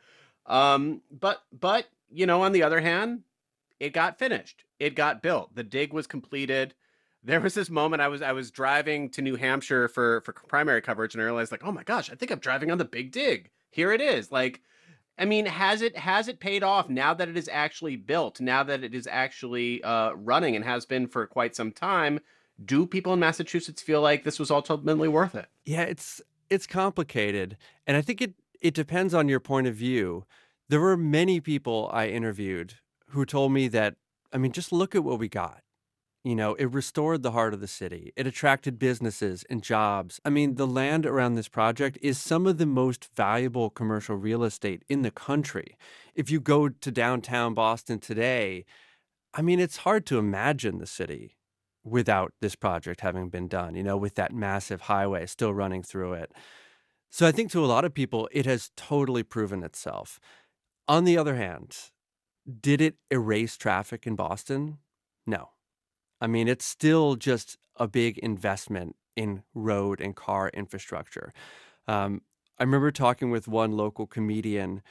Um, 0.47 1.03
but 1.11 1.43
but 1.59 1.87
you 2.11 2.27
know, 2.27 2.43
on 2.43 2.53
the 2.53 2.63
other 2.63 2.81
hand, 2.81 3.23
it 3.81 3.93
got 3.93 4.19
finished. 4.19 4.65
It 4.79 4.95
got 4.95 5.23
built. 5.23 5.55
The 5.55 5.63
dig 5.63 5.93
was 5.93 6.07
completed 6.07 6.75
there 7.25 7.41
was 7.41 7.55
this 7.55 7.71
moment 7.71 8.03
I 8.03 8.09
was 8.09 8.23
I 8.23 8.33
was 8.33 8.51
driving 8.51 9.09
to 9.11 9.23
New 9.23 9.37
Hampshire 9.37 9.89
for 9.89 10.21
for 10.21 10.33
primary 10.33 10.83
coverage 10.83 11.15
and 11.15 11.23
I 11.23 11.25
realized 11.25 11.51
like, 11.51 11.65
oh 11.65 11.73
my 11.73 11.83
gosh, 11.83 12.11
I 12.11 12.15
think 12.15 12.31
I'm 12.31 12.39
driving 12.39 12.71
on 12.71 12.79
the 12.79 12.85
big 12.85 13.11
dig. 13.11 13.51
Here 13.71 13.93
it 13.93 14.01
is. 14.01 14.31
Like, 14.31 14.61
I 15.19 15.25
mean, 15.25 15.47
has 15.47 15.81
it 15.81 15.97
has 15.97 16.29
it 16.29 16.39
paid 16.39 16.63
off 16.63 16.89
now 16.89 17.15
that 17.15 17.29
it 17.29 17.37
is 17.37 17.49
actually 17.51 17.97
built, 17.97 18.41
now 18.41 18.63
that 18.63 18.85
it 18.85 18.95
is 18.95 19.09
actually 19.11 19.83
uh, 19.83 20.13
running 20.13 20.55
and 20.55 20.65
has 20.65 20.85
been 20.85 21.07
for 21.07 21.27
quite 21.27 21.57
some 21.57 21.73
time? 21.73 22.21
Do 22.65 22.87
people 22.87 23.13
in 23.13 23.19
Massachusetts 23.19 23.83
feel 23.83 24.01
like 24.01 24.23
this 24.23 24.39
was 24.39 24.51
ultimately 24.51 25.09
worth 25.09 25.35
it? 25.35 25.47
Yeah, 25.65 25.83
it's 25.83 26.21
it's 26.51 26.67
complicated, 26.67 27.57
and 27.87 27.97
I 27.97 28.03
think 28.03 28.21
it 28.21 28.35
it 28.61 28.75
depends 28.75 29.15
on 29.15 29.29
your 29.29 29.41
point 29.41 29.67
of 29.67 29.75
view. 29.75 30.25
There 30.69 30.81
were 30.81 30.97
many 30.97 31.41
people 31.41 31.91
I 31.93 32.09
interviewed 32.09 32.75
who 33.09 33.25
told 33.25 33.53
me 33.53 33.69
that 33.69 33.97
I 34.33 34.39
mean, 34.39 34.53
just 34.53 34.73
look 34.73 34.95
at 34.95 35.05
what 35.05 35.19
we 35.19 35.29
got 35.29 35.64
you 36.25 36.35
know, 36.35 36.55
it 36.55 36.73
restored 36.73 37.23
the 37.23 37.33
heart 37.33 37.53
of 37.53 37.61
the 37.61 37.69
city. 37.69 38.13
It 38.17 38.27
attracted 38.27 38.79
businesses 38.79 39.45
and 39.51 39.63
jobs. 39.63 40.21
I 40.25 40.31
mean, 40.31 40.55
the 40.55 40.67
land 40.67 41.05
around 41.05 41.35
this 41.35 41.49
project 41.49 41.99
is 42.01 42.17
some 42.19 42.47
of 42.47 42.57
the 42.57 42.67
most 42.67 43.11
valuable 43.15 43.69
commercial 43.69 44.17
real 44.17 44.43
estate 44.43 44.85
in 44.89 45.03
the 45.03 45.11
country. 45.11 45.77
If 46.15 46.31
you 46.31 46.41
go 46.41 46.71
to 46.71 46.91
downtown 46.91 47.53
Boston 47.53 47.99
today, 47.99 48.65
I 49.35 49.43
mean, 49.43 49.61
it's 49.61 49.79
hard 49.79 50.07
to 50.07 50.19
imagine 50.19 50.79
the 50.79 50.87
city 50.87 51.37
without 51.85 52.33
this 52.41 52.57
project 52.57 53.03
having 53.03 53.29
been 53.29 53.47
done, 53.47 53.75
you 53.75 53.83
know, 53.83 53.97
with 53.99 54.15
that 54.15 54.33
massive 54.33 54.83
highway 54.83 55.27
still 55.27 55.53
running 55.53 55.83
through 55.83 56.15
it. 56.15 56.33
So 57.11 57.27
I 57.27 57.33
think 57.33 57.51
to 57.53 57.63
a 57.63 57.67
lot 57.67 57.85
of 57.85 57.93
people, 57.93 58.31
it 58.33 58.47
has 58.47 58.71
totally 58.77 59.23
proven 59.23 59.63
itself. 59.63 60.19
On 60.89 61.05
the 61.05 61.19
other 61.19 61.37
hand, 61.37 61.77
did 62.61 62.81
it 62.81 62.97
erase 63.11 63.59
traffic 63.59 64.07
in 64.07 64.17
Boston? 64.17 64.79
No. 65.27 65.51
I 66.21 66.27
mean, 66.27 66.49
it's 66.49 66.65
still 66.65 67.17
just 67.17 67.57
a 67.77 67.89
big 67.89 68.19
investment 68.19 68.97
in 69.17 69.43
road 69.55 70.01
and 70.01 70.15
car 70.17 70.49
infrastructure. 70.55 71.33
Um, 71.87 72.23
I 72.59 72.63
remember 72.63 72.91
talking 72.91 73.31
with 73.31 73.49
one 73.49 73.73
local 73.73 74.07
comedian 74.07 74.83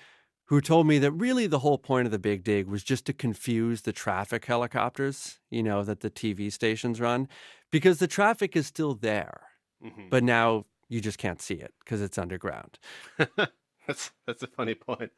who 0.45 0.59
told 0.59 0.86
me 0.86 0.99
that 0.99 1.11
really 1.11 1.47
the 1.47 1.59
whole 1.59 1.78
point 1.78 2.05
of 2.05 2.11
the 2.11 2.19
big 2.19 2.43
dig 2.43 2.67
was 2.67 2.84
just 2.84 3.05
to 3.05 3.13
confuse 3.13 3.82
the 3.82 3.93
traffic 3.93 4.45
helicopters, 4.45 5.39
you 5.49 5.63
know, 5.63 5.84
that 5.84 6.01
the 6.01 6.09
TV 6.09 6.51
stations 6.51 6.99
run, 6.99 7.28
because 7.71 7.99
the 7.99 8.07
traffic 8.07 8.55
is 8.55 8.67
still 8.67 8.93
there. 8.93 9.41
Mm-hmm. 9.84 10.09
But 10.09 10.24
now 10.24 10.65
you 10.89 11.01
just 11.01 11.17
can't 11.17 11.41
see 11.41 11.55
it 11.55 11.74
because 11.80 12.01
it's 12.01 12.17
underground. 12.17 12.78
that's 13.88 14.11
that's 14.28 14.43
a 14.43 14.47
funny 14.47 14.76
point. 14.76 15.11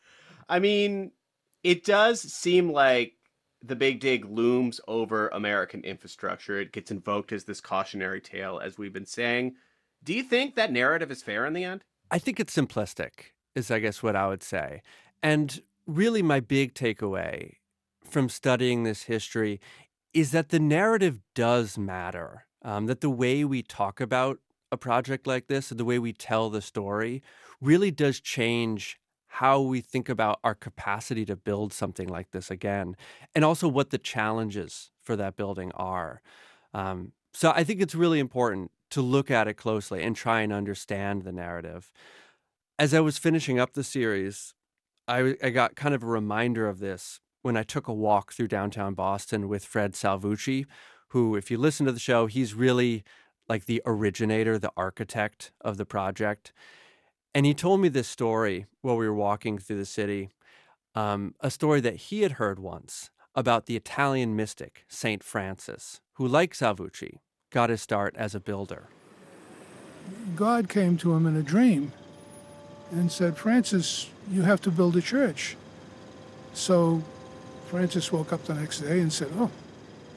I 0.47 0.59
mean, 0.59 1.11
It 1.63 1.83
does 1.83 2.21
seem 2.21 2.71
like 2.71 3.13
the 3.67 3.75
big 3.75 3.99
dig 3.99 4.25
looms 4.25 4.79
over 4.87 5.29
American 5.29 5.83
infrastructure. 5.83 6.59
It 6.59 6.71
gets 6.71 6.91
invoked 6.91 7.31
as 7.31 7.45
this 7.45 7.61
cautionary 7.61 8.21
tale, 8.21 8.59
as 8.59 8.77
we've 8.77 8.93
been 8.93 9.05
saying. 9.05 9.55
Do 10.03 10.13
you 10.13 10.23
think 10.23 10.55
that 10.55 10.71
narrative 10.71 11.11
is 11.11 11.23
fair 11.23 11.45
in 11.45 11.53
the 11.53 11.63
end? 11.63 11.83
I 12.11 12.19
think 12.19 12.39
it's 12.39 12.55
simplistic, 12.55 13.31
is 13.55 13.71
I 13.71 13.79
guess 13.79 14.03
what 14.03 14.15
I 14.15 14.27
would 14.27 14.43
say. 14.43 14.81
And 15.23 15.61
really, 15.87 16.21
my 16.21 16.39
big 16.39 16.73
takeaway 16.73 17.53
from 18.03 18.29
studying 18.29 18.83
this 18.83 19.03
history 19.03 19.59
is 20.13 20.31
that 20.31 20.49
the 20.49 20.59
narrative 20.59 21.19
does 21.33 21.77
matter. 21.77 22.45
Um, 22.61 22.87
that 22.87 23.01
the 23.01 23.11
way 23.11 23.45
we 23.45 23.61
talk 23.61 24.01
about 24.01 24.39
a 24.71 24.77
project 24.77 25.27
like 25.27 25.47
this, 25.47 25.69
and 25.69 25.79
the 25.79 25.85
way 25.85 25.99
we 25.99 26.13
tell 26.13 26.49
the 26.49 26.61
story, 26.61 27.21
really 27.61 27.91
does 27.91 28.19
change 28.19 28.99
how 29.35 29.59
we 29.59 29.81
think 29.81 30.07
about 30.07 30.39
our 30.45 30.55
capacity 30.55 31.25
to 31.25 31.35
build 31.35 31.73
something 31.73 32.07
like 32.07 32.31
this 32.31 32.49
again, 32.49 32.95
and 33.33 33.43
also 33.43 33.67
what 33.67 33.89
the 33.89 33.97
challenges 33.97 34.91
for 35.01 35.17
that 35.17 35.35
building 35.35 35.71
are. 35.73 36.21
Um, 36.73 37.11
so 37.33 37.51
I 37.51 37.65
think 37.65 37.81
it's 37.81 37.95
really 37.95 38.19
important 38.19 38.71
to 38.91 39.01
look 39.01 39.29
at 39.29 39.47
it 39.47 39.55
closely 39.55 40.01
and 40.03 40.15
try 40.15 40.39
and 40.39 40.53
understand 40.53 41.23
the 41.23 41.33
narrative. 41.33 41.91
As 42.79 42.93
I 42.93 43.01
was 43.01 43.17
finishing 43.17 43.59
up 43.59 43.73
the 43.73 43.83
series, 43.83 44.53
I, 45.05 45.35
I 45.43 45.49
got 45.49 45.75
kind 45.75 45.93
of 45.93 46.01
a 46.01 46.07
reminder 46.07 46.69
of 46.69 46.79
this 46.79 47.19
when 47.41 47.57
I 47.57 47.63
took 47.63 47.89
a 47.89 47.93
walk 47.93 48.31
through 48.31 48.47
downtown 48.47 48.93
Boston 48.93 49.49
with 49.49 49.65
Fred 49.65 49.93
Salvucci, 49.93 50.65
who, 51.09 51.35
if 51.35 51.51
you 51.51 51.57
listen 51.57 51.85
to 51.85 51.91
the 51.91 51.99
show, 51.99 52.27
he's 52.27 52.53
really 52.53 53.03
like 53.49 53.65
the 53.65 53.81
originator, 53.85 54.57
the 54.57 54.71
architect 54.77 55.51
of 55.59 55.75
the 55.75 55.85
project. 55.85 56.53
And 57.35 57.45
he 57.45 57.53
told 57.53 57.81
me 57.81 57.89
this 57.89 58.07
story 58.07 58.65
while 58.79 58.95
we 58.95 59.05
were 59.05 59.13
walking 59.13 59.57
through 59.57 59.75
the 59.79 59.85
city, 59.85 60.29
um, 60.95 61.35
a 61.41 61.51
story 61.51 61.81
that 61.81 61.97
he 61.97 62.21
had 62.21 62.33
heard 62.33 62.59
once 62.59 63.11
about 63.35 63.65
the 63.65 63.75
Italian 63.75 64.37
mystic, 64.37 64.85
St. 64.87 65.21
Francis, 65.21 65.99
who, 66.13 66.25
like 66.25 66.53
Salvucci, 66.53 67.17
got 67.51 67.69
his 67.69 67.81
start 67.81 68.15
as 68.17 68.35
a 68.35 68.39
builder. 68.39 68.87
God 70.33 70.69
came 70.69 70.95
to 70.99 71.13
him 71.13 71.25
in 71.25 71.35
a 71.35 71.43
dream 71.43 71.91
and 72.91 73.11
said, 73.11 73.37
Francis, 73.37 74.09
you 74.31 74.43
have 74.43 74.61
to 74.61 74.71
build 74.71 74.95
a 74.95 75.01
church. 75.01 75.57
So 76.53 77.03
Francis 77.67 78.13
woke 78.13 78.31
up 78.31 78.45
the 78.45 78.53
next 78.53 78.79
day 78.79 79.01
and 79.01 79.11
said, 79.11 79.27
Oh, 79.35 79.51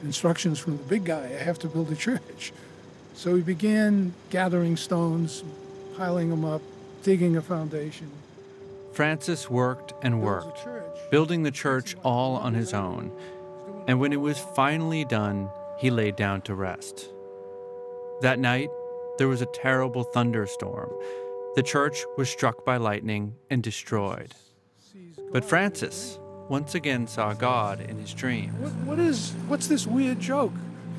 instructions 0.03 0.57
from 0.57 0.77
the 0.77 0.83
big 0.83 1.03
guy, 1.03 1.25
I 1.25 1.43
have 1.43 1.59
to 1.59 1.67
build 1.67 1.91
a 1.91 1.97
church. 1.97 2.53
So 3.13 3.35
he 3.35 3.41
began 3.41 4.13
gathering 4.29 4.77
stones, 4.77 5.43
piling 5.97 6.29
them 6.29 6.45
up, 6.45 6.61
digging 7.03 7.37
a 7.37 7.41
foundation. 7.41 8.09
Francis 8.91 9.49
worked 9.49 9.93
and 10.01 10.21
worked, 10.21 10.67
building 11.11 11.43
the 11.43 11.51
church 11.51 11.95
all 12.03 12.35
on 12.35 12.53
his 12.53 12.73
own. 12.73 13.11
And 13.87 13.99
when 13.99 14.13
it 14.13 14.21
was 14.21 14.39
finally 14.39 15.05
done, 15.05 15.49
he 15.77 15.89
laid 15.89 16.15
down 16.15 16.41
to 16.41 16.55
rest. 16.55 17.09
That 18.21 18.39
night, 18.39 18.69
there 19.17 19.27
was 19.27 19.41
a 19.41 19.47
terrible 19.47 20.03
thunderstorm. 20.03 20.91
The 21.55 21.63
church 21.63 22.03
was 22.17 22.29
struck 22.29 22.65
by 22.65 22.77
lightning 22.77 23.35
and 23.49 23.63
destroyed. 23.63 24.33
But 25.31 25.45
Francis 25.45 26.19
once 26.49 26.73
again 26.73 27.07
saw 27.07 27.33
God 27.33 27.79
in 27.81 27.97
his 27.97 28.13
dream. 28.13 28.49
What, 28.59 28.71
what 28.85 28.99
is, 28.99 29.31
what's 29.47 29.67
this 29.67 29.85
weird 29.85 30.19
joke? 30.19 30.53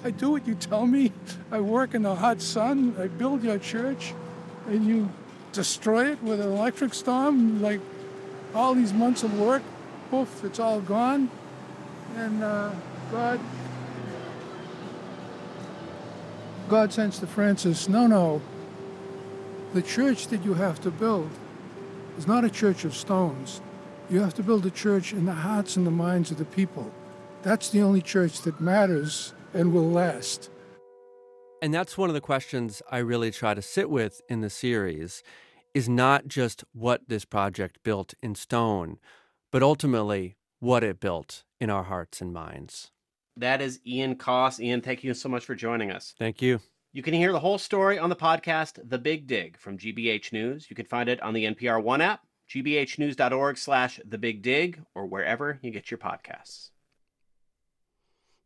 I 0.05 0.11
do 0.11 0.31
what 0.31 0.47
you 0.47 0.55
tell 0.55 0.87
me. 0.87 1.13
I 1.51 1.61
work 1.61 1.95
in 1.95 2.03
the 2.03 2.15
hot 2.15 2.41
sun. 2.41 2.97
I 2.99 3.09
build 3.09 3.43
your 3.43 3.59
church, 3.59 4.15
and 4.69 4.87
you 4.87 5.11
destroy 5.53 6.13
it 6.13 6.23
with 6.23 6.41
an 6.41 6.51
electric 6.51 6.95
storm. 6.95 7.61
Like 7.63 7.81
all 8.55 8.75
these 8.75 8.93
months 8.93 9.23
of 9.23 9.39
work, 9.39 9.63
poof, 10.11 10.45
it's 10.45 10.59
all 10.59 10.81
gone. 10.81 11.31
And 12.17 12.43
uh, 12.43 12.73
God, 13.11 13.41
God 16.69 16.93
sends 16.93 17.19
to 17.21 17.27
Francis, 17.27 17.89
no, 17.89 18.07
no. 18.07 18.43
The 19.75 19.83
church 19.83 20.27
that 20.29 20.45
you 20.45 20.55
have 20.55 20.81
to 20.81 20.91
build 20.91 21.31
is 22.19 22.27
not 22.27 22.45
a 22.45 22.51
church 22.51 22.85
of 22.85 22.95
stones. 22.95 23.61
You 24.09 24.21
have 24.21 24.35
to 24.35 24.43
build 24.43 24.67
a 24.67 24.71
church 24.71 25.13
in 25.13 25.27
the 25.27 25.33
hearts 25.33 25.77
and 25.77 25.87
the 25.87 25.93
minds 25.93 26.33
of 26.33 26.39
the 26.39 26.45
people. 26.45 26.91
That's 27.43 27.71
the 27.71 27.81
only 27.81 28.03
church 28.03 28.43
that 28.43 28.61
matters 28.61 29.33
and 29.55 29.73
will 29.73 29.89
last. 29.89 30.51
And 31.63 31.75
that's 31.75 31.99
one 31.99 32.09
of 32.09 32.15
the 32.15 32.21
questions 32.21 32.81
I 32.91 32.99
really 32.99 33.31
try 33.31 33.55
to 33.55 33.63
sit 33.63 33.91
with 33.91 34.23
in 34.29 34.41
the 34.41 34.51
series 34.51 35.23
is 35.75 35.89
not 35.89 36.27
just 36.27 36.65
what 36.73 37.09
this 37.09 37.25
project 37.25 37.79
built 37.85 38.15
in 38.23 38.35
stone, 38.35 38.99
but 39.53 39.63
ultimately 39.63 40.37
what 40.59 40.83
it 40.83 41.01
built 41.01 41.45
in 41.61 41.71
our 41.71 41.85
hearts 41.85 42.21
and 42.21 42.33
minds. 42.33 42.91
That 43.37 43.61
is 43.61 43.81
Ian 43.87 44.17
Coss. 44.17 44.59
Ian, 44.59 44.81
thank 44.81 45.05
you 45.05 45.15
so 45.15 45.29
much 45.29 45.45
for 45.45 45.55
joining 45.55 45.91
us. 45.91 46.15
Thank 46.19 46.43
you. 46.43 46.61
You 46.93 47.03
can 47.03 47.15
hear 47.15 47.31
the 47.31 47.41
whole 47.41 47.59
story 47.59 47.99
on 47.99 48.11
the 48.11 48.17
podcast 48.17 48.81
The 48.89 48.99
Big 48.99 49.27
Dig 49.27 49.57
from 49.59 49.79
GBH 49.79 50.33
News. 50.33 50.67
You 50.69 50.75
can 50.75 50.87
find 50.87 51.09
it 51.09 51.23
on 51.23 51.35
the 51.35 51.45
NPR 51.45 51.83
One 51.83 52.01
app, 52.01 52.27
gbhnews.org 52.49 53.59
slash 53.59 54.01
The 54.05 54.19
Big 54.19 54.43
Dig, 54.43 54.83
or 54.95 55.07
wherever 55.07 55.59
you 55.63 55.71
get 55.71 55.91
your 55.91 55.99
podcasts. 55.99 56.71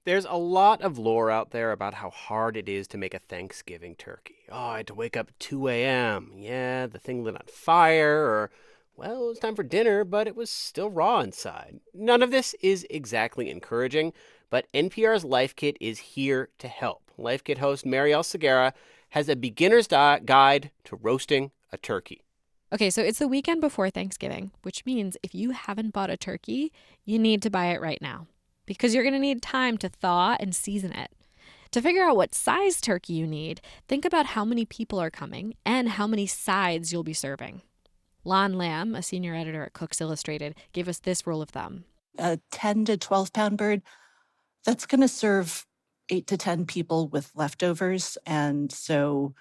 There's 0.05 0.26
a 0.26 0.36
lot 0.36 0.82
of 0.82 0.98
lore 0.98 1.30
out 1.30 1.50
there 1.50 1.72
about 1.72 1.94
how 1.94 2.11
hard 2.11 2.59
it 2.59 2.68
is 2.68 2.86
to 2.88 2.98
make 2.98 3.14
a 3.14 3.18
Thanksgiving 3.18 3.94
turkey. 3.94 4.36
Oh, 4.50 4.59
I 4.59 4.76
had 4.78 4.86
to 4.88 4.94
wake 4.94 5.16
up 5.16 5.28
at 5.28 5.40
2 5.40 5.68
a.m. 5.68 6.30
Yeah, 6.36 6.86
the 6.86 6.98
thing 6.98 7.24
lit 7.24 7.36
on 7.36 7.46
fire, 7.46 8.18
or, 8.18 8.50
well, 8.96 9.24
it 9.24 9.28
was 9.28 9.38
time 9.38 9.57
for 9.57 9.62
dinner, 9.62 10.05
but 10.05 10.26
it 10.26 10.36
was 10.36 10.50
still 10.50 10.90
raw 10.90 11.20
inside. 11.20 11.80
None 11.94 12.22
of 12.22 12.30
this 12.30 12.55
is 12.61 12.86
exactly 12.90 13.48
encouraging, 13.48 14.12
but 14.50 14.70
NPR's 14.74 15.24
Life 15.24 15.57
Kit 15.57 15.78
is 15.80 15.98
here 16.00 16.50
to 16.59 16.68
help. 16.68 17.11
Life 17.16 17.42
Kit 17.42 17.57
host 17.57 17.86
Marielle 17.86 18.22
Segarra 18.22 18.74
has 19.11 19.30
a 19.30 19.36
beginner's 19.36 19.86
di- 19.86 20.20
guide 20.22 20.70
to 20.84 20.96
roasting 20.96 21.50
a 21.72 21.78
turkey. 21.78 22.20
Okay, 22.74 22.90
so 22.90 23.00
it's 23.00 23.20
the 23.20 23.28
weekend 23.28 23.62
before 23.62 23.88
Thanksgiving, 23.88 24.50
which 24.64 24.84
means 24.84 25.16
if 25.22 25.34
you 25.34 25.52
haven't 25.52 25.94
bought 25.94 26.11
a 26.11 26.18
turkey, 26.18 26.72
you 27.07 27.18
need 27.18 27.40
to 27.40 27.48
buy 27.48 27.66
it 27.66 27.80
right 27.80 28.02
now 28.02 28.26
because 28.66 28.94
you're 28.94 29.02
going 29.04 29.14
to 29.14 29.18
need 29.18 29.42
time 29.42 29.78
to 29.78 29.88
thaw 29.88 30.36
and 30.40 30.54
season 30.54 30.92
it. 30.92 31.10
To 31.72 31.82
figure 31.82 32.04
out 32.04 32.16
what 32.16 32.34
size 32.34 32.80
turkey 32.80 33.14
you 33.14 33.26
need, 33.26 33.60
think 33.88 34.04
about 34.04 34.26
how 34.26 34.44
many 34.44 34.64
people 34.64 35.00
are 35.00 35.10
coming 35.10 35.54
and 35.66 35.88
how 35.88 36.06
many 36.06 36.26
sides 36.26 36.92
you'll 36.92 37.02
be 37.02 37.12
serving. 37.12 37.62
Lan 38.24 38.54
Lam, 38.54 38.94
a 38.94 39.02
senior 39.02 39.34
editor 39.34 39.64
at 39.64 39.72
Cooks 39.72 40.00
Illustrated, 40.00 40.54
gave 40.72 40.88
us 40.88 41.00
this 41.00 41.26
rule 41.26 41.42
of 41.42 41.50
thumb. 41.50 41.84
A 42.18 42.38
10 42.52 42.84
to 42.86 42.96
12 42.96 43.32
pound 43.32 43.58
bird, 43.58 43.82
that's 44.64 44.86
going 44.86 45.00
to 45.00 45.08
serve 45.08 45.66
eight 46.10 46.26
to 46.28 46.36
10 46.36 46.66
people 46.66 47.08
with 47.08 47.30
leftovers. 47.34 48.16
And 48.24 48.70
so 48.70 49.34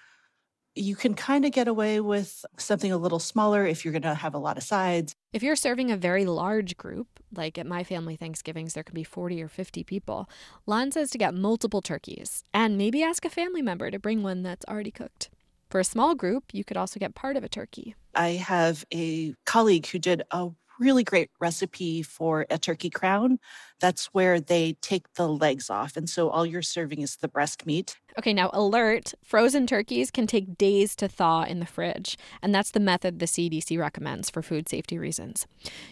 you 0.74 0.96
can 0.96 1.14
kind 1.14 1.44
of 1.44 1.52
get 1.52 1.68
away 1.68 2.00
with 2.00 2.44
something 2.56 2.90
a 2.90 2.96
little 2.96 3.18
smaller 3.18 3.66
if 3.66 3.84
you're 3.84 3.92
going 3.92 4.02
to 4.02 4.14
have 4.14 4.34
a 4.34 4.38
lot 4.38 4.56
of 4.56 4.62
sides. 4.62 5.14
If 5.32 5.42
you're 5.42 5.56
serving 5.56 5.90
a 5.90 5.96
very 5.96 6.24
large 6.24 6.76
group, 6.76 7.06
like 7.34 7.58
at 7.58 7.66
my 7.66 7.84
family 7.84 8.16
Thanksgivings, 8.16 8.74
there 8.74 8.82
can 8.82 8.94
be 8.94 9.04
40 9.04 9.42
or 9.42 9.48
50 9.48 9.84
people, 9.84 10.28
Lan 10.66 10.92
says 10.92 11.10
to 11.10 11.18
get 11.18 11.34
multiple 11.34 11.80
turkeys 11.80 12.44
and 12.52 12.76
maybe 12.76 13.02
ask 13.02 13.24
a 13.24 13.30
family 13.30 13.62
member 13.62 13.90
to 13.90 13.98
bring 13.98 14.22
one 14.22 14.42
that's 14.42 14.64
already 14.68 14.90
cooked. 14.90 15.30
For 15.70 15.80
a 15.80 15.84
small 15.84 16.14
group, 16.14 16.44
you 16.52 16.62
could 16.64 16.76
also 16.76 17.00
get 17.00 17.14
part 17.14 17.36
of 17.36 17.42
a 17.42 17.48
turkey. 17.48 17.94
I 18.14 18.30
have 18.30 18.84
a 18.92 19.34
colleague 19.44 19.86
who 19.88 19.98
did 19.98 20.22
a 20.30 20.50
really 20.78 21.04
great 21.04 21.30
recipe 21.40 22.02
for 22.02 22.46
a 22.50 22.58
turkey 22.58 22.90
crown. 22.90 23.38
That's 23.80 24.06
where 24.06 24.40
they 24.40 24.76
take 24.80 25.12
the 25.14 25.28
legs 25.28 25.70
off. 25.70 25.96
And 25.96 26.08
so 26.08 26.28
all 26.30 26.46
you're 26.46 26.62
serving 26.62 27.00
is 27.00 27.16
the 27.16 27.28
breast 27.28 27.66
meat. 27.66 27.98
Okay, 28.18 28.32
now 28.32 28.50
alert 28.52 29.12
frozen 29.22 29.66
turkeys 29.66 30.10
can 30.10 30.26
take 30.26 30.56
days 30.56 30.94
to 30.96 31.08
thaw 31.08 31.42
in 31.42 31.60
the 31.60 31.66
fridge. 31.66 32.16
And 32.42 32.54
that's 32.54 32.70
the 32.70 32.80
method 32.80 33.18
the 33.18 33.26
CDC 33.26 33.78
recommends 33.78 34.30
for 34.30 34.42
food 34.42 34.68
safety 34.68 34.98
reasons. 34.98 35.46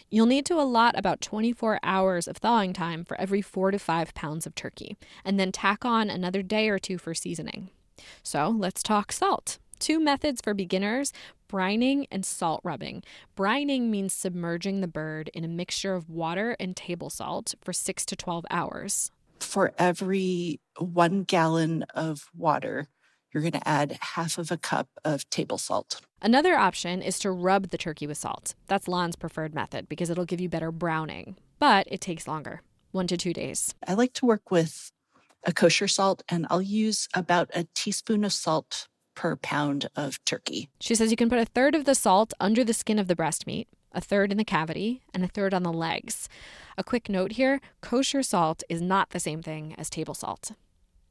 You'll 0.09 0.25
need 0.25 0.45
to 0.47 0.55
allot 0.55 0.97
about 0.97 1.21
24 1.21 1.79
hours 1.83 2.27
of 2.27 2.37
thawing 2.37 2.73
time 2.73 3.03
for 3.03 3.19
every 3.19 3.41
four 3.41 3.71
to 3.71 3.79
five 3.79 4.13
pounds 4.13 4.45
of 4.45 4.55
turkey, 4.55 4.97
and 5.25 5.39
then 5.39 5.51
tack 5.51 5.83
on 5.85 6.09
another 6.09 6.41
day 6.41 6.69
or 6.69 6.79
two 6.79 6.97
for 6.97 7.13
seasoning. 7.13 7.69
So 8.23 8.49
let's 8.49 8.81
talk 8.81 9.11
salt. 9.11 9.59
Two 9.83 9.99
methods 9.99 10.39
for 10.41 10.53
beginners 10.53 11.11
brining 11.51 12.07
and 12.09 12.25
salt 12.25 12.61
rubbing. 12.63 13.03
Brining 13.35 13.89
means 13.89 14.13
submerging 14.13 14.79
the 14.79 14.87
bird 14.87 15.29
in 15.33 15.43
a 15.43 15.47
mixture 15.49 15.93
of 15.93 16.09
water 16.09 16.55
and 16.57 16.73
table 16.73 17.09
salt 17.09 17.53
for 17.61 17.73
6 17.73 18.05
to 18.05 18.15
12 18.15 18.45
hours. 18.49 19.11
For 19.41 19.73
every 19.77 20.61
one 20.79 21.23
gallon 21.23 21.83
of 21.93 22.29
water, 22.33 22.87
you're 23.33 23.43
going 23.43 23.51
to 23.51 23.67
add 23.67 23.97
half 23.99 24.37
of 24.37 24.51
a 24.51 24.57
cup 24.57 24.87
of 25.03 25.29
table 25.29 25.57
salt. 25.57 25.99
Another 26.21 26.55
option 26.55 27.01
is 27.01 27.19
to 27.19 27.29
rub 27.29 27.71
the 27.71 27.77
turkey 27.77 28.07
with 28.07 28.17
salt. 28.17 28.55
That's 28.67 28.87
Lan's 28.87 29.17
preferred 29.17 29.53
method 29.53 29.89
because 29.89 30.09
it'll 30.09 30.23
give 30.23 30.39
you 30.39 30.47
better 30.47 30.71
browning, 30.71 31.35
but 31.59 31.89
it 31.91 31.99
takes 31.99 32.25
longer 32.25 32.61
one 32.93 33.07
to 33.07 33.17
two 33.17 33.33
days. 33.33 33.75
I 33.85 33.95
like 33.95 34.13
to 34.13 34.25
work 34.25 34.49
with 34.49 34.93
a 35.45 35.51
kosher 35.51 35.89
salt, 35.89 36.23
and 36.29 36.47
I'll 36.49 36.61
use 36.61 37.09
about 37.13 37.49
a 37.53 37.67
teaspoon 37.75 38.23
of 38.23 38.31
salt 38.31 38.87
per 39.15 39.35
pound 39.35 39.89
of 39.95 40.23
turkey. 40.25 40.69
She 40.79 40.95
says 40.95 41.11
you 41.11 41.17
can 41.17 41.29
put 41.29 41.39
a 41.39 41.45
third 41.45 41.75
of 41.75 41.85
the 41.85 41.95
salt 41.95 42.33
under 42.39 42.63
the 42.63 42.73
skin 42.73 42.99
of 42.99 43.07
the 43.07 43.15
breast 43.15 43.47
meat, 43.47 43.67
a 43.91 44.01
third 44.01 44.31
in 44.31 44.37
the 44.37 44.43
cavity, 44.43 45.01
and 45.13 45.23
a 45.23 45.27
third 45.27 45.53
on 45.53 45.63
the 45.63 45.73
legs. 45.73 46.27
A 46.77 46.83
quick 46.83 47.09
note 47.09 47.33
here 47.33 47.61
kosher 47.81 48.23
salt 48.23 48.63
is 48.69 48.81
not 48.81 49.11
the 49.11 49.19
same 49.19 49.41
thing 49.41 49.75
as 49.77 49.89
table 49.89 50.13
salt. 50.13 50.51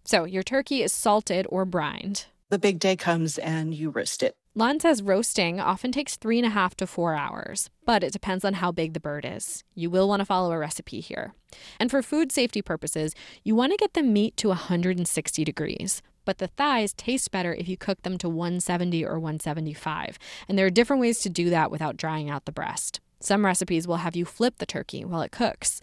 So 0.04 0.24
your 0.24 0.42
turkey 0.42 0.82
is 0.82 0.92
salted 0.92 1.46
or 1.48 1.64
brined. 1.64 2.26
The 2.50 2.58
big 2.58 2.78
day 2.78 2.96
comes 2.96 3.38
and 3.38 3.72
you 3.72 3.90
roast 3.90 4.22
it. 4.22 4.36
Lan 4.54 4.80
says 4.80 5.02
roasting 5.02 5.58
often 5.58 5.90
takes 5.92 6.16
three 6.16 6.38
and 6.38 6.46
a 6.46 6.50
half 6.50 6.74
to 6.76 6.86
four 6.86 7.14
hours, 7.14 7.70
but 7.86 8.04
it 8.04 8.12
depends 8.12 8.44
on 8.44 8.54
how 8.54 8.70
big 8.70 8.92
the 8.92 9.00
bird 9.00 9.24
is. 9.26 9.64
You 9.74 9.88
will 9.88 10.06
want 10.06 10.20
to 10.20 10.26
follow 10.26 10.52
a 10.52 10.58
recipe 10.58 11.00
here. 11.00 11.32
And 11.80 11.90
for 11.90 12.02
food 12.02 12.30
safety 12.30 12.60
purposes, 12.60 13.14
you 13.44 13.54
want 13.54 13.72
to 13.72 13.78
get 13.78 13.94
the 13.94 14.02
meat 14.02 14.36
to 14.38 14.48
160 14.48 15.44
degrees. 15.44 16.02
But 16.24 16.38
the 16.38 16.46
thighs 16.46 16.92
taste 16.92 17.30
better 17.30 17.54
if 17.54 17.68
you 17.68 17.76
cook 17.76 18.02
them 18.02 18.18
to 18.18 18.28
170 18.28 19.04
or 19.04 19.18
175. 19.18 20.18
And 20.48 20.58
there 20.58 20.66
are 20.66 20.70
different 20.70 21.00
ways 21.00 21.20
to 21.20 21.28
do 21.28 21.50
that 21.50 21.70
without 21.70 21.96
drying 21.96 22.30
out 22.30 22.44
the 22.44 22.52
breast. 22.52 23.00
Some 23.20 23.44
recipes 23.44 23.86
will 23.86 23.96
have 23.96 24.16
you 24.16 24.24
flip 24.24 24.58
the 24.58 24.66
turkey 24.66 25.04
while 25.04 25.22
it 25.22 25.32
cooks. 25.32 25.80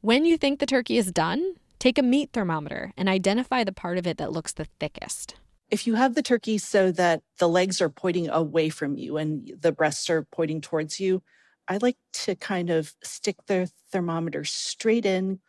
When 0.00 0.24
you 0.24 0.38
think 0.38 0.58
the 0.58 0.66
turkey 0.66 0.96
is 0.96 1.12
done, 1.12 1.54
take 1.78 1.98
a 1.98 2.02
meat 2.02 2.30
thermometer 2.32 2.92
and 2.96 3.08
identify 3.08 3.64
the 3.64 3.72
part 3.72 3.98
of 3.98 4.06
it 4.06 4.16
that 4.18 4.32
looks 4.32 4.52
the 4.52 4.66
thickest. 4.78 5.34
If 5.70 5.86
you 5.86 5.94
have 5.94 6.14
the 6.14 6.22
turkey 6.22 6.58
so 6.58 6.90
that 6.92 7.22
the 7.38 7.48
legs 7.48 7.80
are 7.80 7.90
pointing 7.90 8.28
away 8.28 8.70
from 8.70 8.96
you 8.96 9.16
and 9.16 9.52
the 9.60 9.72
breasts 9.72 10.10
are 10.10 10.26
pointing 10.32 10.60
towards 10.60 10.98
you, 10.98 11.22
I 11.68 11.76
like 11.76 11.98
to 12.24 12.34
kind 12.34 12.70
of 12.70 12.94
stick 13.04 13.36
the 13.46 13.70
thermometer 13.92 14.44
straight 14.44 15.06
in 15.06 15.40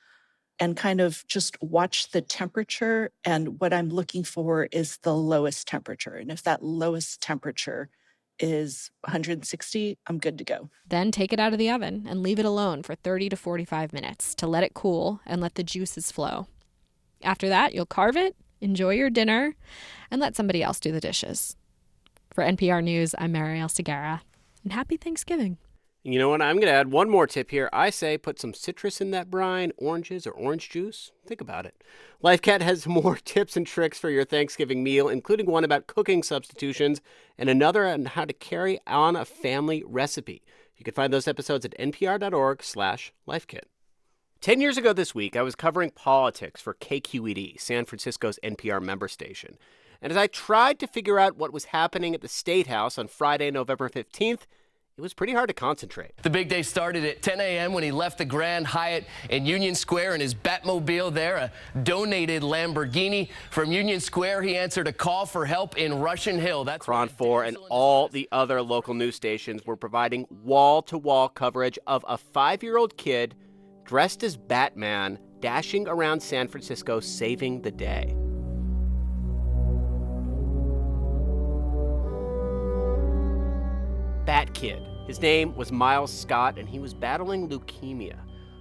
and 0.61 0.77
kind 0.77 1.01
of 1.01 1.25
just 1.27 1.61
watch 1.61 2.11
the 2.11 2.21
temperature. 2.21 3.11
And 3.25 3.59
what 3.59 3.73
I'm 3.73 3.89
looking 3.89 4.23
for 4.23 4.69
is 4.71 4.97
the 4.97 5.15
lowest 5.15 5.67
temperature. 5.67 6.13
And 6.13 6.31
if 6.31 6.43
that 6.43 6.63
lowest 6.63 7.19
temperature 7.19 7.89
is 8.39 8.91
160, 9.01 9.97
I'm 10.05 10.19
good 10.19 10.37
to 10.37 10.43
go. 10.43 10.69
Then 10.87 11.11
take 11.11 11.33
it 11.33 11.39
out 11.39 11.51
of 11.51 11.57
the 11.57 11.71
oven 11.71 12.05
and 12.07 12.21
leave 12.21 12.37
it 12.37 12.45
alone 12.45 12.83
for 12.83 12.93
30 12.93 13.29
to 13.29 13.35
45 13.35 13.91
minutes 13.91 14.35
to 14.35 14.45
let 14.45 14.63
it 14.63 14.75
cool 14.75 15.19
and 15.25 15.41
let 15.41 15.55
the 15.55 15.63
juices 15.63 16.11
flow. 16.11 16.45
After 17.23 17.49
that, 17.49 17.73
you'll 17.73 17.87
carve 17.87 18.15
it, 18.15 18.35
enjoy 18.61 18.93
your 18.93 19.09
dinner, 19.09 19.55
and 20.11 20.21
let 20.21 20.35
somebody 20.35 20.61
else 20.61 20.79
do 20.79 20.91
the 20.91 21.01
dishes. 21.01 21.55
For 22.35 22.43
NPR 22.43 22.83
News, 22.83 23.15
I'm 23.17 23.33
Marielle 23.33 23.65
Segarra, 23.65 24.21
and 24.63 24.73
happy 24.73 24.97
Thanksgiving. 24.97 25.57
You 26.03 26.17
know 26.17 26.29
what? 26.29 26.41
I'm 26.41 26.55
going 26.55 26.67
to 26.67 26.73
add 26.73 26.91
one 26.91 27.11
more 27.11 27.27
tip 27.27 27.51
here. 27.51 27.69
I 27.71 27.91
say 27.91 28.17
put 28.17 28.39
some 28.39 28.55
citrus 28.55 29.01
in 29.01 29.11
that 29.11 29.29
brine, 29.29 29.71
oranges 29.77 30.25
or 30.25 30.31
orange 30.31 30.67
juice. 30.69 31.11
Think 31.27 31.41
about 31.41 31.67
it. 31.67 31.83
Life 32.23 32.41
Kit 32.41 32.63
has 32.63 32.87
more 32.87 33.17
tips 33.17 33.55
and 33.55 33.67
tricks 33.67 33.99
for 33.99 34.09
your 34.09 34.25
Thanksgiving 34.25 34.83
meal, 34.83 35.07
including 35.07 35.45
one 35.45 35.63
about 35.63 35.85
cooking 35.85 36.23
substitutions 36.23 37.01
and 37.37 37.49
another 37.49 37.85
on 37.85 38.05
how 38.05 38.25
to 38.25 38.33
carry 38.33 38.79
on 38.87 39.15
a 39.15 39.25
family 39.25 39.83
recipe. 39.85 40.41
You 40.75 40.83
can 40.83 40.95
find 40.95 41.13
those 41.13 41.27
episodes 41.27 41.65
at 41.65 41.77
npr.org/lifekit. 41.77 43.63
10 44.41 44.59
years 44.59 44.77
ago 44.77 44.93
this 44.93 45.13
week, 45.13 45.35
I 45.35 45.43
was 45.43 45.53
covering 45.53 45.91
politics 45.91 46.59
for 46.59 46.73
KQED, 46.73 47.61
San 47.61 47.85
Francisco's 47.85 48.39
NPR 48.43 48.81
member 48.81 49.07
station. 49.07 49.59
And 50.01 50.09
as 50.09 50.17
I 50.17 50.25
tried 50.25 50.79
to 50.79 50.87
figure 50.87 51.19
out 51.19 51.37
what 51.37 51.53
was 51.53 51.65
happening 51.65 52.15
at 52.15 52.21
the 52.21 52.27
State 52.27 52.65
House 52.65 52.97
on 52.97 53.07
Friday, 53.07 53.51
November 53.51 53.87
15th, 53.87 54.47
it 55.01 55.03
was 55.03 55.15
pretty 55.15 55.33
hard 55.33 55.47
to 55.47 55.53
concentrate. 55.55 56.11
The 56.21 56.29
big 56.29 56.47
day 56.47 56.61
started 56.61 57.03
at 57.05 57.23
10 57.23 57.39
a.m. 57.41 57.73
when 57.73 57.83
he 57.83 57.89
left 57.89 58.19
the 58.19 58.25
Grand 58.25 58.67
Hyatt 58.67 59.07
in 59.31 59.47
Union 59.47 59.73
Square 59.73 60.13
in 60.13 60.21
his 60.21 60.35
Batmobile 60.35 61.11
there, 61.11 61.37
a 61.37 61.51
donated 61.81 62.43
Lamborghini. 62.43 63.29
From 63.49 63.71
Union 63.71 63.99
Square, 63.99 64.43
he 64.43 64.55
answered 64.55 64.87
a 64.87 64.93
call 64.93 65.25
for 65.25 65.43
help 65.43 65.75
in 65.75 65.95
Russian 65.95 66.37
Hill. 66.37 66.65
That's 66.65 66.85
KRON 66.85 67.09
4 67.09 67.45
and 67.45 67.57
all 67.71 68.09
the 68.09 68.29
other 68.31 68.61
local 68.61 68.93
news 68.93 69.15
stations 69.15 69.65
were 69.65 69.75
providing 69.75 70.27
wall 70.29 70.83
to 70.83 70.99
wall 70.99 71.29
coverage 71.29 71.79
of 71.87 72.05
a 72.07 72.15
five 72.15 72.61
year 72.61 72.77
old 72.77 72.95
kid 72.95 73.33
dressed 73.85 74.21
as 74.21 74.37
Batman 74.37 75.17
dashing 75.39 75.87
around 75.87 76.21
San 76.21 76.47
Francisco 76.47 76.99
saving 76.99 77.63
the 77.63 77.71
day. 77.71 78.15
Bat 84.27 84.53
Kid. 84.53 84.90
His 85.07 85.21
name 85.21 85.55
was 85.55 85.71
Miles 85.71 86.11
Scott, 86.11 86.57
and 86.57 86.69
he 86.69 86.79
was 86.79 86.93
battling 86.93 87.49
leukemia. 87.49 88.19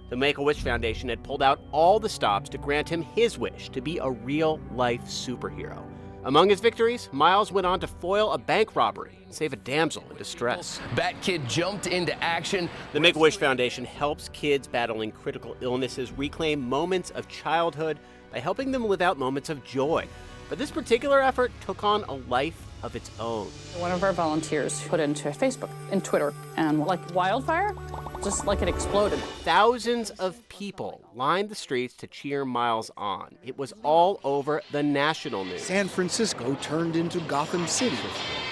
The 0.09 0.17
Make 0.17 0.37
a 0.37 0.43
Wish 0.43 0.61
Foundation 0.61 1.07
had 1.07 1.23
pulled 1.23 1.41
out 1.41 1.61
all 1.71 1.99
the 1.99 2.09
stops 2.09 2.49
to 2.49 2.57
grant 2.57 2.89
him 2.89 3.01
his 3.01 3.37
wish 3.37 3.69
to 3.69 3.81
be 3.81 3.99
a 3.99 4.09
real 4.09 4.59
life 4.73 5.03
superhero. 5.03 5.83
Among 6.23 6.49
his 6.49 6.59
victories, 6.59 7.09
Miles 7.11 7.51
went 7.51 7.65
on 7.65 7.79
to 7.79 7.87
foil 7.87 8.33
a 8.33 8.37
bank 8.37 8.75
robbery 8.75 9.17
and 9.23 9.33
save 9.33 9.53
a 9.53 9.55
damsel 9.55 10.03
in 10.09 10.17
distress. 10.17 10.79
Bat 10.95 11.15
Kid 11.21 11.47
jumped 11.47 11.87
into 11.87 12.21
action. 12.23 12.69
The 12.93 12.99
Make 12.99 13.15
a 13.15 13.19
Wish 13.19 13.37
Foundation 13.37 13.85
helps 13.85 14.29
kids 14.29 14.67
battling 14.67 15.11
critical 15.11 15.55
illnesses 15.61 16.11
reclaim 16.11 16.67
moments 16.67 17.11
of 17.11 17.27
childhood 17.27 17.97
by 18.31 18.39
helping 18.39 18.71
them 18.71 18.85
live 18.85 19.01
out 19.01 19.17
moments 19.17 19.49
of 19.49 19.63
joy. 19.63 20.07
But 20.49 20.57
this 20.57 20.71
particular 20.71 21.21
effort 21.21 21.51
took 21.61 21.83
on 21.83 22.03
a 22.03 22.13
life 22.13 22.61
of 22.83 22.95
its 22.95 23.11
own. 23.19 23.47
One 23.77 23.91
of 23.91 24.03
our 24.03 24.13
volunteers 24.13 24.81
put 24.87 24.99
into 24.99 25.29
Facebook 25.29 25.69
and 25.91 26.03
Twitter, 26.03 26.33
and 26.57 26.79
like 26.79 26.99
wildfire, 27.13 27.75
just 28.23 28.45
like 28.45 28.61
it 28.61 28.67
exploded. 28.67 29.19
Thousands 29.43 30.09
of 30.11 30.47
people 30.49 31.01
lined 31.15 31.49
the 31.49 31.55
streets 31.55 31.95
to 31.95 32.07
cheer 32.07 32.45
Miles 32.45 32.91
on. 32.97 33.35
It 33.43 33.57
was 33.57 33.73
all 33.83 34.19
over 34.23 34.61
the 34.71 34.83
national 34.83 35.45
news. 35.45 35.61
San 35.61 35.87
Francisco 35.87 36.55
turned 36.61 36.95
into 36.95 37.19
Gotham 37.21 37.67
City. 37.67 37.97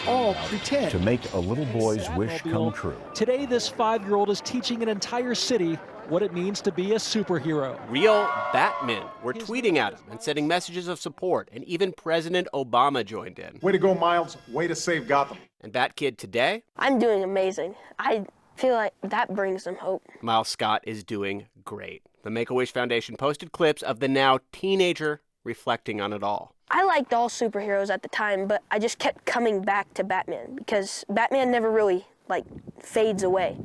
All 0.08 0.34
pretend. 0.46 0.92
To 0.92 1.00
make 1.00 1.34
a 1.34 1.40
little 1.40 1.66
boy's 1.66 2.10
wish 2.12 2.42
come 2.42 2.72
true. 2.72 2.98
Today, 3.14 3.46
this 3.46 3.68
five 3.68 4.04
year 4.06 4.16
old 4.16 4.30
is 4.30 4.42
teaching 4.42 4.82
an 4.82 4.90
entire 4.90 5.36
city 5.36 5.78
what 6.10 6.24
it 6.24 6.34
means 6.34 6.62
to 6.62 6.72
be 6.72 6.94
a 6.94 6.96
superhero. 6.96 7.80
Real 7.90 8.24
Batmen 8.52 9.04
were 9.24 9.34
tweeting 9.34 9.78
at 9.78 9.94
him 9.94 10.00
and 10.10 10.22
sending 10.22 10.48
messages 10.48 10.88
of 10.88 11.00
support, 11.00 11.50
and 11.54 11.64
even 11.66 11.94
President 11.94 12.48
Obama 12.54 13.06
joined 13.06 13.40
in. 13.40 13.60
Way 13.62 13.72
to 13.72 13.78
go, 13.78 13.94
Miles. 13.94 14.38
Way 14.52 14.68
to 14.68 14.76
save 14.76 15.08
Gotham. 15.08 15.38
And 15.62 15.72
Batkid 15.72 16.18
today? 16.18 16.64
I'm 16.78 17.00
doing 17.00 17.24
amazing. 17.24 17.76
I 18.00 18.26
feel 18.56 18.74
like 18.74 18.94
that 19.04 19.34
brings 19.36 19.64
some 19.64 19.76
hope. 19.76 20.04
Miles 20.22 20.50
Scott 20.50 20.82
is 20.86 21.04
doing 21.04 21.48
great. 21.64 22.02
The 22.24 22.30
Make 22.30 22.50
a 22.50 22.54
Wish 22.54 22.74
Foundation 22.74 23.16
posted 23.16 23.52
clips 23.52 23.82
of 23.82 24.00
the 24.00 24.08
now 24.08 24.40
teenager 24.52 25.22
reflecting 25.44 26.02
on 26.02 26.12
it 26.14 26.24
all. 26.24 26.56
I 26.72 26.84
liked 26.84 27.14
all 27.14 27.30
superheroes 27.30 27.90
at 27.90 28.04
the 28.04 28.10
time, 28.10 28.48
but 28.48 28.62
I 28.70 28.80
just 28.80 29.00
kept 29.00 29.26
coming 29.26 29.62
back 29.62 29.94
to 29.96 30.04
Batman 30.04 30.56
because 30.56 31.04
Batman 31.10 31.52
never 31.52 31.72
really 31.72 32.06
like 32.28 32.46
fades 32.80 33.24
away. 33.24 33.58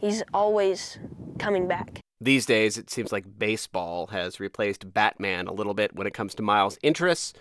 He's 0.00 0.22
always 0.34 0.98
coming 1.38 1.68
back. 1.68 2.00
These 2.20 2.46
days, 2.46 2.78
it 2.78 2.88
seems 2.88 3.10
like 3.10 3.38
baseball 3.38 4.08
has 4.08 4.38
replaced 4.38 4.92
Batman 4.94 5.48
a 5.48 5.52
little 5.52 5.74
bit 5.74 5.94
when 5.94 6.06
it 6.06 6.14
comes 6.14 6.34
to 6.36 6.42
Miles' 6.42 6.78
interests. 6.82 7.32